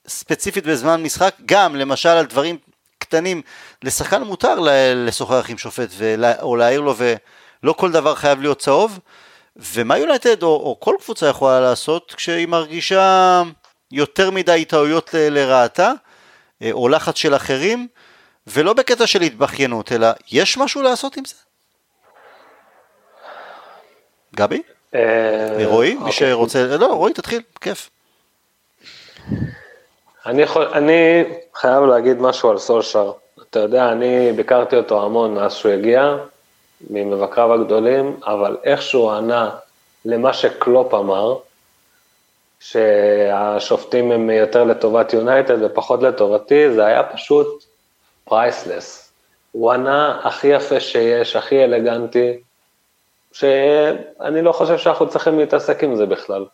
ספציפית 0.08 0.68
בזמן 0.68 1.04
משחק, 1.04 1.36
גם 1.46 1.76
למשל 1.76 2.10
על 2.10 2.26
דברים 2.26 2.58
קטנים, 2.98 3.42
לשחקן 3.84 4.24
מותר 4.24 4.58
לשוחח 4.96 5.46
עם 5.50 5.58
שופט 5.58 5.90
ולה, 5.98 6.42
או 6.42 6.56
להעיר 6.56 6.82
לו 6.82 6.96
ולא 6.98 7.74
כל 7.74 7.92
דבר 7.92 8.16
חייב 8.16 8.42
להיות 8.42 8.60
צהוב. 8.60 9.00
ומה 9.56 9.98
יונייטד 9.98 10.44
או, 10.44 10.48
או 10.48 10.78
כל 10.80 10.96
קבוצה 11.04 11.28
יכולה 11.28 11.60
לעשות 11.60 12.14
כשהיא 12.18 12.48
מרגישה 12.48 13.42
יותר 13.92 14.32
מדי 14.32 14.66
טעויות 14.66 15.14
ל, 15.14 15.18
לרעתה 15.18 15.92
אה, 16.62 16.72
או 16.72 16.90
לחץ 16.90 17.16
של 17.16 17.36
אחרים 17.36 17.88
ולא 18.48 18.74
בקטע 18.74 19.08
של 19.08 19.22
התבכיינות 19.22 19.92
אלא 19.92 20.08
יש 20.32 20.58
משהו 20.58 20.82
לעשות 20.82 21.18
עם 21.18 21.26
זה? 21.26 21.36
גבי? 24.36 24.62
אה, 24.96 25.66
רועי? 25.66 25.94
מי 25.94 26.00
אוקיי. 26.00 26.14
שרוצה, 26.14 26.78
לא 26.80 26.86
רועי 26.86 27.14
תתחיל, 27.14 27.42
כיף. 27.62 27.90
אני, 30.26 30.42
יכול, 30.42 30.66
אני 30.74 31.24
חייב 31.56 31.84
להגיד 31.84 32.22
משהו 32.22 32.50
על 32.50 32.58
סולשר. 32.58 33.12
אתה 33.50 33.60
יודע, 33.60 33.92
אני 33.92 34.32
ביקרתי 34.32 34.76
אותו 34.76 35.06
המון 35.06 35.34
מאז 35.36 35.54
שהוא 35.54 35.72
הגיע, 35.72 36.16
ממבקריו 36.90 37.54
הגדולים, 37.54 38.20
אבל 38.26 38.58
איך 38.64 38.82
שהוא 38.82 39.12
ענה 39.12 39.50
למה 40.06 40.34
שקלופ 40.34 40.94
אמר, 40.94 41.38
שהשופטים 42.62 44.12
הם 44.12 44.30
יותר 44.30 44.64
לטובת 44.64 45.14
יונייטד 45.14 45.64
ופחות 45.64 46.04
לטובתי, 46.04 46.74
זה 46.74 46.86
היה 46.86 47.04
פשוט 47.04 47.66
priceless. 48.24 49.14
הוא 49.52 49.72
ענה 49.72 50.20
הכי 50.24 50.48
יפה 50.48 50.80
שיש, 50.80 51.36
הכי 51.36 51.64
אלגנטי, 51.64 52.40
שאני 53.32 54.42
לא 54.42 54.52
חושב 54.52 54.78
שאנחנו 54.78 55.10
צריכים 55.10 55.40
להתעסק 55.40 55.84
עם 55.84 55.96
זה 55.96 56.06
בכלל. 56.06 56.46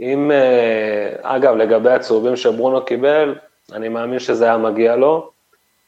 אם, 0.00 0.30
אה, 0.32 1.36
אגב, 1.36 1.56
לגבי 1.56 1.90
הצהובים 1.90 2.36
שברונו 2.36 2.84
קיבל, 2.84 3.34
אני 3.72 3.88
מאמין 3.88 4.18
שזה 4.18 4.44
היה 4.44 4.56
מגיע 4.56 4.96
לו, 4.96 5.30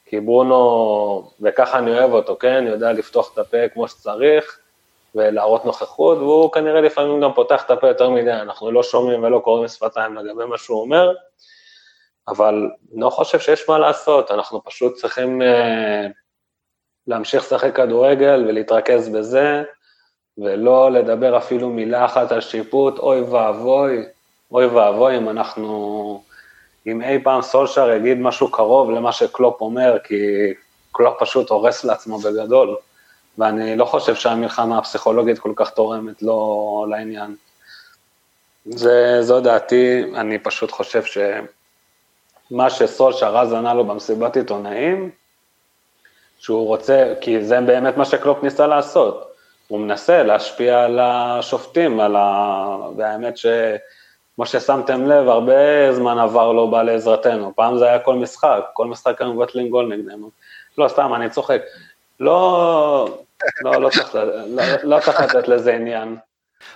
כי 0.07 0.21
ברונו, 0.21 1.31
וככה 1.41 1.79
אני 1.79 1.91
אוהב 1.91 2.13
אותו, 2.13 2.37
כן, 2.41 2.65
יודע 2.69 2.93
לפתוח 2.93 3.33
את 3.33 3.39
הפה 3.39 3.69
כמו 3.75 3.89
שצריך, 3.89 4.59
ולהראות 5.15 5.65
נוכחות, 5.65 6.19
והוא 6.19 6.53
כנראה 6.53 6.81
לפעמים 6.81 7.21
גם 7.21 7.33
פותח 7.33 7.63
את 7.67 7.71
הפה 7.71 7.89
יותר 7.89 8.11
מדי, 8.11 8.33
אנחנו 8.33 8.71
לא 8.71 8.83
שומעים 8.83 9.23
ולא 9.23 9.39
קוראים 9.39 9.69
שפתיים 9.69 10.17
לגבי 10.17 10.45
מה 10.45 10.59
שהוא 10.59 10.81
אומר, 10.81 11.13
אבל 12.29 12.71
לא 12.95 13.11
חושב 13.11 13.41
שיש 13.41 13.69
מה 13.69 13.79
לעשות, 13.79 14.31
אנחנו 14.31 14.65
פשוט 14.65 14.95
צריכים 14.95 15.43
uh, 15.43 15.45
להמשיך 17.07 17.43
לשחק 17.43 17.77
כדורגל 17.77 18.45
ולהתרכז 18.49 19.09
בזה, 19.09 19.63
ולא 20.39 20.91
לדבר 20.91 21.37
אפילו 21.37 21.71
מילה 21.71 22.05
אחת 22.05 22.33
על 22.33 22.41
שיפוט, 22.41 22.99
אוי 22.99 23.21
ואבוי, 23.21 24.05
אוי 24.53 24.67
ואבוי 24.67 25.17
אם 25.17 25.29
אנחנו, 25.29 26.23
אם 26.87 27.03
אי 27.03 27.23
פעם 27.25 27.43
סולשר 27.43 27.91
יגיד 27.91 28.19
משהו 28.19 28.51
קרוב 28.51 28.91
למה 28.91 29.13
שקלופ 29.13 29.61
אומר, 29.61 29.99
כי 30.05 30.17
קלופ 30.93 31.21
פשוט 31.21 31.51
הורס 31.51 31.85
לעצמו 31.85 32.19
בגדול, 32.19 32.77
ואני 33.39 33.77
לא 33.77 33.85
חושב 33.85 34.15
שהמלחמה 34.15 34.79
הפסיכולוגית 34.79 35.39
כל 35.39 35.53
כך 35.57 35.71
תורמת 35.71 36.23
לו 36.23 36.87
לעניין. 36.91 37.37
זה, 38.65 39.19
זו 39.23 39.41
דעתי, 39.41 40.05
אני 40.15 40.39
פשוט 40.39 40.71
חושב 40.71 41.03
שמה 41.05 42.71
שסולשר 42.71 43.39
אז 43.39 43.53
ענה 43.53 43.75
לו 43.75 43.85
במסיבת 43.85 44.37
עיתונאים, 44.37 45.11
שהוא 46.39 46.67
רוצה, 46.67 47.15
כי 47.21 47.45
זה 47.45 47.61
באמת 47.61 47.97
מה 47.97 48.05
שקלופ 48.05 48.43
ניסה 48.43 48.67
לעשות, 48.67 49.33
הוא 49.69 49.81
מנסה 49.81 50.23
להשפיע 50.23 50.85
על 50.85 50.99
השופטים, 51.03 52.01
על 52.01 52.17
ה... 52.17 52.89
והאמת 52.97 53.37
שכמו 53.37 54.47
ששמתם 54.47 55.07
לב, 55.07 55.29
הרבה 55.29 55.93
זמן 55.93 56.19
עבר 56.19 56.53
לא 56.53 56.67
בא 56.67 56.83
לעזרתנו, 56.83 57.53
פעם 57.57 57.79
זה 57.79 57.85
היה 57.85 57.99
כל 57.99 58.15
משחק, 58.15 58.65
כל 58.73 58.87
משחק 58.87 59.21
היו 59.21 59.33
מבטלים 59.33 59.69
גול 59.69 59.95
נגדנו. 59.95 60.31
לא, 60.79 60.89
סתם, 60.89 61.15
אני 61.15 61.31
צוחק. 61.31 61.63
לא, 62.21 63.19
לא, 63.65 63.81
לא 63.81 63.89
צריך, 63.89 64.15
לא, 64.15 64.63
לא 64.83 65.01
צריך 65.01 65.21
לתת 65.21 65.49
לזה 65.49 65.75
עניין. 65.75 66.17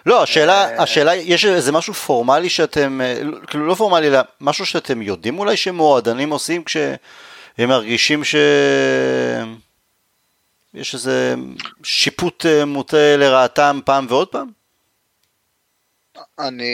לא, 0.06 0.22
השאלה, 0.22 0.64
אה, 0.64 0.82
השאלה, 0.82 1.14
יש 1.14 1.44
איזה 1.44 1.72
משהו 1.72 1.94
פורמלי 1.94 2.48
שאתם, 2.48 3.00
אה, 3.00 3.20
כאילו 3.46 3.66
לא 3.66 3.74
פורמלי, 3.74 4.06
אלא 4.06 4.18
משהו 4.40 4.66
שאתם 4.66 5.02
יודעים 5.02 5.38
אולי 5.38 5.56
שמועדנים 5.56 6.30
עושים 6.30 6.64
כשהם 6.64 7.68
מרגישים 7.68 8.24
ש... 8.24 8.34
יש 10.74 10.94
איזה 10.94 11.34
שיפוט 11.82 12.46
אה, 12.46 12.64
מוטה 12.64 13.16
לרעתם 13.16 13.80
פעם 13.84 14.06
ועוד 14.08 14.28
פעם? 14.28 14.48
אני, 16.38 16.70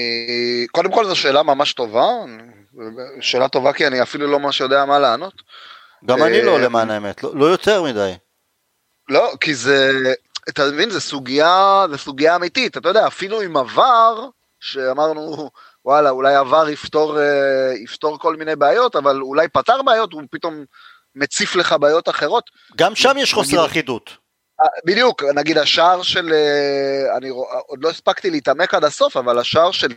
קודם 0.72 0.93
כל 0.93 1.06
זו 1.06 1.16
שאלה 1.16 1.43
ממש 1.43 1.72
טובה, 1.72 2.06
שאלה 3.20 3.48
טובה 3.48 3.72
כי 3.72 3.86
אני 3.86 4.02
אפילו 4.02 4.26
לא 4.26 4.39
ממש 4.39 4.60
יודע 4.60 4.84
מה 4.84 4.98
לענות. 4.98 5.43
גם 6.06 6.22
אני 6.22 6.43
לא 6.43 6.60
למען 6.60 6.90
האמת, 6.90 7.22
לא, 7.22 7.30
לא 7.36 7.44
יותר 7.44 7.82
מדי. 7.82 8.12
לא, 9.08 9.32
כי 9.40 9.54
זה, 9.54 9.90
אתה 10.48 10.62
מבין, 10.72 10.90
זה 10.90 11.00
סוגיה, 11.00 11.84
זה 11.90 11.98
סוגיה 11.98 12.36
אמיתית, 12.36 12.76
אתה 12.76 12.88
יודע, 12.88 13.06
אפילו 13.06 13.40
עם 13.40 13.56
עבר, 13.56 14.28
שאמרנו, 14.60 15.50
וואלה, 15.84 16.10
אולי 16.10 16.34
עבר 16.34 16.68
יפתור, 16.68 17.20
אה, 17.20 17.72
יפתור 17.84 18.18
כל 18.18 18.36
מיני 18.36 18.56
בעיות, 18.56 18.96
אבל 18.96 19.20
אולי 19.20 19.48
פתר 19.48 19.82
בעיות, 19.82 20.12
הוא 20.12 20.22
פתאום 20.30 20.64
מציף 21.14 21.56
לך 21.56 21.74
בעיות 21.80 22.08
אחרות. 22.08 22.50
גם 22.76 22.94
שם 22.94 23.14
יש 23.18 23.34
חוסר 23.34 23.66
אחידות. 23.66 24.10
אה, 24.60 24.66
בדיוק, 24.86 25.22
נגיד 25.34 25.58
השער 25.58 26.02
של, 26.02 26.32
אה, 26.32 27.16
אני 27.16 27.28
עוד 27.66 27.82
לא 27.82 27.90
הספקתי 27.90 28.30
להתעמק 28.30 28.74
עד 28.74 28.84
הסוף, 28.84 29.16
אבל 29.16 29.38
השער 29.38 29.70
של 29.70 29.92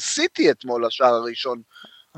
סיטי 0.00 0.50
אתמול, 0.50 0.86
השער 0.86 1.14
הראשון, 1.14 1.62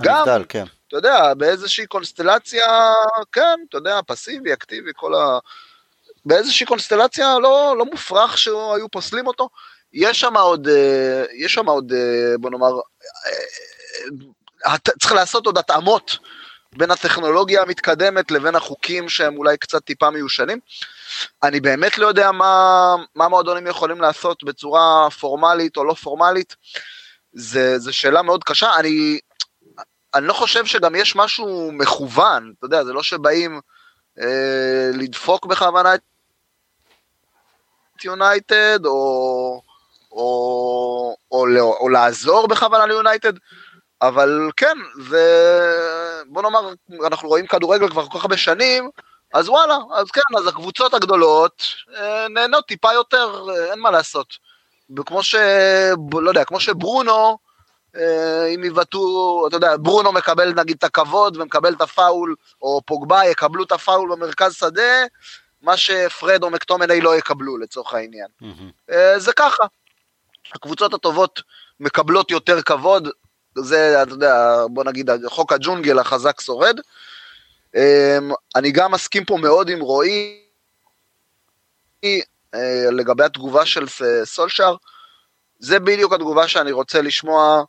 גם, 0.01 0.17
הנבדל, 0.17 0.45
כן. 0.49 0.65
אתה 0.89 0.97
יודע, 0.97 1.35
באיזושהי 1.35 1.87
קונסטלציה, 1.87 2.93
כן, 3.33 3.59
אתה 3.69 3.77
יודע, 3.77 4.01
פסיבי, 4.07 4.53
אקטיבי, 4.53 4.91
כל 4.97 5.15
ה... 5.15 5.39
באיזושהי 6.25 6.67
קונסטלציה 6.67 7.39
לא, 7.39 7.75
לא 7.79 7.85
מופרך 7.85 8.39
שהיו 8.39 8.89
פוסלים 8.93 9.27
אותו. 9.27 9.49
יש 9.93 10.21
שם 10.21 10.37
עוד, 10.37 10.69
אה, 10.69 11.25
יש 11.45 11.55
שם 11.55 11.67
עוד, 11.67 11.93
אה, 11.93 12.39
בוא 12.39 12.51
נאמר, 12.51 12.73
אה, 14.67 14.79
צריך 14.79 15.13
לעשות 15.13 15.47
עוד 15.47 15.59
התאמות 15.59 16.19
בין 16.77 16.91
הטכנולוגיה 16.91 17.63
המתקדמת 17.63 18.31
לבין 18.31 18.55
החוקים 18.55 19.09
שהם 19.09 19.37
אולי 19.37 19.57
קצת 19.59 19.85
טיפה 19.85 20.11
מיושנים. 20.11 20.59
אני 21.43 21.61
באמת 21.61 21.99
לא 21.99 22.07
יודע 22.07 22.33
מה, 22.33 22.95
מה 23.15 23.25
המועדונים 23.25 23.67
יכולים 23.67 24.01
לעשות 24.01 24.45
בצורה 24.45 25.11
פורמלית 25.21 25.77
או 25.77 25.85
לא 25.85 25.95
פורמלית. 25.95 26.57
זו 27.77 27.93
שאלה 27.93 28.23
מאוד 28.23 28.45
קשה. 28.45 28.77
אני, 28.77 29.19
אני 30.17 30.27
לא 30.27 30.33
חושב 30.33 30.67
שגם 30.67 30.95
יש 30.95 31.17
משהו 31.17 31.73
מכוון, 31.73 32.53
אתה 32.59 32.67
יודע, 32.67 32.85
זה 32.85 32.93
לא 32.93 33.03
שבאים 33.03 33.61
אה, 34.21 34.91
לדפוק 34.95 35.47
בכוונה 35.47 35.95
את 35.95 36.01
יונייטד, 38.05 38.87
או, 38.87 39.63
או, 40.13 41.17
או, 41.33 41.47
או, 41.61 41.77
או 41.81 41.89
לעזור 41.89 42.49
בכוונה 42.49 42.87
ליונייטד, 42.87 43.33
אבל 44.03 44.51
כן, 44.57 44.77
זה, 45.09 45.25
בוא 46.27 46.43
נאמר, 46.43 46.73
אנחנו 47.07 47.29
רואים 47.29 47.47
כדורגל 47.47 47.91
כבר 47.91 48.07
כל 48.07 48.19
כך 48.19 48.25
הרבה 48.25 48.37
שנים, 48.37 48.91
אז 49.35 49.49
וואלה, 49.49 49.79
אז 49.95 50.11
כן, 50.11 50.37
אז 50.39 50.47
הקבוצות 50.47 50.95
הגדולות 50.95 51.63
אה, 51.97 52.29
נהנות 52.29 52.67
טיפה 52.67 52.93
יותר, 52.93 53.47
אה, 53.49 53.71
אין 53.71 53.79
מה 53.79 53.91
לעשות. 53.91 54.27
וכמו 54.99 55.23
ש... 55.23 55.35
לא 56.13 56.31
יודע, 56.31 56.45
כמו 56.45 56.61
שברונו, 56.61 57.39
אם 58.55 58.65
יבטאו, 58.65 59.47
אתה 59.49 59.57
יודע, 59.57 59.77
ברונו 59.77 60.13
מקבל 60.13 60.53
נגיד 60.55 60.77
את 60.79 60.85
הכבוד 60.85 61.37
ומקבל 61.37 61.73
את 61.73 61.81
הפאול, 61.81 62.35
או 62.63 62.81
פוגבה 62.87 63.25
יקבלו 63.25 63.65
את 63.65 63.73
הפאול 63.73 64.11
במרכז 64.13 64.55
שדה, 64.55 65.05
מה 65.63 65.77
שפרד 65.77 66.43
או 66.43 66.51
מקטומני 66.51 67.01
לא 67.01 67.17
יקבלו 67.17 67.59
לצורך 67.59 67.95
העניין. 67.95 68.27
Mm-hmm. 68.43 68.93
זה 69.17 69.33
ככה. 69.33 69.65
הקבוצות 70.55 70.95
הטובות 70.95 71.43
מקבלות 71.81 72.31
יותר 72.31 72.63
כבוד, 72.63 73.09
זה, 73.59 74.03
אתה 74.03 74.13
יודע, 74.13 74.65
בוא 74.71 74.85
נגיד, 74.85 75.11
חוק 75.27 75.53
הג'ונגל 75.53 75.99
החזק 75.99 76.41
שורד. 76.41 76.81
אה, 77.77 78.19
אני 78.57 78.71
גם 78.71 78.93
מסכים 78.93 79.25
פה 79.25 79.37
מאוד 79.37 79.69
עם 79.69 79.81
רועי 79.81 80.43
לגבי 82.93 83.25
התגובה 83.25 83.67
של 83.67 83.87
סולשר. 84.25 84.77
זה 85.59 85.79
בדיוק 85.79 86.13
התגובה 86.13 86.49
שאני 86.49 86.73
רוצה 86.73 87.03
לשמוע 87.03 87.65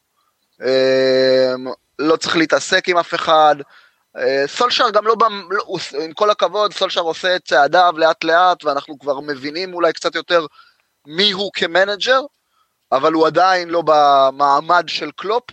לא 1.99 2.15
צריך 2.15 2.37
להתעסק 2.37 2.89
עם 2.89 2.97
אף 2.97 3.13
אחד. 3.13 3.55
אה, 4.17 4.43
סולשר 4.47 4.89
גם 4.89 5.07
לא, 5.07 5.15
לא 5.49 5.77
עם 6.03 6.13
כל 6.13 6.29
הכבוד, 6.29 6.73
סולשר 6.73 7.01
עושה 7.01 7.35
את 7.35 7.45
צעדיו 7.45 7.93
לאט 7.97 8.23
לאט, 8.23 8.63
ואנחנו 8.63 8.99
כבר 8.99 9.19
מבינים 9.19 9.73
אולי 9.73 9.93
קצת 9.93 10.15
יותר 10.15 10.45
מי 11.07 11.31
הוא 11.31 11.51
כמנג'ר, 11.53 12.21
אבל 12.91 13.13
הוא 13.13 13.27
עדיין 13.27 13.69
לא 13.69 13.83
במעמד 13.85 14.83
של 14.87 15.11
קלופ, 15.15 15.43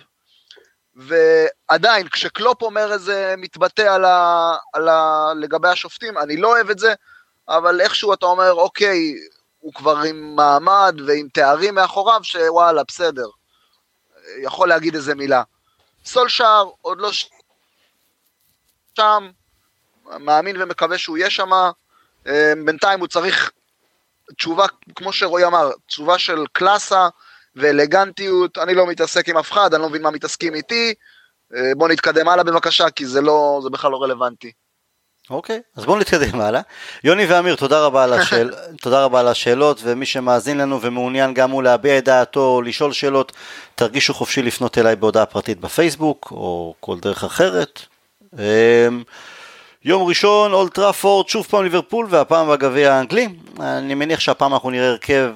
ועדיין, 0.96 2.08
כשקלופ 2.08 2.62
אומר 2.62 2.92
איזה, 2.92 3.34
מתבטא 3.38 3.82
על 3.82 4.04
ה, 4.04 4.52
על 4.72 4.88
ה, 4.88 5.32
לגבי 5.36 5.68
השופטים, 5.68 6.18
אני 6.18 6.36
לא 6.36 6.48
אוהב 6.48 6.70
את 6.70 6.78
זה, 6.78 6.94
אבל 7.48 7.80
איכשהו 7.80 8.12
אתה 8.12 8.26
אומר, 8.26 8.52
אוקיי, 8.52 9.14
הוא 9.58 9.72
כבר 9.74 9.98
עם 9.98 10.36
מעמד 10.36 10.96
ועם 11.06 11.28
תארים 11.32 11.74
מאחוריו, 11.74 12.20
שוואלה, 12.22 12.82
בסדר. 12.88 13.26
יכול 14.42 14.68
להגיד 14.68 14.94
איזה 14.94 15.14
מילה. 15.14 15.42
סולשאר 16.04 16.70
עוד 16.80 16.98
לא 17.00 17.10
שם, 18.96 19.30
מאמין 20.06 20.62
ומקווה 20.62 20.98
שהוא 20.98 21.18
יהיה 21.18 21.30
שם, 21.30 21.52
אה, 22.26 22.52
בינתיים 22.64 23.00
הוא 23.00 23.08
צריך 23.08 23.50
תשובה, 24.36 24.66
כמו 24.94 25.12
שרועי 25.12 25.44
אמר, 25.44 25.70
תשובה 25.86 26.18
של 26.18 26.44
קלאסה 26.52 27.08
ואלגנטיות, 27.56 28.58
אני 28.58 28.74
לא 28.74 28.86
מתעסק 28.86 29.28
עם 29.28 29.36
אף 29.36 29.52
אחד, 29.52 29.74
אני 29.74 29.82
לא 29.82 29.88
מבין 29.88 30.02
מה 30.02 30.10
מתעסקים 30.10 30.54
איתי, 30.54 30.94
אה, 31.56 31.72
בוא 31.76 31.88
נתקדם 31.88 32.28
הלאה 32.28 32.44
בבקשה, 32.44 32.90
כי 32.90 33.06
זה 33.06 33.20
לא, 33.20 33.60
זה 33.62 33.70
בכלל 33.70 33.90
לא 33.90 34.02
רלוונטי. 34.02 34.52
אוקיי, 35.30 35.60
אז 35.76 35.84
בואו 35.84 35.98
נתקדם 35.98 36.40
הלאה. 36.40 36.60
יוני 37.04 37.26
ואמיר, 37.26 37.56
תודה 37.56 37.84
רבה, 37.84 38.04
על 38.04 38.12
השאל... 38.18 38.50
תודה 38.80 39.04
רבה 39.04 39.20
על 39.20 39.28
השאלות, 39.28 39.80
ומי 39.82 40.06
שמאזין 40.06 40.58
לנו 40.58 40.80
ומעוניין 40.80 41.34
גם 41.34 41.50
הוא 41.50 41.62
להביע 41.62 41.98
את 41.98 42.04
דעתו 42.04 42.40
או 42.40 42.62
לשאול 42.62 42.92
שאלות, 42.92 43.32
תרגישו 43.74 44.14
חופשי 44.14 44.42
לפנות 44.42 44.78
אליי 44.78 44.96
בהודעה 44.96 45.26
פרטית 45.26 45.60
בפייסבוק, 45.60 46.28
או 46.30 46.74
כל 46.80 46.98
דרך 47.00 47.24
אחרת. 47.24 47.80
אמ, 48.38 49.02
יום 49.84 50.02
ראשון, 50.02 50.52
אולט 50.52 50.74
טראפורד, 50.74 51.28
שוב 51.28 51.46
פעם 51.50 51.64
ליברפול, 51.64 52.06
והפעם 52.10 52.48
בגביע 52.48 52.92
האנגלי. 52.92 53.28
אני 53.60 53.94
מניח 53.94 54.20
שהפעם 54.20 54.52
אנחנו 54.52 54.70
נראה 54.70 54.88
הרכב 54.88 55.30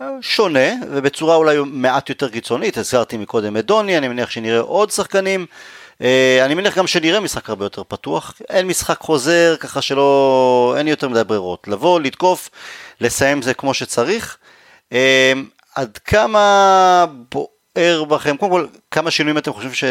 אה, 0.00 0.06
שונה, 0.20 0.68
ובצורה 0.90 1.34
אולי 1.34 1.56
מעט 1.66 2.08
יותר 2.08 2.28
קיצונית, 2.28 2.76
הזכרתי 2.76 3.16
מקודם 3.16 3.56
את 3.56 3.66
דוני, 3.66 3.98
אני 3.98 4.08
מניח 4.08 4.30
שנראה 4.30 4.60
עוד 4.60 4.90
שחקנים. 4.90 5.46
אה, 6.00 6.44
אני 6.44 6.54
מניח 6.54 6.78
גם 6.78 6.86
שנראה 6.86 7.20
משחק 7.20 7.48
הרבה 7.48 7.64
יותר 7.64 7.82
פתוח, 7.88 8.34
אין 8.50 8.66
משחק 8.66 9.00
חוזר, 9.00 9.56
ככה 9.60 9.82
שלא, 9.82 10.74
אין 10.78 10.88
יותר 10.88 11.08
מדי 11.08 11.24
ברירות. 11.24 11.68
לבוא, 11.68 12.00
לתקוף, 12.00 12.50
לסיים 13.00 13.42
זה 13.42 13.54
כמו 13.54 13.74
שצריך. 13.74 14.36
אה, 14.92 15.32
עד 15.74 15.98
כמה 16.04 17.06
בוער 17.32 18.04
בכם, 18.04 18.36
קודם 18.36 18.52
כל, 18.52 18.66
כמה 18.90 19.10
שינויים 19.10 19.38
אתם 19.38 19.52
חושבים, 19.52 19.74
ש... 19.74 19.84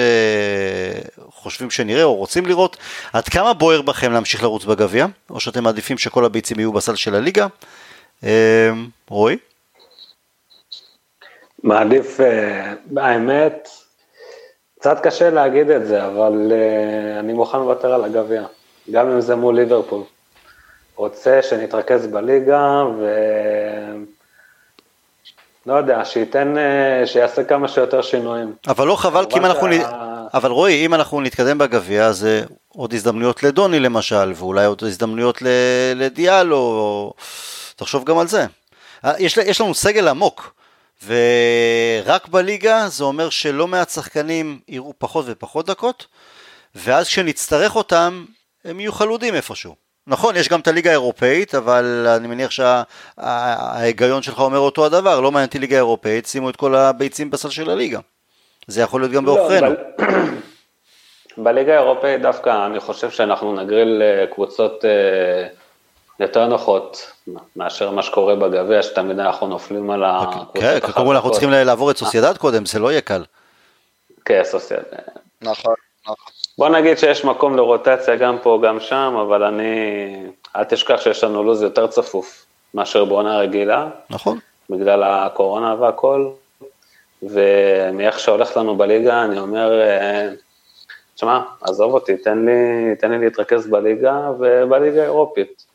חושבים 1.30 1.70
שנראה 1.70 2.04
או 2.04 2.16
רוצים 2.16 2.46
לראות? 2.46 2.78
עד 3.14 3.30
כמה 3.30 3.54
בוער 3.54 3.82
בכם 3.82 4.12
להמשיך 4.12 4.44
לרוץ 4.44 4.66
בגביע? 4.66 5.06
או 5.30 5.40
שאתם 5.40 5.64
מעדיפים 5.64 5.98
שכל 5.98 6.26
הביצים 6.26 6.60
יהיו 6.60 6.74
בסל 6.74 6.96
של 6.96 7.16
הליגה? 7.16 7.48
אה, 8.24 8.70
רועי? 9.10 9.38
מעדיף, 11.64 12.20
האמת, 12.98 13.70
קצת 14.82 15.00
קשה 15.04 15.30
להגיד 15.30 15.70
את 15.70 15.88
זה, 15.88 16.06
אבל 16.06 16.52
uh, 16.52 17.20
אני 17.20 17.34
מוכן 17.34 17.58
לוותר 17.58 17.94
על 17.94 18.04
הגביע, 18.04 18.44
גם 18.92 19.10
אם 19.10 19.22
זה 19.22 19.36
מול 19.36 19.56
ליברפול. 19.56 20.02
רוצה 20.96 21.40
שנתרכז 21.42 22.08
בליגה, 22.08 22.84
לא 25.66 25.74
יודע, 25.74 26.06
שייתן, 26.06 26.58
אה, 26.58 27.08
שיעשה 27.08 27.44
כמה 27.44 27.68
שיותר 27.68 28.02
שינויים. 28.02 28.54
אבל 28.68 28.88
לא 28.88 28.96
חבל, 28.96 29.26
כי 29.30 29.40
אם 29.40 29.46
אנחנו... 29.46 29.74
שה- 29.74 29.92
אבל 30.34 30.52
רועי, 30.52 30.86
אם 30.86 30.94
אנחנו 30.94 31.22
נתקדם 31.22 31.58
בגביע, 31.58 32.06
אז 32.06 32.28
עוד 32.68 32.94
הזדמנויות 32.94 33.44
לדוני 33.44 33.80
למשל, 33.80 34.32
ואולי 34.36 34.66
עוד 34.66 34.84
הזדמנויות 34.84 35.42
ל- 35.42 35.48
לדיאלו, 35.96 36.56
או- 36.58 37.14
תחשוב 37.76 38.04
גם 38.04 38.18
על 38.18 38.28
זה. 38.28 38.46
אה, 39.06 39.14
יש, 39.20 39.38
יש 39.38 39.62
לנו 39.62 39.74
סגל 39.74 40.08
עמוק, 40.08 40.54
ורק 41.06 42.28
בליגה 42.28 42.88
זה 42.88 43.04
אומר 43.04 43.30
שלא 43.30 43.68
מעט 43.68 43.90
שחקנים 43.90 44.60
יראו 44.68 44.94
פחות 44.98 45.26
ופחות 45.28 45.66
דקות, 45.66 46.08
ואז 46.76 47.08
כשנצטרך 47.08 47.76
אותם, 47.76 48.26
הם 48.66 48.80
יהיו 48.80 48.92
חלודים 48.92 49.36
איפשהו. 49.36 49.76
נכון, 50.08 50.36
יש 50.36 50.50
גם 50.50 50.60
את 50.60 50.68
הליגה 50.68 50.90
האירופאית, 50.90 51.56
אבל 51.56 52.08
אני 52.18 52.28
מניח 52.28 52.52
שההיגיון 52.52 54.22
שלך 54.22 54.40
אומר 54.40 54.60
אותו 54.60 54.86
הדבר, 54.86 55.20
לא 55.20 55.32
מעניין 55.32 55.48
אותי 55.48 55.60
ליגה 55.60 55.76
אירופאית, 55.76 56.26
שימו 56.26 56.50
את 56.50 56.56
כל 56.56 56.76
הביצים 56.76 57.30
בסל 57.30 57.50
של 57.50 57.70
הליגה. 57.70 58.00
זה 58.68 58.82
יכול 58.82 59.02
להיות 59.02 59.12
גם 59.12 59.26
לא, 59.26 59.36
בעוכרינו. 59.36 59.72
ב- 59.72 59.76
בליגה 61.44 61.74
האירופאית 61.74 62.22
דווקא 62.22 62.66
אני 62.66 62.80
חושב 62.80 63.10
שאנחנו 63.10 63.56
נגריל 63.56 64.02
אה, 64.02 64.26
קבוצות 64.28 64.86
אה, 64.86 65.48
יותר 66.22 66.48
נוחות 66.48 67.12
מאשר 67.56 67.92
מה 67.92 68.04
שקורה 68.04 68.36
בגביע, 68.36 68.84
שתמיד 68.84 69.20
אנחנו 69.20 69.48
נופלים 69.48 69.92
על 69.92 70.04
הקבוצות 70.04 70.52
כן, 70.54 70.80
כל 70.80 71.16
אנחנו 71.16 71.32
צריכים 71.32 71.50
לעבור 71.50 71.92
את 71.92 71.98
סוסיידד 71.98 72.38
קודם, 72.38 72.66
זה 72.66 72.80
לא 72.80 72.92
יהיה 72.92 73.02
קל. 73.02 73.24
כן, 74.26 74.42
סוסיידד. 74.44 74.84
נכון, 75.42 75.74
נכון. 76.04 76.34
בוא 76.58 76.70
נגיד 76.70 76.98
שיש 76.98 77.26
מקום 77.26 77.56
לרוטציה 77.56 78.16
גם 78.16 78.38
פה, 78.42 78.60
גם 78.64 78.80
שם, 78.80 79.16
אבל 79.22 79.44
אני... 79.44 79.74
אל 80.56 80.64
תשכח 80.64 81.02
שיש 81.02 81.24
לנו 81.24 81.44
לו"ז 81.44 81.62
יותר 81.62 81.88
צפוף 81.88 82.46
מאשר 82.74 83.06
בעונה 83.06 83.38
רגילה, 83.38 83.90
נכון. 84.10 84.40
בגלל 84.70 85.04
הקורונה 85.04 85.76
והכל, 85.80 86.30
ומאיך 87.24 88.20
שהולך 88.20 88.58
לנו 88.58 88.78
בליגה, 88.78 89.24
אני 89.24 89.40
אומר, 89.40 89.82
אה, 89.82 90.30
תשמע, 91.16 91.42
עזוב 91.62 91.94
אותי, 91.94 92.18
תן 92.18 92.46
לי, 92.46 92.96
תן 92.96 93.12
לי 93.12 93.18
להתרכז 93.18 93.68
בליגה 93.68 94.32
ובליגה 94.40 95.02
האירופית. 95.02 95.71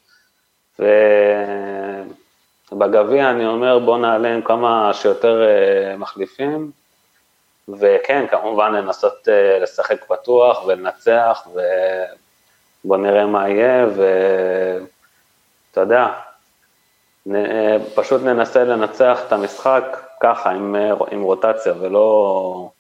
ובגביע 2.73 3.31
אני 3.31 3.47
אומר, 3.47 3.79
בוא 3.79 3.99
נעלה 3.99 4.35
עם 4.35 4.43
כמה 4.43 4.91
שיותר 4.95 5.43
אה, 5.43 5.97
מחליפים, 5.97 6.71
וכן, 7.69 8.27
כמובן 8.31 8.73
לנסות 8.73 9.29
אה, 9.29 9.59
לשחק 9.59 10.05
פתוח 10.05 10.67
ולנצח, 10.67 11.49
ובוא 12.85 12.97
נראה 12.97 13.27
מה 13.27 13.49
יהיה, 13.49 13.87
ואתה 13.87 15.81
יודע, 15.81 16.09
אה, 17.35 17.77
פשוט 17.95 18.23
ננסה 18.23 18.65
לנצח 18.65 19.21
את 19.27 19.33
המשחק 19.33 19.83
ככה, 20.21 20.51
עם, 20.51 20.77
עם 21.11 21.23
רוטציה, 21.23 21.73
ולא... 21.81 22.71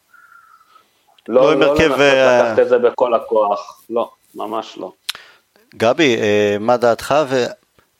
לא 1.28 1.52
עם 1.52 1.62
הרכב, 1.62 1.84
לנסות 1.84 2.00
אה, 2.00 2.42
לקחת 2.42 2.58
את 2.58 2.68
זה 2.68 2.78
בכל 2.78 3.14
הכוח, 3.14 3.80
לא, 3.90 4.10
ממש 4.34 4.78
לא. 4.78 4.92
גבי, 5.74 6.16
מה 6.60 6.76
דעתך? 6.76 7.14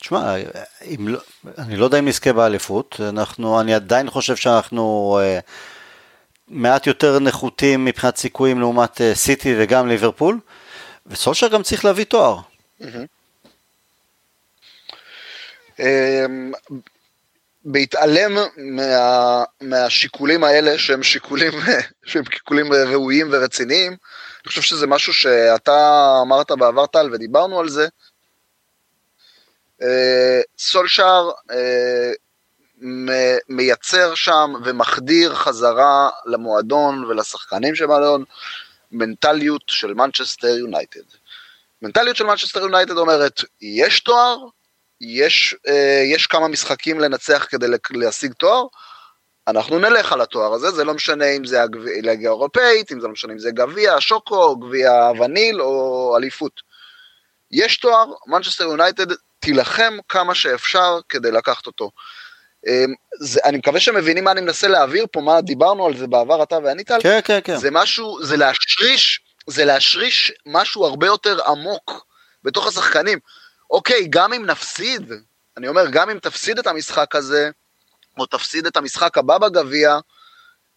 תשמע, 0.07 0.37
לא, 0.99 1.19
אני 1.59 1.77
לא 1.77 1.85
יודע 1.85 1.99
אם 1.99 2.09
נזכה 2.09 2.33
באליפות, 2.33 3.01
אנחנו, 3.09 3.61
אני 3.61 3.75
עדיין 3.75 4.11
חושב 4.11 4.37
שאנחנו 4.37 5.19
אה, 5.23 5.39
מעט 6.49 6.87
יותר 6.87 7.19
נחותים 7.19 7.85
מבחינת 7.85 8.17
סיכויים 8.17 8.61
לעומת 8.61 9.01
אה, 9.01 9.15
סיטי 9.15 9.55
וגם 9.59 9.89
ליברפול, 9.89 10.39
וסולשר 11.07 11.49
גם 11.49 11.63
צריך 11.63 11.85
להביא 11.85 12.05
תואר. 12.05 12.39
אמ, 15.81 16.53
בהתעלם 17.65 18.37
מה, 18.57 19.45
מהשיקולים 19.61 20.45
האלה 20.45 20.79
שהם 20.79 21.03
שיקולים, 21.03 21.53
שהם 22.07 22.25
שיקולים 22.33 22.73
ראויים 22.73 23.29
ורציניים, 23.33 23.93
אני 23.93 24.49
חושב 24.49 24.63
שזה 24.63 24.87
משהו 24.87 25.15
שאתה 25.15 26.19
אמרת 26.23 26.51
בעבר 26.51 26.87
טל 26.87 27.11
ודיברנו 27.13 27.61
על 27.61 27.69
זה. 27.69 27.89
אה, 29.83 30.41
סולשאר 30.59 31.31
אה, 31.51 32.13
מייצר 33.49 34.15
שם 34.15 34.53
ומחדיר 34.65 35.35
חזרה 35.35 36.09
למועדון 36.27 37.05
ולשחקנים 37.05 37.75
של 37.75 37.85
המועדון 37.85 38.25
מנטליות 38.93 39.63
של 39.67 39.95
מנצ'סטר 39.95 40.49
יונייטד. 40.59 41.01
מנטליות 41.83 42.17
של 42.17 42.25
מנצ'סטר 42.25 42.61
יונייטד 42.61 42.97
אומרת, 42.97 43.41
יש 43.61 44.01
תואר, 44.01 44.37
יש, 45.01 45.55
אה, 45.69 46.03
יש 46.07 46.27
כמה 46.27 46.49
משחקים 46.49 47.01
לנצח 47.01 47.47
כדי 47.51 47.67
להשיג 47.91 48.33
תואר, 48.33 48.67
אנחנו 49.49 49.79
נלך 49.79 50.13
על 50.13 50.21
התואר 50.21 50.53
הזה, 50.55 50.71
זה 50.71 50.85
לא 50.85 50.95
משנה 50.95 51.25
אם 51.25 51.45
זה 51.45 51.63
הגב- 51.63 51.87
ליגה 51.87 52.29
האירופאית, 52.29 52.93
אם 52.93 53.01
זה 53.01 53.07
לא 53.07 53.13
משנה 53.13 53.33
אם 53.33 53.39
זה 53.39 53.51
גביע 53.51 53.97
שוקו, 54.01 54.57
גביע 54.57 55.11
וניל 55.21 55.63
או 55.63 56.15
אליפות. 56.17 56.61
יש 57.51 57.77
תואר, 57.77 58.05
מנצ'סטר 58.27 58.65
יונייטד 58.65 59.07
תילחם 59.39 59.99
כמה 60.09 60.35
שאפשר 60.35 60.99
כדי 61.09 61.31
לקחת 61.31 61.67
אותו. 61.67 61.91
אמ, 62.67 62.95
זה, 63.19 63.41
אני 63.45 63.59
מקווה 63.59 63.81
שמבינים 63.81 64.25
מה 64.25 64.33
אני 64.33 64.41
מנסה 64.41 64.69
להעביר 64.69 65.07
פה, 65.13 65.21
מה 65.21 65.41
דיברנו 65.41 65.87
על 65.87 65.97
זה 65.97 66.07
בעבר, 66.07 66.43
אתה 66.43 66.59
ואני 66.65 66.85
טל. 66.85 66.99
כן, 67.03 67.21
כן, 67.25 67.39
כן. 67.45 67.57
זה 67.57 67.71
משהו, 67.71 68.25
זה 68.25 68.37
להשריש, 68.37 69.21
זה 69.47 69.65
להשריש 69.65 70.33
משהו 70.47 70.85
הרבה 70.85 71.07
יותר 71.07 71.45
עמוק 71.47 72.07
בתוך 72.45 72.67
השחקנים. 72.67 73.19
אוקיי, 73.71 74.07
גם 74.11 74.33
אם 74.33 74.47
נפסיד, 74.47 75.13
אני 75.57 75.69
אומר, 75.69 75.87
גם 75.91 76.11
אם 76.11 76.19
תפסיד 76.19 76.59
את 76.59 76.67
המשחק 76.67 77.15
הזה, 77.15 77.51
או 78.19 78.27
תפסיד 78.27 78.67
את 78.67 78.77
המשחק 78.77 79.19
הבא 79.19 79.39
בגביע, 79.39 79.99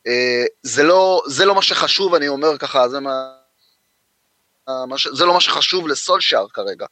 אה, 0.07 0.45
זה, 0.61 0.83
לא, 0.83 1.21
זה 1.27 1.45
לא 1.45 1.55
מה 1.55 1.61
שחשוב, 1.61 2.15
אני 2.15 2.27
אומר 2.27 2.57
ככה, 2.57 2.89
זה, 2.89 2.99
מה, 2.99 3.31
מה 4.87 4.97
ש, 4.97 5.07
זה 5.07 5.25
לא 5.25 5.33
מה 5.33 5.41
שחשוב 5.41 5.87
לסולשאר 5.87 6.47
כרגע. 6.53 6.85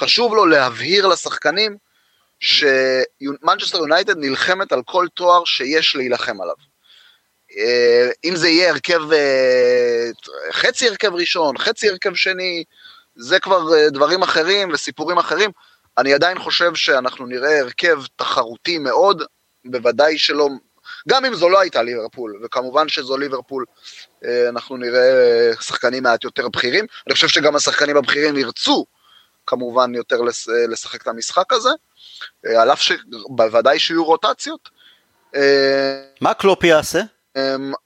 חשוב 0.00 0.34
לו 0.34 0.46
להבהיר 0.46 1.06
לשחקנים 1.06 1.76
שמנצ'סטר 2.40 3.78
יונייטד 3.78 4.16
נלחמת 4.16 4.72
על 4.72 4.82
כל 4.82 5.06
תואר 5.14 5.44
שיש 5.44 5.96
להילחם 5.96 6.40
עליו. 6.40 6.54
אה, 7.56 8.10
אם 8.24 8.36
זה 8.36 8.48
יהיה 8.48 8.70
הרכב, 8.70 9.12
אה, 9.12 10.10
חצי 10.52 10.88
הרכב 10.88 11.14
ראשון, 11.14 11.58
חצי 11.58 11.88
הרכב 11.88 12.14
שני, 12.14 12.64
זה 13.16 13.40
כבר 13.40 13.74
אה, 13.74 13.90
דברים 13.90 14.22
אחרים 14.22 14.70
וסיפורים 14.72 15.18
אחרים. 15.18 15.50
אני 15.98 16.14
עדיין 16.14 16.38
חושב 16.38 16.74
שאנחנו 16.74 17.26
נראה 17.26 17.60
הרכב 17.60 18.02
תחרותי 18.16 18.78
מאוד, 18.78 19.22
בוודאי 19.64 20.18
שלא, 20.18 20.48
גם 21.08 21.24
אם 21.24 21.34
זו 21.34 21.48
לא 21.48 21.60
הייתה 21.60 21.82
ליברפול, 21.82 22.40
וכמובן 22.44 22.88
שזו 22.88 23.16
ליברפול, 23.16 23.64
אנחנו 24.48 24.76
נראה 24.76 25.10
שחקנים 25.60 26.02
מעט 26.02 26.24
יותר 26.24 26.48
בכירים. 26.48 26.86
אני 27.06 27.14
חושב 27.14 27.28
שגם 27.28 27.56
השחקנים 27.56 27.96
הבכירים 27.96 28.36
ירצו 28.36 28.86
כמובן 29.46 29.94
יותר 29.94 30.20
לש- 30.20 30.48
לשחק 30.48 31.02
את 31.02 31.08
המשחק 31.08 31.52
הזה, 31.52 31.70
אה, 32.46 32.62
על 32.62 32.72
אף 32.72 32.80
שבוודאי 32.80 33.78
שיהיו 33.78 34.04
רוטציות. 34.04 34.68
אה, 35.34 36.02
מה 36.20 36.34
קלופ 36.34 36.64
יעשה? 36.64 37.00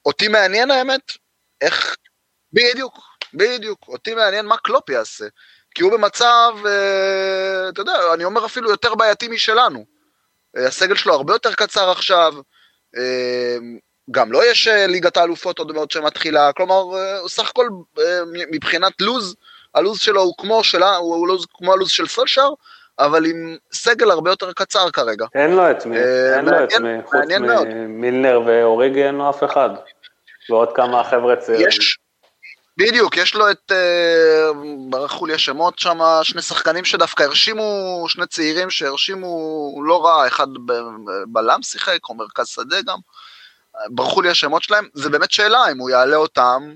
אותי 0.07 0.29
מעניין 0.29 0.71
האמת, 0.71 1.13
איך, 1.61 1.97
בדיוק, 2.53 2.99
בדיוק, 3.35 3.79
אותי 3.89 4.15
מעניין 4.15 4.47
מה 4.47 4.57
קלופ 4.57 4.89
יעשה, 4.91 5.25
כי 5.75 5.83
הוא 5.83 5.93
במצב, 5.93 6.53
אה, 6.67 7.69
אתה 7.69 7.81
יודע, 7.81 7.93
אני 8.15 8.25
אומר 8.25 8.47
אפילו 8.47 8.71
יותר 8.71 8.95
בעייתי 8.95 9.29
משלנו. 9.29 9.85
אה, 10.57 10.67
הסגל 10.67 10.95
שלו 10.97 11.15
הרבה 11.15 11.33
יותר 11.33 11.55
קצר 11.55 11.91
עכשיו, 11.91 12.35
אה, 12.97 13.57
גם 14.11 14.33
לו 14.33 14.43
יש 14.45 14.69
אה, 14.69 14.87
ליגת 14.87 15.17
האלופות 15.17 15.59
עוד 15.59 15.73
מעט 15.73 15.91
שמתחילה, 15.91 16.53
כלומר, 16.53 16.99
אה, 16.99 17.29
סך 17.29 17.49
הכל 17.51 17.69
אה, 17.99 18.21
מבחינת 18.51 18.93
לוז, 19.01 19.37
הלוז 19.75 19.99
שלו 19.99 20.23
הוא 20.23 20.35
כמו 20.39 20.65
שלה, 20.65 20.97
הוא 20.97 21.29
לוז 21.29 21.47
כמו 21.55 21.73
הלוז 21.73 21.91
של 21.91 22.07
סולשר, 22.07 22.49
אבל 22.99 23.27
עם 23.27 23.57
סגל 23.73 24.11
הרבה 24.11 24.31
יותר 24.31 24.53
קצר 24.53 24.91
כרגע. 24.91 25.27
אין 25.35 25.51
לו 25.51 25.71
את 25.71 25.87
מי, 25.87 25.97
אה, 25.97 26.37
אין 26.37 26.45
לו 26.45 26.65
את 26.65 26.73
מי, 26.73 26.89
חוץ. 27.05 27.21
ממילנר 27.67 28.43
ואוריגי 28.47 29.05
אין 29.05 29.15
לו 29.15 29.31
אף 29.31 29.45
אחד. 29.45 29.71
ועוד 30.51 30.77
כמה 30.77 31.05
חבר'ה 31.05 31.37
צעירים. 31.37 31.69
יש, 31.69 31.99
בדיוק, 32.77 33.17
יש 33.17 33.35
לו 33.35 33.51
את, 33.51 33.73
אה, 33.73 34.51
ברחו 34.91 35.27
לי 35.27 35.35
השמות 35.35 35.79
שם, 35.79 35.99
שני 36.23 36.43
שחקנים 36.43 36.85
שדווקא 36.85 37.23
הרשימו, 37.23 38.05
שני 38.09 38.27
צעירים 38.27 38.71
שהרשימו 38.71 39.29
לא 39.85 40.05
רע, 40.05 40.27
אחד 40.27 40.47
בלם 41.27 41.63
שיחק, 41.63 41.99
או 42.09 42.15
מרכז 42.15 42.47
שדה 42.47 42.83
גם, 42.87 42.99
ברחו 43.89 44.23
לי 44.23 44.31
השמות 44.31 44.63
שלהם, 44.63 44.89
זה 44.95 45.11
באמת 45.11 45.31
שאלה 45.31 45.71
אם 45.73 45.79
הוא 45.79 45.91
יעלה 45.91 46.17
אותם 46.17 46.73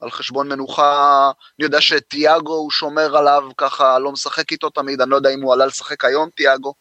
על 0.00 0.10
חשבון 0.10 0.48
מנוחה, 0.48 1.30
אני 1.58 1.64
יודע 1.64 1.80
שתיאגו 1.80 2.54
הוא 2.54 2.70
שומר 2.70 3.16
עליו 3.16 3.42
ככה, 3.56 3.98
לא 3.98 4.12
משחק 4.12 4.52
איתו 4.52 4.70
תמיד, 4.70 5.00
אני 5.00 5.10
לא 5.10 5.16
יודע 5.16 5.30
אם 5.30 5.42
הוא 5.42 5.52
עלה 5.52 5.66
לשחק 5.66 6.04
היום 6.04 6.28
תיאגו. 6.36 6.74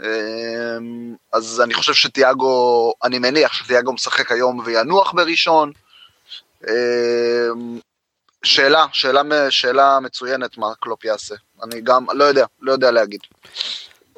אמ, 0.00 1.14
אז 1.32 1.60
אני 1.64 1.74
חושב 1.74 1.94
שתיאגו, 1.94 2.92
אני 3.04 3.18
מניח 3.18 3.52
שתיאגו 3.52 3.92
משחק 3.92 4.32
היום 4.32 4.60
וינוח 4.64 5.12
בראשון. 5.12 5.72
אמ, 6.68 7.78
שאלה, 8.44 8.86
שאלה, 8.92 9.50
שאלה 9.50 10.00
מצוינת 10.00 10.58
מה 10.58 10.66
קלופ 10.80 11.04
יעשה. 11.04 11.34
אני 11.62 11.80
גם, 11.80 12.06
לא 12.12 12.24
יודע, 12.24 12.46
לא 12.60 12.72
יודע 12.72 12.90
להגיד. 12.90 13.20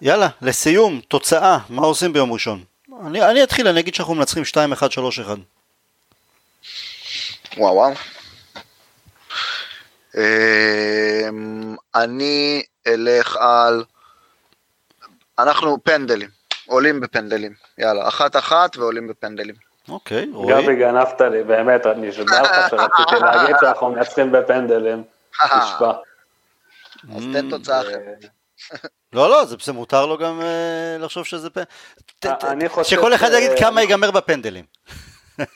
יאללה, 0.03 0.29
לסיום, 0.43 1.01
תוצאה, 1.09 1.59
מה 1.69 1.83
עושים 1.83 2.13
ביום 2.13 2.33
ראשון? 2.33 2.65
אני, 3.07 3.31
אני 3.31 3.43
אתחיל, 3.43 3.69
אני 3.69 3.81
אגיד 3.81 3.95
שאנחנו 3.95 4.15
מנצחים 4.15 4.43
2-1, 4.43 4.57
3-1. 4.83 5.58
וואו 7.59 7.75
וואו. 7.75 7.93
אמ, 10.17 11.77
אני 11.95 12.63
אלך 12.87 13.37
על... 13.37 13.85
אנחנו 15.39 15.79
פנדלים, 15.85 16.29
עולים 16.67 17.01
בפנדלים. 17.01 17.53
יאללה, 17.79 18.09
אחת 18.09 18.37
אחת 18.37 18.77
ועולים 18.77 19.09
בפנדלים. 19.09 19.55
אוקיי, 19.89 20.27
רועי. 20.33 20.63
גבי 20.63 20.77
גנבת 20.77 21.21
לי, 21.21 21.43
באמת, 21.43 21.87
אני 21.87 22.09
נשבע 22.09 22.43
לך 22.43 22.71
שרציתי 22.71 23.15
להגיד 23.25 23.57
שאנחנו 23.61 23.91
מנצחים 23.91 24.33
בפנדלים. 24.33 25.03
נשבע. 25.45 25.93
אז 27.17 27.23
תן 27.33 27.51
תוצאה 27.51 27.81
אחרת. 27.81 28.25
לא, 29.13 29.31
לא, 29.31 29.45
זה 29.45 29.57
בסדר, 29.57 29.75
מותר 29.75 30.07
לו 30.07 30.19
גם 30.19 30.41
אה, 30.41 30.97
לחשוב 30.99 31.25
שזה 31.25 31.51
פנדל. 31.51 32.35
אני 32.43 32.69
חושב 32.69 32.97
שכל 32.97 33.15
אחד 33.15 33.29
יגיד 33.33 33.51
כמה 33.59 33.81
ייגמר 33.81 34.11
בפנדלים. 34.11 34.65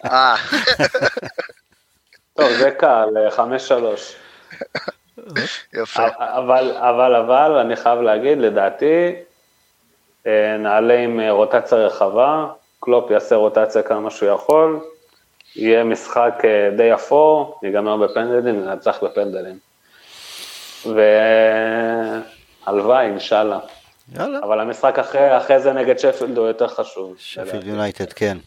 אה, 2.41 2.45
טוב, 2.45 2.53
זה 2.59 2.71
קל, 2.71 3.09
אה, 3.17 3.31
חמש 3.31 3.69
שלוש. 3.69 4.17
יפה. 5.73 6.07
אבל, 6.19 6.77
אבל, 6.77 7.15
אבל, 7.15 7.59
אני 7.59 7.77
חייב 7.77 8.01
להגיד, 8.01 8.39
לדעתי, 8.39 9.15
אה, 10.27 10.57
נעלה 10.59 10.99
עם 10.99 11.21
אה, 11.21 11.31
רוטציה 11.31 11.79
רחבה, 11.79 12.47
קלופ 12.81 13.11
יעשה 13.11 13.37
רוטציה 13.37 13.83
כמה 13.83 14.11
שהוא 14.11 14.29
יכול, 14.29 14.81
יהיה 15.57 15.85
משחק 15.85 16.43
אה, 16.45 16.71
די 16.77 16.95
אפור, 16.95 17.59
ייגמר 17.63 17.97
בפנדלים, 17.97 18.65
ננצח 18.65 19.05
בפנדלים. 19.05 19.59
והלוואי, 22.67 23.07
אינשאללה. 23.07 23.59
יאללה. 24.19 24.39
אבל 24.43 24.61
המשחק 24.61 24.99
אחרי, 24.99 25.37
אחרי 25.37 25.61
זה 25.61 25.73
נגד 25.73 25.99
שפילד 25.99 26.39
הוא 26.39 26.47
יותר 26.47 26.69
חשוב. 26.69 27.15
שפילד. 27.19 27.67
יונייטד, 27.67 28.13
כן. 28.13 28.39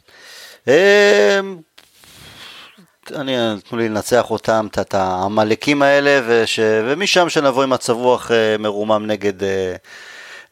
אני, 3.16 3.36
תנו 3.70 3.78
לי 3.78 3.90
לנצח 3.90 4.32
אותם, 4.32 4.68
את- 4.82 4.94
העמלקים 4.94 5.82
האלה, 5.82 6.22
וש, 6.28 6.60
ומשם 6.84 7.30
שנבוא 7.30 7.64
עם 7.64 7.70
מצב 7.70 7.94
רוח 7.94 8.32
אה, 8.32 8.56
מרומם 8.60 9.06
נגד, 9.08 9.44
אה, 9.44 9.76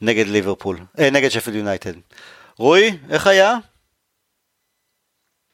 נגד 0.02 0.28
ליברפול, 0.28 0.78
אה, 1.00 1.10
נגד 1.10 1.30
שפילד 1.30 1.56
יונייטד. 1.58 1.94
רועי, 2.58 2.98
איך 3.10 3.28
היה? 3.28 3.56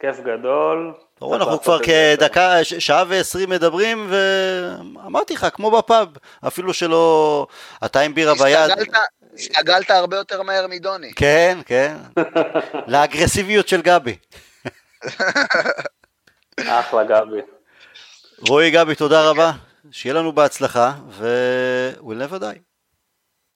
כיף 0.02 0.16
גדול. 0.20 0.94
רואה, 1.20 1.38
אנחנו 1.38 1.62
כבר. 1.62 1.80
כדקה, 1.84 2.64
ש- 2.64 2.74
שעה 2.74 3.04
ועשרים 3.08 3.50
מדברים, 3.50 4.08
ואמרתי 4.10 5.34
לך, 5.34 5.48
כמו 5.54 5.72
בפאב, 5.72 6.08
אפילו 6.48 6.74
שלא, 6.74 7.48
אתה 7.86 8.00
עם 8.00 8.16
בירה 8.16 8.34
ביד. 8.36 8.70
הסתגלת 9.34 9.92
הרבה 9.92 10.18
יותר 10.18 10.42
מהר 10.44 10.68
מדוני. 10.68 11.14
כן, 11.16 11.58
כן. 11.66 11.96
לאגרסיביות 12.88 13.68
של 13.68 13.82
גבי. 13.82 14.16
אחלה 16.68 17.04
גבי. 17.04 17.42
רועי 18.48 18.72
גבי, 18.72 18.96
תודה 18.96 19.30
רבה, 19.30 19.52
שיהיה 19.92 20.16
לנו 20.16 20.32
בהצלחה, 20.32 20.94
ו- 21.10 21.92
we'll 22.00 22.32
never 22.32 22.40
die. 22.40 22.69